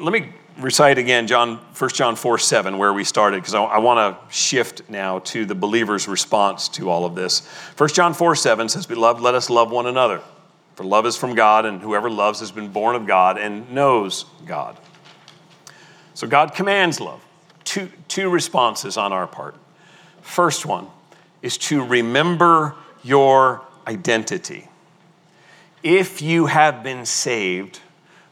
Let 0.00 0.12
me 0.12 0.32
recite 0.58 0.98
again 0.98 1.26
John, 1.26 1.58
1 1.78 1.90
John 1.90 2.16
4 2.16 2.38
7, 2.38 2.78
where 2.78 2.92
we 2.92 3.04
started, 3.04 3.36
because 3.42 3.54
I, 3.54 3.62
I 3.62 3.78
want 3.78 3.98
to 4.18 4.34
shift 4.34 4.88
now 4.88 5.20
to 5.20 5.44
the 5.44 5.54
believer's 5.54 6.08
response 6.08 6.68
to 6.70 6.88
all 6.88 7.04
of 7.04 7.14
this. 7.14 7.46
1 7.76 7.90
John 7.90 8.14
4 8.14 8.34
7 8.34 8.68
says, 8.70 8.86
Beloved, 8.86 9.20
let 9.20 9.34
us 9.34 9.50
love 9.50 9.70
one 9.70 9.86
another. 9.86 10.22
For 10.74 10.84
love 10.84 11.06
is 11.06 11.16
from 11.16 11.34
God, 11.34 11.66
and 11.66 11.80
whoever 11.80 12.10
loves 12.10 12.40
has 12.40 12.50
been 12.50 12.68
born 12.68 12.96
of 12.96 13.06
God 13.06 13.38
and 13.38 13.70
knows 13.70 14.24
God. 14.44 14.76
So 16.14 16.26
God 16.26 16.54
commands 16.54 17.00
love. 17.00 17.22
Two, 17.64 17.90
two 18.08 18.30
responses 18.30 18.96
on 18.96 19.12
our 19.12 19.26
part. 19.26 19.54
First 20.22 20.66
one 20.66 20.88
is 21.42 21.58
to 21.58 21.84
remember 21.84 22.74
your 23.02 23.62
identity. 23.86 24.68
If 25.82 26.20
you 26.20 26.46
have 26.46 26.82
been 26.82 27.06
saved, 27.06 27.80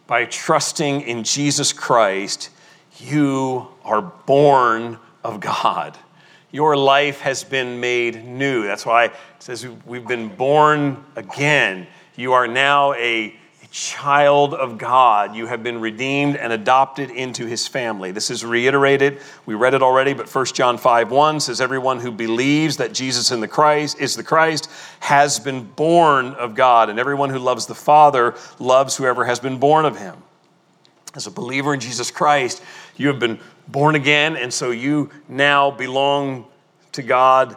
by 0.07 0.26
trusting 0.26 1.02
in 1.02 1.24
Jesus 1.24 1.72
Christ, 1.72 2.50
you 2.98 3.68
are 3.84 4.02
born 4.02 4.98
of 5.22 5.40
God. 5.40 5.96
Your 6.52 6.76
life 6.76 7.20
has 7.20 7.42
been 7.42 7.80
made 7.80 8.24
new. 8.24 8.64
That's 8.64 8.86
why 8.86 9.07
it 9.07 9.12
says 9.38 9.66
we've 9.86 10.07
been 10.07 10.28
born 10.28 11.05
again. 11.16 11.86
You 12.16 12.34
are 12.34 12.46
now 12.46 12.92
a 12.94 13.34
child 13.74 14.54
of 14.54 14.78
God. 14.78 15.34
You 15.34 15.46
have 15.46 15.64
been 15.64 15.80
redeemed 15.80 16.36
and 16.36 16.52
adopted 16.52 17.10
into 17.10 17.44
his 17.44 17.66
family. 17.66 18.12
This 18.12 18.30
is 18.30 18.44
reiterated. 18.44 19.18
We 19.46 19.54
read 19.54 19.74
it 19.74 19.82
already, 19.82 20.14
but 20.14 20.32
1 20.32 20.46
John 20.46 20.78
5 20.78 21.10
1 21.10 21.40
says, 21.40 21.60
Everyone 21.60 21.98
who 21.98 22.12
believes 22.12 22.76
that 22.76 22.94
Jesus 22.94 23.32
in 23.32 23.40
the 23.40 23.48
Christ 23.48 23.98
is 23.98 24.14
the 24.14 24.22
Christ 24.22 24.70
has 25.00 25.40
been 25.40 25.64
born 25.64 26.34
of 26.34 26.54
God, 26.54 26.88
and 26.88 27.00
everyone 27.00 27.30
who 27.30 27.40
loves 27.40 27.66
the 27.66 27.74
Father 27.74 28.36
loves 28.60 28.94
whoever 28.94 29.24
has 29.24 29.40
been 29.40 29.58
born 29.58 29.84
of 29.84 29.98
him. 29.98 30.22
As 31.16 31.26
a 31.26 31.32
believer 31.32 31.74
in 31.74 31.80
Jesus 31.80 32.12
Christ, 32.12 32.62
you 32.96 33.08
have 33.08 33.18
been 33.18 33.40
born 33.66 33.96
again, 33.96 34.36
and 34.36 34.54
so 34.54 34.70
you 34.70 35.10
now 35.28 35.72
belong 35.72 36.46
to 36.92 37.02
God 37.02 37.56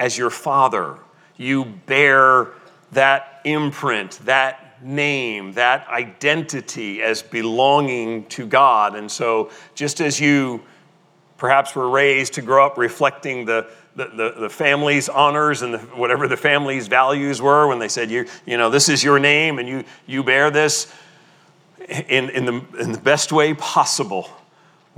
as 0.00 0.16
your 0.16 0.30
Father. 0.30 0.96
You 1.36 1.66
bear 1.66 2.48
that 2.92 3.42
imprint, 3.44 4.12
that 4.24 4.67
name, 4.82 5.52
that 5.52 5.86
identity 5.88 7.02
as 7.02 7.22
belonging 7.22 8.26
to 8.26 8.46
God. 8.46 8.94
And 8.94 9.10
so, 9.10 9.50
just 9.74 10.00
as 10.00 10.20
you 10.20 10.62
perhaps 11.36 11.74
were 11.74 11.88
raised 11.88 12.34
to 12.34 12.42
grow 12.42 12.66
up 12.66 12.76
reflecting 12.76 13.44
the, 13.44 13.68
the, 13.94 14.06
the, 14.06 14.40
the 14.40 14.50
family's 14.50 15.08
honors 15.08 15.62
and 15.62 15.74
the, 15.74 15.78
whatever 15.78 16.28
the 16.28 16.36
family's 16.36 16.88
values 16.88 17.40
were 17.40 17.66
when 17.68 17.78
they 17.78 17.88
said, 17.88 18.10
you, 18.10 18.26
you 18.44 18.56
know, 18.56 18.70
this 18.70 18.88
is 18.88 19.02
your 19.02 19.18
name 19.18 19.58
and 19.58 19.68
you, 19.68 19.84
you 20.06 20.22
bear 20.24 20.50
this 20.50 20.92
in, 21.88 22.28
in, 22.30 22.44
the, 22.44 22.64
in 22.80 22.92
the 22.92 22.98
best 22.98 23.32
way 23.32 23.54
possible 23.54 24.28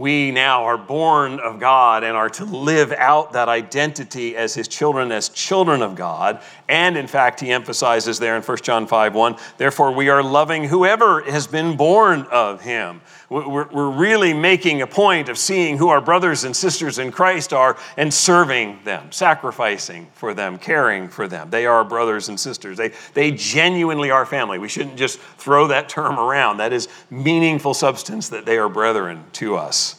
we 0.00 0.30
now 0.30 0.64
are 0.64 0.78
born 0.78 1.38
of 1.40 1.60
God 1.60 2.04
and 2.04 2.16
are 2.16 2.30
to 2.30 2.46
live 2.46 2.90
out 2.90 3.34
that 3.34 3.50
identity 3.50 4.34
as 4.34 4.54
his 4.54 4.66
children, 4.66 5.12
as 5.12 5.28
children 5.28 5.82
of 5.82 5.94
God. 5.94 6.40
And 6.70 6.96
in 6.96 7.06
fact, 7.06 7.38
he 7.38 7.50
emphasizes 7.50 8.18
there 8.18 8.34
in 8.34 8.42
1 8.42 8.56
John 8.62 8.86
5 8.86 9.14
1, 9.14 9.36
therefore 9.58 9.92
we 9.92 10.08
are 10.08 10.22
loving 10.22 10.64
whoever 10.64 11.20
has 11.30 11.46
been 11.46 11.76
born 11.76 12.22
of 12.30 12.62
him. 12.62 13.02
We're, 13.30 13.90
really 13.90 14.34
making 14.34 14.82
a 14.82 14.88
point 14.88 15.28
of 15.28 15.38
seeing 15.38 15.78
who 15.78 15.88
our 15.88 16.00
brothers 16.00 16.42
and 16.42 16.56
sisters 16.56 16.98
in 16.98 17.12
Christ 17.12 17.52
are 17.52 17.76
and 17.96 18.12
serving 18.12 18.80
them, 18.82 19.12
sacrificing 19.12 20.08
for 20.14 20.34
them, 20.34 20.58
caring 20.58 21.06
for 21.08 21.28
them. 21.28 21.48
They 21.48 21.64
are 21.64 21.84
brothers 21.84 22.28
and 22.28 22.40
sisters. 22.40 22.76
They, 22.76 22.90
they 23.14 23.30
genuinely 23.30 24.10
are 24.10 24.26
family. 24.26 24.58
We 24.58 24.68
shouldn't 24.68 24.96
just 24.96 25.20
throw 25.38 25.68
that 25.68 25.88
term 25.88 26.18
around. 26.18 26.56
That 26.56 26.72
is 26.72 26.88
meaningful 27.08 27.72
substance 27.72 28.30
that 28.30 28.46
they 28.46 28.58
are 28.58 28.68
brethren 28.68 29.22
to 29.34 29.54
us. 29.54 29.89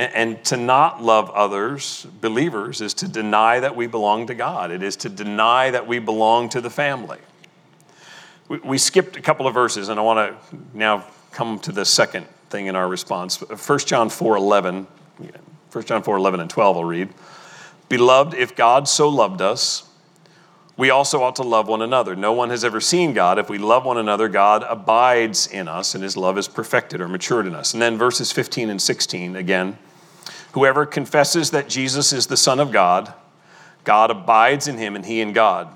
And, 0.00 0.42
to 0.46 0.56
not 0.56 1.02
love 1.02 1.28
others, 1.28 2.06
believers, 2.22 2.80
is 2.80 2.94
to 2.94 3.08
deny 3.08 3.60
that 3.60 3.76
we 3.76 3.86
belong 3.86 4.28
to 4.28 4.34
God. 4.34 4.70
It 4.70 4.82
is 4.82 4.96
to 4.96 5.10
deny 5.10 5.70
that 5.70 5.86
we 5.86 5.98
belong 5.98 6.48
to 6.50 6.62
the 6.62 6.70
family. 6.70 7.18
We, 8.48 8.58
we 8.60 8.78
skipped 8.78 9.16
a 9.16 9.20
couple 9.20 9.46
of 9.46 9.52
verses, 9.52 9.90
and 9.90 10.00
I 10.00 10.02
want 10.02 10.40
to 10.50 10.58
now 10.72 11.04
come 11.32 11.58
to 11.60 11.72
the 11.72 11.84
second 11.84 12.26
thing 12.48 12.66
in 12.66 12.76
our 12.76 12.88
response. 12.88 13.42
1 13.42 13.78
John 13.80 14.08
4 14.08 14.38
11, 14.38 14.86
1 15.70 15.84
John 15.84 16.02
4 16.02 16.16
11 16.16 16.40
and 16.40 16.48
12, 16.48 16.76
I'll 16.78 16.84
read. 16.84 17.10
Beloved, 17.90 18.32
if 18.32 18.56
God 18.56 18.88
so 18.88 19.06
loved 19.10 19.42
us, 19.42 19.86
we 20.78 20.88
also 20.88 21.22
ought 21.22 21.36
to 21.36 21.42
love 21.42 21.68
one 21.68 21.82
another. 21.82 22.16
No 22.16 22.32
one 22.32 22.48
has 22.48 22.64
ever 22.64 22.80
seen 22.80 23.12
God. 23.12 23.38
If 23.38 23.50
we 23.50 23.58
love 23.58 23.84
one 23.84 23.98
another, 23.98 24.28
God 24.28 24.64
abides 24.66 25.46
in 25.46 25.68
us, 25.68 25.94
and 25.94 26.02
his 26.02 26.16
love 26.16 26.38
is 26.38 26.48
perfected 26.48 27.02
or 27.02 27.08
matured 27.08 27.46
in 27.46 27.54
us. 27.54 27.74
And 27.74 27.82
then 27.82 27.98
verses 27.98 28.32
15 28.32 28.70
and 28.70 28.80
16 28.80 29.36
again. 29.36 29.76
Whoever 30.52 30.86
confesses 30.86 31.50
that 31.50 31.68
Jesus 31.68 32.12
is 32.12 32.26
the 32.26 32.36
Son 32.36 32.60
of 32.60 32.72
God, 32.72 33.12
God 33.84 34.10
abides 34.10 34.68
in 34.68 34.78
him, 34.78 34.96
and 34.96 35.04
he 35.04 35.20
in 35.20 35.32
God. 35.32 35.74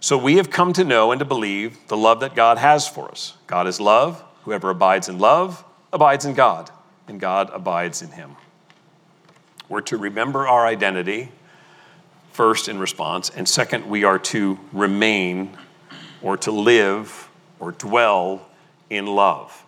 So 0.00 0.18
we 0.18 0.36
have 0.36 0.50
come 0.50 0.72
to 0.74 0.84
know 0.84 1.12
and 1.12 1.18
to 1.20 1.24
believe 1.24 1.78
the 1.88 1.96
love 1.96 2.20
that 2.20 2.34
God 2.34 2.58
has 2.58 2.88
for 2.88 3.10
us. 3.10 3.36
God 3.46 3.66
is 3.66 3.80
love. 3.80 4.22
Whoever 4.44 4.70
abides 4.70 5.08
in 5.08 5.18
love 5.18 5.64
abides 5.92 6.24
in 6.24 6.34
God, 6.34 6.70
and 7.06 7.20
God 7.20 7.50
abides 7.52 8.02
in 8.02 8.10
him. 8.10 8.36
We're 9.68 9.80
to 9.82 9.96
remember 9.96 10.46
our 10.46 10.66
identity 10.66 11.30
first 12.32 12.68
in 12.68 12.78
response, 12.78 13.30
and 13.30 13.48
second, 13.48 13.88
we 13.88 14.04
are 14.04 14.18
to 14.18 14.58
remain 14.72 15.56
or 16.20 16.36
to 16.38 16.50
live 16.50 17.28
or 17.60 17.72
dwell 17.72 18.48
in 18.90 19.06
love. 19.06 19.64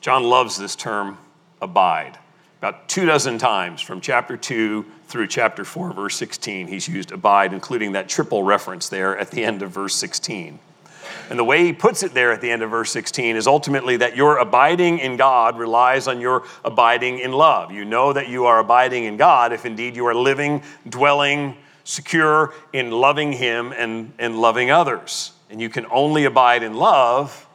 John 0.00 0.24
loves 0.24 0.56
this 0.56 0.76
term 0.76 1.18
abide. 1.62 2.18
About 2.58 2.88
two 2.88 3.06
dozen 3.06 3.38
times 3.38 3.80
from 3.80 4.00
chapter 4.00 4.36
2 4.36 4.84
through 5.06 5.28
chapter 5.28 5.64
4, 5.64 5.92
verse 5.92 6.16
16, 6.16 6.66
he's 6.66 6.88
used 6.88 7.12
abide, 7.12 7.52
including 7.52 7.92
that 7.92 8.08
triple 8.08 8.42
reference 8.42 8.88
there 8.88 9.16
at 9.16 9.30
the 9.30 9.44
end 9.44 9.62
of 9.62 9.70
verse 9.70 9.94
16. 9.94 10.58
And 11.30 11.38
the 11.38 11.44
way 11.44 11.64
he 11.64 11.72
puts 11.72 12.02
it 12.02 12.14
there 12.14 12.32
at 12.32 12.40
the 12.40 12.50
end 12.50 12.62
of 12.62 12.70
verse 12.70 12.90
16 12.90 13.36
is 13.36 13.46
ultimately 13.46 13.98
that 13.98 14.16
your 14.16 14.38
abiding 14.38 14.98
in 14.98 15.16
God 15.16 15.56
relies 15.56 16.08
on 16.08 16.20
your 16.20 16.42
abiding 16.64 17.20
in 17.20 17.30
love. 17.30 17.70
You 17.70 17.84
know 17.84 18.12
that 18.12 18.28
you 18.28 18.46
are 18.46 18.58
abiding 18.58 19.04
in 19.04 19.16
God 19.16 19.52
if 19.52 19.64
indeed 19.64 19.94
you 19.94 20.06
are 20.06 20.14
living, 20.14 20.62
dwelling, 20.88 21.56
secure 21.84 22.52
in 22.72 22.90
loving 22.90 23.32
Him 23.32 23.72
and, 23.72 24.12
and 24.18 24.36
loving 24.36 24.72
others. 24.72 25.30
And 25.48 25.60
you 25.60 25.68
can 25.68 25.86
only 25.92 26.24
abide 26.24 26.64
in 26.64 26.74
love, 26.74 27.46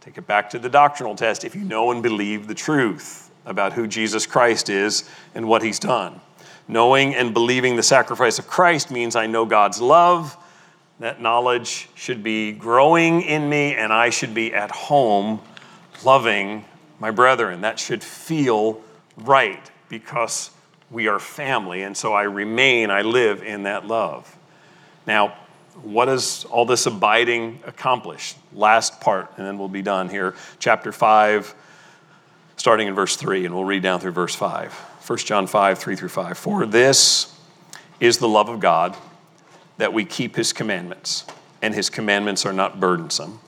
take 0.00 0.18
it 0.18 0.26
back 0.26 0.50
to 0.50 0.58
the 0.58 0.68
doctrinal 0.68 1.14
test, 1.14 1.44
if 1.44 1.54
you 1.54 1.62
know 1.62 1.92
and 1.92 2.02
believe 2.02 2.48
the 2.48 2.54
truth 2.54 3.29
about 3.50 3.74
who 3.74 3.86
Jesus 3.86 4.26
Christ 4.26 4.70
is 4.70 5.08
and 5.34 5.46
what 5.46 5.62
He's 5.62 5.78
done. 5.78 6.20
Knowing 6.68 7.14
and 7.14 7.34
believing 7.34 7.76
the 7.76 7.82
sacrifice 7.82 8.38
of 8.38 8.46
Christ 8.46 8.90
means 8.90 9.16
I 9.16 9.26
know 9.26 9.44
God's 9.44 9.80
love. 9.80 10.36
That 11.00 11.20
knowledge 11.20 11.88
should 11.94 12.22
be 12.22 12.52
growing 12.52 13.22
in 13.22 13.48
me, 13.48 13.74
and 13.74 13.92
I 13.92 14.10
should 14.10 14.34
be 14.34 14.54
at 14.54 14.70
home 14.70 15.40
loving 16.04 16.64
my 16.98 17.10
brethren. 17.10 17.62
That 17.62 17.78
should 17.78 18.04
feel 18.04 18.80
right 19.16 19.70
because 19.88 20.50
we 20.90 21.08
are 21.08 21.18
family, 21.18 21.82
and 21.82 21.96
so 21.96 22.12
I 22.12 22.22
remain, 22.22 22.90
I 22.90 23.02
live 23.02 23.42
in 23.42 23.64
that 23.64 23.86
love. 23.86 24.36
Now, 25.06 25.34
what 25.82 26.06
does 26.06 26.44
all 26.44 26.66
this 26.66 26.86
abiding 26.86 27.60
accomplish? 27.66 28.34
Last 28.52 29.00
part, 29.00 29.32
and 29.36 29.46
then 29.46 29.58
we'll 29.58 29.68
be 29.68 29.82
done 29.82 30.08
here. 30.08 30.34
Chapter 30.58 30.92
5, 30.92 31.54
starting 32.60 32.88
in 32.88 32.94
verse 32.94 33.16
3, 33.16 33.46
and 33.46 33.54
we'll 33.54 33.64
read 33.64 33.82
down 33.82 33.98
through 33.98 34.10
verse 34.10 34.34
5. 34.34 34.70
1 35.06 35.18
John 35.20 35.46
5, 35.46 35.78
3 35.78 35.96
through 35.96 36.10
5. 36.10 36.36
For 36.36 36.66
this 36.66 37.34
is 38.00 38.18
the 38.18 38.28
love 38.28 38.50
of 38.50 38.60
God, 38.60 38.94
that 39.78 39.94
we 39.94 40.04
keep 40.04 40.36
his 40.36 40.52
commandments, 40.52 41.24
and 41.62 41.74
his 41.74 41.88
commandments 41.88 42.44
are 42.44 42.52
not 42.52 42.78
burdensome. 42.78 43.40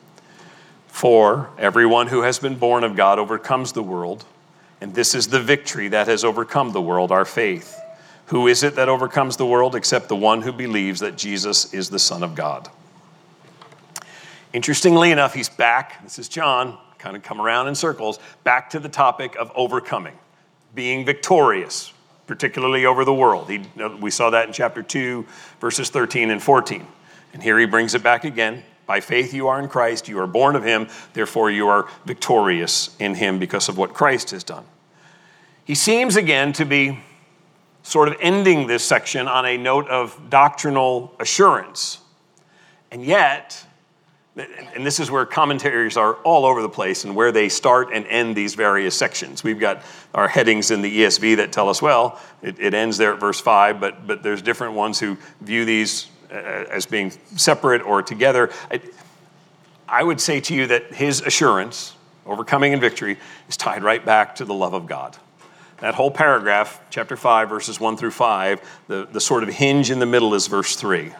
For 0.86 1.50
everyone 1.58 2.06
who 2.06 2.22
has 2.22 2.38
been 2.38 2.56
born 2.56 2.84
of 2.84 2.96
God 2.96 3.18
overcomes 3.18 3.72
the 3.72 3.82
world. 3.82 4.24
And 4.80 4.94
this 4.94 5.14
is 5.14 5.28
the 5.28 5.40
victory 5.40 5.88
that 5.88 6.06
has 6.06 6.24
overcome 6.24 6.72
the 6.72 6.80
world, 6.80 7.12
our 7.12 7.26
faith. 7.26 7.78
Who 8.26 8.46
is 8.46 8.62
it 8.62 8.76
that 8.76 8.88
overcomes 8.88 9.36
the 9.36 9.44
world 9.44 9.74
except 9.74 10.08
the 10.08 10.16
one 10.16 10.40
who 10.40 10.52
believes 10.52 11.00
that 11.00 11.18
Jesus 11.18 11.74
is 11.74 11.90
the 11.90 11.98
Son 11.98 12.22
of 12.22 12.34
God? 12.34 12.70
Interestingly 14.54 15.10
enough, 15.10 15.34
he's 15.34 15.50
back. 15.50 16.02
This 16.02 16.18
is 16.18 16.30
John, 16.30 16.78
kind 17.02 17.16
of 17.16 17.22
come 17.24 17.40
around 17.40 17.66
in 17.66 17.74
circles, 17.74 18.20
back 18.44 18.70
to 18.70 18.78
the 18.78 18.88
topic 18.88 19.34
of 19.36 19.50
overcoming, 19.56 20.16
being 20.72 21.04
victorious, 21.04 21.92
particularly 22.28 22.86
over 22.86 23.04
the 23.04 23.12
world. 23.12 23.50
He, 23.50 23.64
uh, 23.82 23.96
we 24.00 24.10
saw 24.10 24.30
that 24.30 24.46
in 24.46 24.52
chapter 24.52 24.84
2, 24.84 25.26
verses 25.60 25.90
13 25.90 26.30
and 26.30 26.40
14. 26.40 26.86
And 27.32 27.42
here 27.42 27.58
he 27.58 27.66
brings 27.66 27.94
it 27.94 28.04
back 28.04 28.24
again 28.24 28.62
by 28.86 29.00
faith, 29.00 29.34
you 29.34 29.48
are 29.48 29.60
in 29.60 29.68
Christ, 29.68 30.08
you 30.08 30.18
are 30.20 30.26
born 30.26 30.54
of 30.54 30.64
him, 30.64 30.88
therefore, 31.12 31.50
you 31.50 31.68
are 31.68 31.88
victorious 32.04 32.94
in 32.98 33.14
him 33.14 33.38
because 33.38 33.68
of 33.68 33.78
what 33.78 33.94
Christ 33.94 34.30
has 34.30 34.44
done. 34.44 34.64
He 35.64 35.74
seems 35.74 36.16
again 36.16 36.52
to 36.54 36.64
be 36.64 37.00
sort 37.82 38.08
of 38.08 38.16
ending 38.20 38.66
this 38.66 38.84
section 38.84 39.26
on 39.26 39.44
a 39.44 39.56
note 39.56 39.88
of 39.88 40.30
doctrinal 40.30 41.14
assurance. 41.18 41.98
And 42.90 43.04
yet, 43.04 43.64
and 44.34 44.86
this 44.86 44.98
is 44.98 45.10
where 45.10 45.26
commentaries 45.26 45.98
are 45.98 46.14
all 46.14 46.46
over 46.46 46.62
the 46.62 46.68
place 46.68 47.04
and 47.04 47.14
where 47.14 47.32
they 47.32 47.50
start 47.50 47.90
and 47.92 48.06
end 48.06 48.34
these 48.34 48.54
various 48.54 48.96
sections. 48.96 49.44
We've 49.44 49.60
got 49.60 49.82
our 50.14 50.26
headings 50.26 50.70
in 50.70 50.80
the 50.80 51.00
ESV 51.02 51.36
that 51.36 51.52
tell 51.52 51.68
us, 51.68 51.82
well, 51.82 52.18
it, 52.40 52.58
it 52.58 52.72
ends 52.72 52.96
there 52.96 53.12
at 53.12 53.20
verse 53.20 53.40
5, 53.40 53.78
but, 53.78 54.06
but 54.06 54.22
there's 54.22 54.40
different 54.40 54.72
ones 54.72 54.98
who 54.98 55.18
view 55.42 55.66
these 55.66 56.06
uh, 56.30 56.34
as 56.34 56.86
being 56.86 57.10
separate 57.36 57.82
or 57.82 58.02
together. 58.02 58.50
I, 58.70 58.80
I 59.86 60.02
would 60.02 60.20
say 60.20 60.40
to 60.40 60.54
you 60.54 60.66
that 60.68 60.94
his 60.94 61.20
assurance, 61.20 61.94
overcoming 62.24 62.72
in 62.72 62.80
victory, 62.80 63.18
is 63.50 63.58
tied 63.58 63.82
right 63.82 64.02
back 64.02 64.36
to 64.36 64.46
the 64.46 64.54
love 64.54 64.72
of 64.72 64.86
God. 64.86 65.14
That 65.80 65.94
whole 65.94 66.10
paragraph, 66.10 66.80
chapter 66.88 67.18
5, 67.18 67.50
verses 67.50 67.78
1 67.78 67.98
through 67.98 68.12
5, 68.12 68.60
the, 68.88 69.08
the 69.12 69.20
sort 69.20 69.42
of 69.42 69.50
hinge 69.50 69.90
in 69.90 69.98
the 69.98 70.06
middle 70.06 70.32
is 70.32 70.46
verse 70.46 70.74
3. 70.74 71.12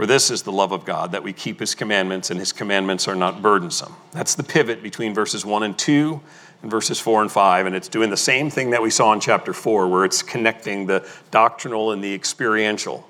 For 0.00 0.06
this 0.06 0.30
is 0.30 0.44
the 0.44 0.50
love 0.50 0.72
of 0.72 0.86
God, 0.86 1.12
that 1.12 1.22
we 1.22 1.34
keep 1.34 1.60
his 1.60 1.74
commandments, 1.74 2.30
and 2.30 2.40
his 2.40 2.54
commandments 2.54 3.06
are 3.06 3.14
not 3.14 3.42
burdensome. 3.42 3.94
That's 4.12 4.34
the 4.34 4.42
pivot 4.42 4.82
between 4.82 5.12
verses 5.12 5.44
1 5.44 5.62
and 5.62 5.78
2 5.78 6.18
and 6.62 6.70
verses 6.70 6.98
4 6.98 7.20
and 7.20 7.30
5. 7.30 7.66
And 7.66 7.76
it's 7.76 7.86
doing 7.86 8.08
the 8.08 8.16
same 8.16 8.48
thing 8.48 8.70
that 8.70 8.80
we 8.80 8.88
saw 8.88 9.12
in 9.12 9.20
chapter 9.20 9.52
4, 9.52 9.88
where 9.88 10.06
it's 10.06 10.22
connecting 10.22 10.86
the 10.86 11.06
doctrinal 11.30 11.92
and 11.92 12.02
the 12.02 12.14
experiential. 12.14 13.06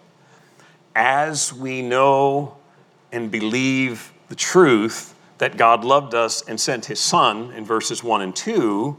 As 0.96 1.52
we 1.52 1.80
know 1.80 2.56
and 3.12 3.30
believe 3.30 4.12
the 4.28 4.34
truth 4.34 5.14
that 5.38 5.56
God 5.56 5.84
loved 5.84 6.16
us 6.16 6.42
and 6.42 6.58
sent 6.58 6.86
his 6.86 6.98
son 6.98 7.52
in 7.52 7.64
verses 7.64 8.02
1 8.02 8.20
and 8.20 8.34
2, 8.34 8.96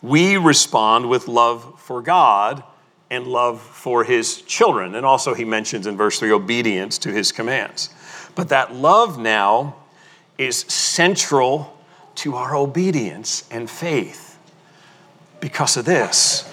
we 0.00 0.36
respond 0.36 1.08
with 1.08 1.26
love 1.26 1.80
for 1.80 2.00
God 2.02 2.62
and 3.10 3.26
love 3.26 3.60
for 3.60 4.04
his 4.04 4.42
children. 4.42 4.94
And 4.94 5.06
also, 5.06 5.34
he 5.34 5.44
mentions 5.44 5.86
in 5.86 5.96
verse 5.96 6.18
3 6.18 6.32
obedience 6.32 6.98
to 6.98 7.12
his 7.12 7.32
commands. 7.32 7.90
But 8.34 8.48
that 8.48 8.74
love 8.74 9.18
now 9.18 9.76
is 10.38 10.58
central 10.60 11.78
to 12.16 12.34
our 12.34 12.56
obedience 12.56 13.44
and 13.50 13.70
faith. 13.70 14.38
Because 15.40 15.76
of 15.76 15.84
this, 15.84 16.50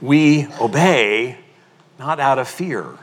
we 0.00 0.46
obey 0.60 1.38
not 1.98 2.18
out 2.18 2.38
of 2.38 2.48
fear. 2.48 2.98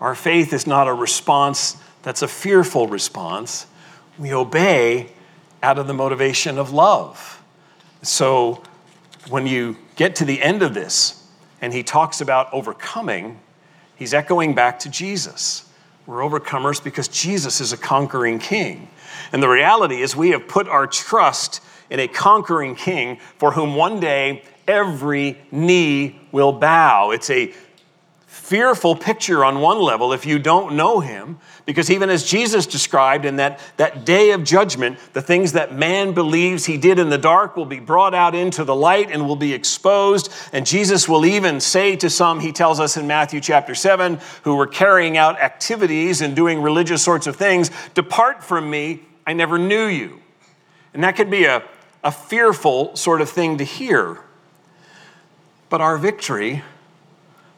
Our 0.00 0.14
faith 0.14 0.52
is 0.52 0.66
not 0.66 0.88
a 0.88 0.92
response 0.92 1.76
that's 2.02 2.22
a 2.22 2.28
fearful 2.28 2.88
response. 2.88 3.66
We 4.18 4.34
obey 4.34 5.12
out 5.62 5.78
of 5.78 5.86
the 5.86 5.94
motivation 5.94 6.58
of 6.58 6.72
love. 6.72 7.42
So 8.02 8.62
when 9.28 9.46
you 9.46 9.76
get 9.94 10.16
to 10.16 10.24
the 10.24 10.42
end 10.42 10.62
of 10.62 10.74
this, 10.74 11.21
and 11.62 11.72
he 11.72 11.82
talks 11.82 12.20
about 12.20 12.52
overcoming, 12.52 13.40
he's 13.96 14.12
echoing 14.12 14.54
back 14.54 14.80
to 14.80 14.90
Jesus. 14.90 15.64
We're 16.06 16.18
overcomers 16.18 16.82
because 16.82 17.06
Jesus 17.06 17.60
is 17.60 17.72
a 17.72 17.76
conquering 17.76 18.40
king. 18.40 18.88
And 19.32 19.42
the 19.42 19.48
reality 19.48 20.02
is, 20.02 20.16
we 20.16 20.30
have 20.30 20.48
put 20.48 20.68
our 20.68 20.86
trust 20.86 21.62
in 21.88 22.00
a 22.00 22.08
conquering 22.08 22.74
king 22.74 23.18
for 23.38 23.52
whom 23.52 23.76
one 23.76 24.00
day 24.00 24.42
every 24.66 25.38
knee 25.52 26.20
will 26.32 26.52
bow. 26.52 27.12
It's 27.12 27.30
a 27.30 27.54
fearful 28.52 28.94
picture 28.94 29.46
on 29.46 29.62
one 29.62 29.80
level 29.80 30.12
if 30.12 30.26
you 30.26 30.38
don't 30.38 30.76
know 30.76 31.00
him, 31.00 31.38
because 31.64 31.90
even 31.90 32.10
as 32.10 32.22
Jesus 32.22 32.66
described 32.66 33.24
in 33.24 33.36
that, 33.36 33.58
that 33.78 34.04
day 34.04 34.32
of 34.32 34.44
judgment, 34.44 34.98
the 35.14 35.22
things 35.22 35.52
that 35.52 35.74
man 35.74 36.12
believes 36.12 36.66
he 36.66 36.76
did 36.76 36.98
in 36.98 37.08
the 37.08 37.16
dark 37.16 37.56
will 37.56 37.64
be 37.64 37.80
brought 37.80 38.14
out 38.14 38.34
into 38.34 38.62
the 38.62 38.74
light 38.74 39.10
and 39.10 39.26
will 39.26 39.36
be 39.36 39.54
exposed. 39.54 40.30
And 40.52 40.66
Jesus 40.66 41.08
will 41.08 41.24
even 41.24 41.60
say 41.60 41.96
to 41.96 42.10
some, 42.10 42.40
he 42.40 42.52
tells 42.52 42.78
us 42.78 42.98
in 42.98 43.06
Matthew 43.06 43.40
chapter 43.40 43.74
7, 43.74 44.20
who 44.42 44.54
were 44.54 44.66
carrying 44.66 45.16
out 45.16 45.40
activities 45.40 46.20
and 46.20 46.36
doing 46.36 46.60
religious 46.60 47.02
sorts 47.02 47.26
of 47.26 47.36
things, 47.36 47.70
Depart 47.94 48.44
from 48.44 48.68
me, 48.68 49.00
I 49.26 49.32
never 49.32 49.56
knew 49.56 49.86
you. 49.86 50.20
And 50.92 51.02
that 51.04 51.16
could 51.16 51.30
be 51.30 51.46
a, 51.46 51.62
a 52.04 52.12
fearful 52.12 52.96
sort 52.96 53.22
of 53.22 53.30
thing 53.30 53.56
to 53.56 53.64
hear. 53.64 54.20
But 55.70 55.80
our 55.80 55.96
victory 55.96 56.62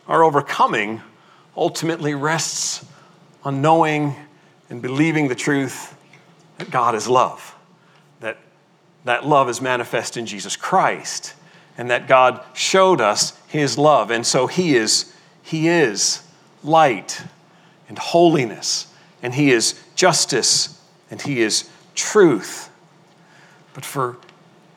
our 0.09 0.23
overcoming 0.23 1.01
ultimately 1.57 2.15
rests 2.15 2.85
on 3.43 3.63
knowing 3.63 4.15
and 4.71 4.83
believing 4.83 5.29
the 5.29 5.35
truth 5.35 5.97
that 6.59 6.71
God 6.71 6.95
is 6.95 7.09
love, 7.09 7.55
that 8.21 8.39
that 9.05 9.27
love 9.27 9.49
is 9.49 9.61
manifest 9.61 10.17
in 10.17 10.27
Jesus 10.27 10.57
Christ, 10.57 11.35
and 11.77 11.91
that 11.91 12.09
God 12.09 12.43
showed 12.55 13.01
us 13.01 13.39
his 13.49 13.77
love. 13.77 14.11
And 14.11 14.27
so 14.27 14.47
he 14.47 14.77
is, 14.77 15.13
he 15.43 15.69
is 15.69 16.23
light 16.63 17.23
and 17.89 17.99
holiness, 17.99 18.87
and 19.23 19.35
he 19.35 19.53
is 19.53 19.81
justice, 19.95 20.81
and 21.11 21.21
he 21.21 21.41
is 21.41 21.69
truth. 21.95 22.71
But 23.75 23.85
for 23.85 24.17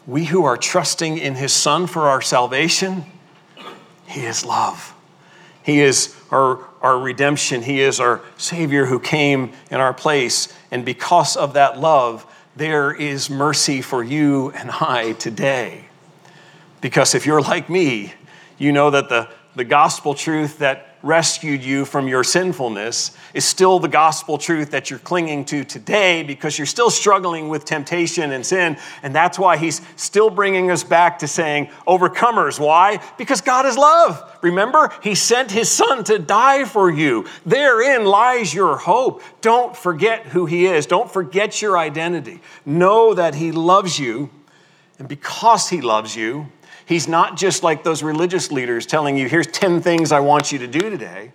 we 0.05 0.25
who 0.25 0.43
are 0.45 0.57
trusting 0.57 1.17
in 1.17 1.35
his 1.35 1.53
Son 1.53 1.87
for 1.87 2.03
our 2.03 2.21
salvation, 2.21 3.05
he 4.07 4.25
is 4.25 4.45
love. 4.45 4.93
He 5.67 5.81
is 5.81 6.15
our, 6.31 6.61
our 6.81 6.97
redemption. 6.97 7.61
He 7.61 7.81
is 7.81 7.99
our 7.99 8.21
Savior 8.37 8.85
who 8.85 9.01
came 9.01 9.51
in 9.69 9.81
our 9.81 9.93
place. 9.93 10.47
And 10.71 10.85
because 10.85 11.35
of 11.35 11.55
that 11.55 11.77
love, 11.77 12.25
there 12.55 12.93
is 12.93 13.29
mercy 13.29 13.81
for 13.81 14.01
you 14.01 14.51
and 14.51 14.71
I 14.71 15.11
today. 15.19 15.83
Because 16.79 17.13
if 17.13 17.25
you're 17.25 17.41
like 17.41 17.69
me, 17.69 18.13
you 18.57 18.71
know 18.71 18.89
that 18.91 19.09
the, 19.09 19.27
the 19.57 19.65
gospel 19.65 20.13
truth 20.13 20.59
that 20.59 20.86
rescued 21.07 21.63
you 21.63 21.85
from 21.85 22.07
your 22.07 22.23
sinfulness 22.23 23.17
is 23.33 23.45
still 23.45 23.79
the 23.79 23.87
gospel 23.87 24.37
truth 24.37 24.71
that 24.71 24.89
you're 24.89 24.99
clinging 24.99 25.45
to 25.45 25.63
today 25.63 26.21
because 26.21 26.59
you're 26.59 26.65
still 26.67 26.89
struggling 26.89 27.47
with 27.47 27.63
temptation 27.63 28.33
and 28.33 28.45
sin. 28.45 28.77
And 29.01 29.15
that's 29.15 29.39
why 29.39 29.57
he's 29.57 29.81
still 29.95 30.29
bringing 30.29 30.69
us 30.69 30.83
back 30.83 31.19
to 31.19 31.27
saying, 31.27 31.69
overcomers. 31.87 32.59
Why? 32.59 33.01
Because 33.17 33.41
God 33.41 33.65
is 33.65 33.77
love. 33.77 34.37
Remember, 34.41 34.93
he 35.01 35.15
sent 35.15 35.49
his 35.49 35.71
son 35.71 36.03
to 36.03 36.19
die 36.19 36.65
for 36.65 36.91
you. 36.91 37.25
Therein 37.45 38.05
lies 38.05 38.53
your 38.53 38.77
hope. 38.77 39.23
Don't 39.41 39.75
forget 39.75 40.25
who 40.27 40.45
he 40.45 40.65
is, 40.65 40.85
don't 40.85 41.09
forget 41.09 41.61
your 41.61 41.77
identity. 41.77 42.41
Know 42.65 43.13
that 43.13 43.35
he 43.35 43.51
loves 43.51 43.97
you. 43.97 44.29
And 44.99 45.07
because 45.07 45.69
he 45.69 45.81
loves 45.81 46.15
you, 46.15 46.47
He's 46.87 47.07
not 47.07 47.35
just 47.35 47.63
like 47.63 47.83
those 47.83 48.01
religious 48.01 48.51
leaders 48.51 48.85
telling 48.85 49.17
you, 49.17 49.27
here's 49.27 49.47
10 49.47 49.81
things 49.81 50.11
I 50.11 50.21
want 50.21 50.51
you 50.53 50.59
to 50.59 50.67
do 50.67 50.79
today. 50.89 51.33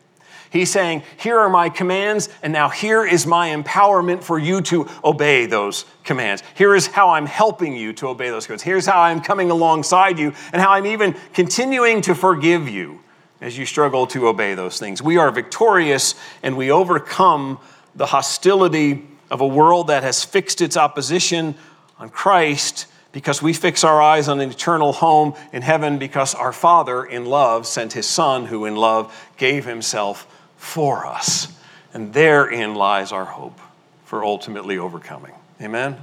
He's 0.49 0.71
saying, 0.71 1.03
here 1.19 1.39
are 1.39 1.49
my 1.49 1.69
commands, 1.69 2.29
and 2.43 2.53
now 2.53 2.69
here 2.69 3.07
is 3.07 3.27
my 3.27 3.51
empowerment 3.51 4.23
for 4.23 4.39
you 4.39 4.61
to 4.63 4.89
obey 5.03 5.47
those 5.47 5.87
commands. 6.05 6.43
Here 6.55 6.75
is 6.75 6.87
how 6.87 7.11
I'm 7.11 7.27
helping 7.27 7.75
you 7.77 7.93
to 7.95 8.09
obey 8.09 8.31
those 8.31 8.47
commands. 8.47 8.63
Here's 8.63 8.87
how 8.87 9.01
I'm 9.01 9.21
coming 9.21 9.51
alongside 9.51 10.19
you, 10.19 10.35
and 10.53 10.61
how 10.61 10.73
I'm 10.73 10.87
even 10.87 11.15
continuing 11.33 12.03
to 12.03 12.15
forgive 12.15 12.69
you 12.69 13.01
as 13.41 13.57
you 13.57 13.67
struggle 13.67 14.07
to 14.09 14.29
obey 14.29 14.55
those 14.55 14.79
things. 14.79 15.03
We 15.03 15.17
are 15.17 15.31
victorious, 15.31 16.15
and 16.43 16.57
we 16.57 16.71
overcome 16.71 17.59
the 17.95 18.07
hostility 18.07 19.07
of 19.31 19.41
a 19.41 19.47
world 19.47 19.87
that 19.87 20.03
has 20.03 20.23
fixed 20.25 20.61
its 20.61 20.77
opposition 20.77 21.55
on 21.99 22.11
Christ 22.11 22.87
because 23.13 23.43
we 23.43 23.53
fix 23.53 23.85
our 23.85 24.01
eyes 24.01 24.27
on 24.29 24.41
an 24.41 24.51
eternal 24.51 24.93
home 24.93 25.35
in 25.53 25.63
heaven 25.63 25.99
because 25.99 26.35
our 26.35 26.53
Father 26.53 27.05
in 27.05 27.27
love 27.27 27.67
sent 27.67 27.93
his 27.93 28.07
Son, 28.07 28.47
who 28.47 28.65
in 28.65 28.75
love 28.75 29.15
gave 29.37 29.67
himself 29.67 30.27
for 30.57 31.07
us. 31.07 31.49
And 31.93 32.13
therein 32.15 32.75
lies 32.75 33.13
our 33.13 33.27
hope 33.27 33.61
for 34.07 34.25
ultimately 34.25 34.79
overcoming. 34.79 35.33
Amen? 35.61 35.99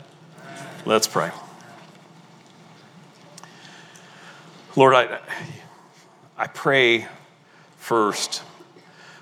Let's 0.85 1.07
pray. 1.07 1.31
Lord, 4.75 4.93
I, 4.93 5.19
I 6.37 6.47
pray 6.47 7.07
first 7.77 8.43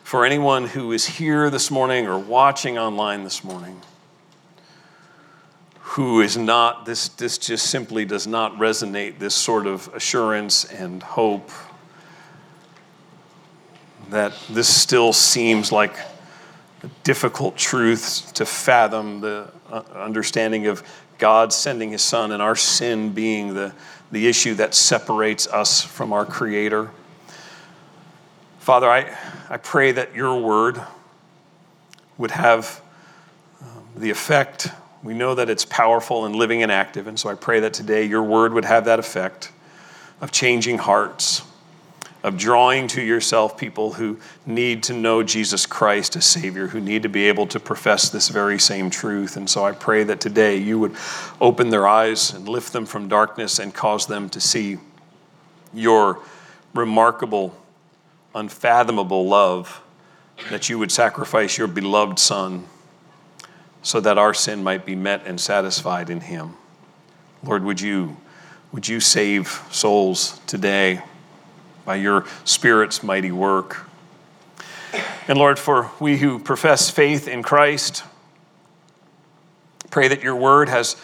for 0.03 0.25
anyone 0.25 0.65
who 0.65 0.91
is 0.91 1.05
here 1.05 1.49
this 1.49 1.71
morning 1.71 2.05
or 2.05 2.19
watching 2.19 2.77
online 2.77 3.23
this 3.23 3.43
morning 3.43 3.81
who 5.97 6.21
is 6.21 6.37
not, 6.37 6.85
this, 6.85 7.09
this 7.09 7.39
just 7.39 7.71
simply 7.71 8.05
does 8.05 8.27
not 8.27 8.55
resonate, 8.57 9.17
this 9.17 9.33
sort 9.33 9.65
of 9.65 9.91
assurance 9.95 10.63
and 10.63 11.01
hope 11.01 11.49
that 14.11 14.31
this 14.47 14.71
still 14.71 15.11
seems 15.11 15.71
like 15.71 15.97
difficult 17.03 17.57
truth 17.57 18.31
to 18.35 18.45
fathom 18.45 19.21
the 19.21 19.51
uh, 19.71 19.81
understanding 19.95 20.67
of 20.67 20.83
God 21.17 21.51
sending 21.51 21.93
his 21.93 22.03
son 22.03 22.31
and 22.31 22.43
our 22.43 22.55
sin 22.55 23.11
being 23.11 23.55
the, 23.55 23.73
the 24.11 24.27
issue 24.27 24.53
that 24.53 24.75
separates 24.75 25.47
us 25.47 25.81
from 25.81 26.13
our 26.13 26.27
Creator. 26.27 26.91
Father, 28.59 28.87
I, 28.87 29.17
I 29.49 29.57
pray 29.57 29.93
that 29.93 30.13
your 30.13 30.39
word 30.39 30.79
would 32.19 32.29
have 32.29 32.83
um, 33.63 33.83
the 33.95 34.11
effect 34.11 34.69
we 35.07 35.13
know 35.13 35.35
that 35.35 35.49
it's 35.49 35.63
powerful 35.63 36.25
and 36.25 36.35
living 36.35 36.63
and 36.63 36.69
active. 36.69 37.07
And 37.07 37.17
so 37.17 37.29
I 37.29 37.35
pray 37.35 37.61
that 37.61 37.73
today 37.73 38.03
your 38.03 38.21
word 38.21 38.51
would 38.51 38.65
have 38.65 38.83
that 38.83 38.99
effect 38.99 39.53
of 40.19 40.33
changing 40.33 40.79
hearts, 40.79 41.43
of 42.23 42.37
drawing 42.37 42.89
to 42.89 43.01
yourself 43.01 43.57
people 43.57 43.93
who 43.93 44.19
need 44.45 44.83
to 44.83 44.93
know 44.93 45.23
Jesus 45.23 45.65
Christ 45.65 46.17
as 46.17 46.25
Savior, 46.25 46.67
who 46.67 46.81
need 46.81 47.03
to 47.03 47.09
be 47.09 47.29
able 47.29 47.47
to 47.47 47.57
profess 47.57 48.09
this 48.09 48.27
very 48.27 48.59
same 48.59 48.89
truth. 48.89 49.37
And 49.37 49.49
so 49.49 49.63
I 49.63 49.71
pray 49.71 50.03
that 50.03 50.19
today 50.19 50.57
you 50.57 50.77
would 50.77 50.93
open 51.39 51.69
their 51.69 51.87
eyes 51.87 52.33
and 52.33 52.45
lift 52.49 52.73
them 52.73 52.85
from 52.85 53.07
darkness 53.07 53.59
and 53.59 53.73
cause 53.73 54.07
them 54.07 54.27
to 54.31 54.41
see 54.41 54.77
your 55.73 56.19
remarkable, 56.73 57.55
unfathomable 58.35 59.25
love, 59.25 59.81
that 60.49 60.67
you 60.67 60.77
would 60.77 60.91
sacrifice 60.91 61.57
your 61.57 61.67
beloved 61.67 62.19
Son 62.19 62.65
so 63.87 64.01
that 64.01 64.17
our 64.17 64.33
sin 64.33 64.61
might 64.65 64.85
be 64.85 64.97
met 64.97 65.25
and 65.25 65.39
satisfied 65.39 66.09
in 66.09 66.19
Him. 66.19 66.53
Lord, 67.41 67.63
would 67.63 67.79
you, 67.79 68.17
would 68.73 68.85
you 68.85 68.99
save 68.99 69.63
souls 69.71 70.41
today 70.45 71.01
by 71.85 71.95
your 71.95 72.25
Spirit's 72.43 73.01
mighty 73.01 73.31
work? 73.31 73.87
And 75.29 75.37
Lord, 75.37 75.57
for 75.57 75.89
we 76.01 76.17
who 76.17 76.37
profess 76.37 76.89
faith 76.89 77.29
in 77.29 77.43
Christ, 77.43 78.03
pray 79.89 80.09
that 80.09 80.21
your 80.21 80.35
word 80.35 80.67
has 80.67 80.97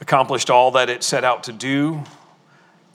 accomplished 0.00 0.48
all 0.48 0.70
that 0.70 0.88
it 0.88 1.02
set 1.02 1.24
out 1.24 1.44
to 1.44 1.52
do, 1.52 2.02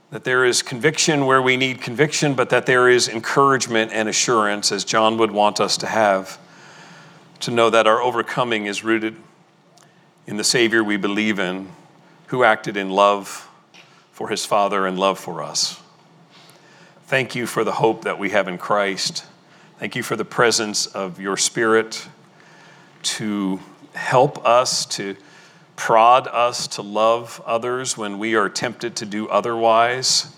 that 0.09 0.23
there 0.23 0.45
is 0.45 0.63
conviction 0.63 1.27
where 1.27 1.43
we 1.43 1.57
need 1.57 1.79
conviction, 1.79 2.33
but 2.33 2.49
that 2.49 2.65
there 2.65 2.89
is 2.89 3.07
encouragement 3.07 3.91
and 3.93 4.09
assurance, 4.09 4.71
as 4.71 4.83
John 4.83 5.19
would 5.19 5.29
want 5.29 5.59
us 5.59 5.77
to 5.77 5.85
have, 5.85 6.39
to 7.41 7.51
know 7.51 7.69
that 7.69 7.85
our 7.85 8.01
overcoming 8.01 8.65
is 8.65 8.83
rooted 8.83 9.15
in 10.27 10.35
the 10.35 10.43
Savior 10.43 10.83
we 10.83 10.97
believe 10.97 11.39
in 11.39 11.69
who 12.27 12.43
acted 12.43 12.75
in 12.75 12.89
love 12.89 13.49
for 14.11 14.27
his 14.27 14.45
Father 14.45 14.85
and 14.85 14.99
love 14.99 15.17
for 15.17 15.41
us. 15.41 15.81
Thank 17.05 17.33
you 17.33 17.47
for 17.47 17.63
the 17.63 17.71
hope 17.71 18.03
that 18.03 18.19
we 18.19 18.31
have 18.31 18.49
in 18.49 18.57
Christ. 18.57 19.25
Thank 19.79 19.95
you 19.95 20.03
for 20.03 20.17
the 20.17 20.25
presence 20.25 20.85
of 20.85 21.21
your 21.21 21.37
Spirit 21.37 22.09
to 23.03 23.61
help 23.93 24.45
us, 24.45 24.85
to 24.87 25.15
prod 25.77 26.27
us 26.27 26.67
to 26.67 26.81
love 26.81 27.41
others 27.45 27.97
when 27.97 28.19
we 28.19 28.35
are 28.35 28.49
tempted 28.49 28.97
to 28.97 29.05
do 29.05 29.29
otherwise, 29.29 30.35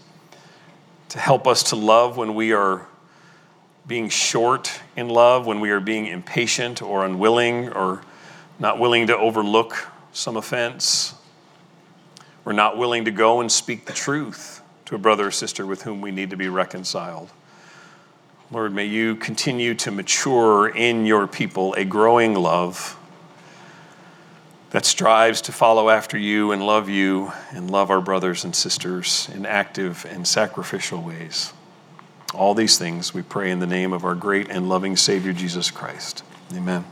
to 1.07 1.17
help 1.17 1.47
us 1.47 1.63
to 1.63 1.75
love 1.75 2.15
when 2.15 2.35
we 2.35 2.53
are 2.53 2.85
being 3.87 4.09
short 4.09 4.81
in 4.95 5.09
love, 5.09 5.47
when 5.47 5.59
we 5.59 5.71
are 5.71 5.79
being 5.79 6.05
impatient 6.05 6.79
or 6.83 7.03
unwilling 7.03 7.69
or 7.69 8.03
not 8.59 8.79
willing 8.79 9.07
to 9.07 9.17
overlook 9.17 9.87
some 10.11 10.37
offense. 10.37 11.15
We're 12.43 12.53
not 12.53 12.77
willing 12.77 13.05
to 13.05 13.11
go 13.11 13.41
and 13.41 13.51
speak 13.51 13.85
the 13.85 13.93
truth 13.93 14.61
to 14.85 14.95
a 14.95 14.97
brother 14.97 15.27
or 15.27 15.31
sister 15.31 15.65
with 15.65 15.83
whom 15.83 16.01
we 16.01 16.11
need 16.11 16.29
to 16.31 16.37
be 16.37 16.49
reconciled. 16.49 17.29
Lord, 18.51 18.73
may 18.73 18.85
you 18.85 19.15
continue 19.15 19.75
to 19.75 19.91
mature 19.91 20.67
in 20.67 21.05
your 21.05 21.27
people 21.27 21.73
a 21.75 21.85
growing 21.85 22.33
love 22.33 22.97
that 24.71 24.85
strives 24.85 25.41
to 25.41 25.51
follow 25.51 25.89
after 25.89 26.17
you 26.17 26.51
and 26.51 26.65
love 26.65 26.89
you 26.89 27.31
and 27.51 27.69
love 27.69 27.89
our 27.89 28.01
brothers 28.01 28.43
and 28.43 28.55
sisters 28.55 29.29
in 29.33 29.45
active 29.45 30.05
and 30.09 30.27
sacrificial 30.27 31.01
ways. 31.01 31.53
All 32.33 32.53
these 32.53 32.77
things 32.77 33.13
we 33.13 33.21
pray 33.21 33.49
in 33.51 33.59
the 33.59 33.67
name 33.67 33.93
of 33.93 34.03
our 34.03 34.15
great 34.15 34.49
and 34.49 34.69
loving 34.69 34.95
Savior 34.95 35.33
Jesus 35.33 35.71
Christ. 35.71 36.23
Amen. 36.53 36.85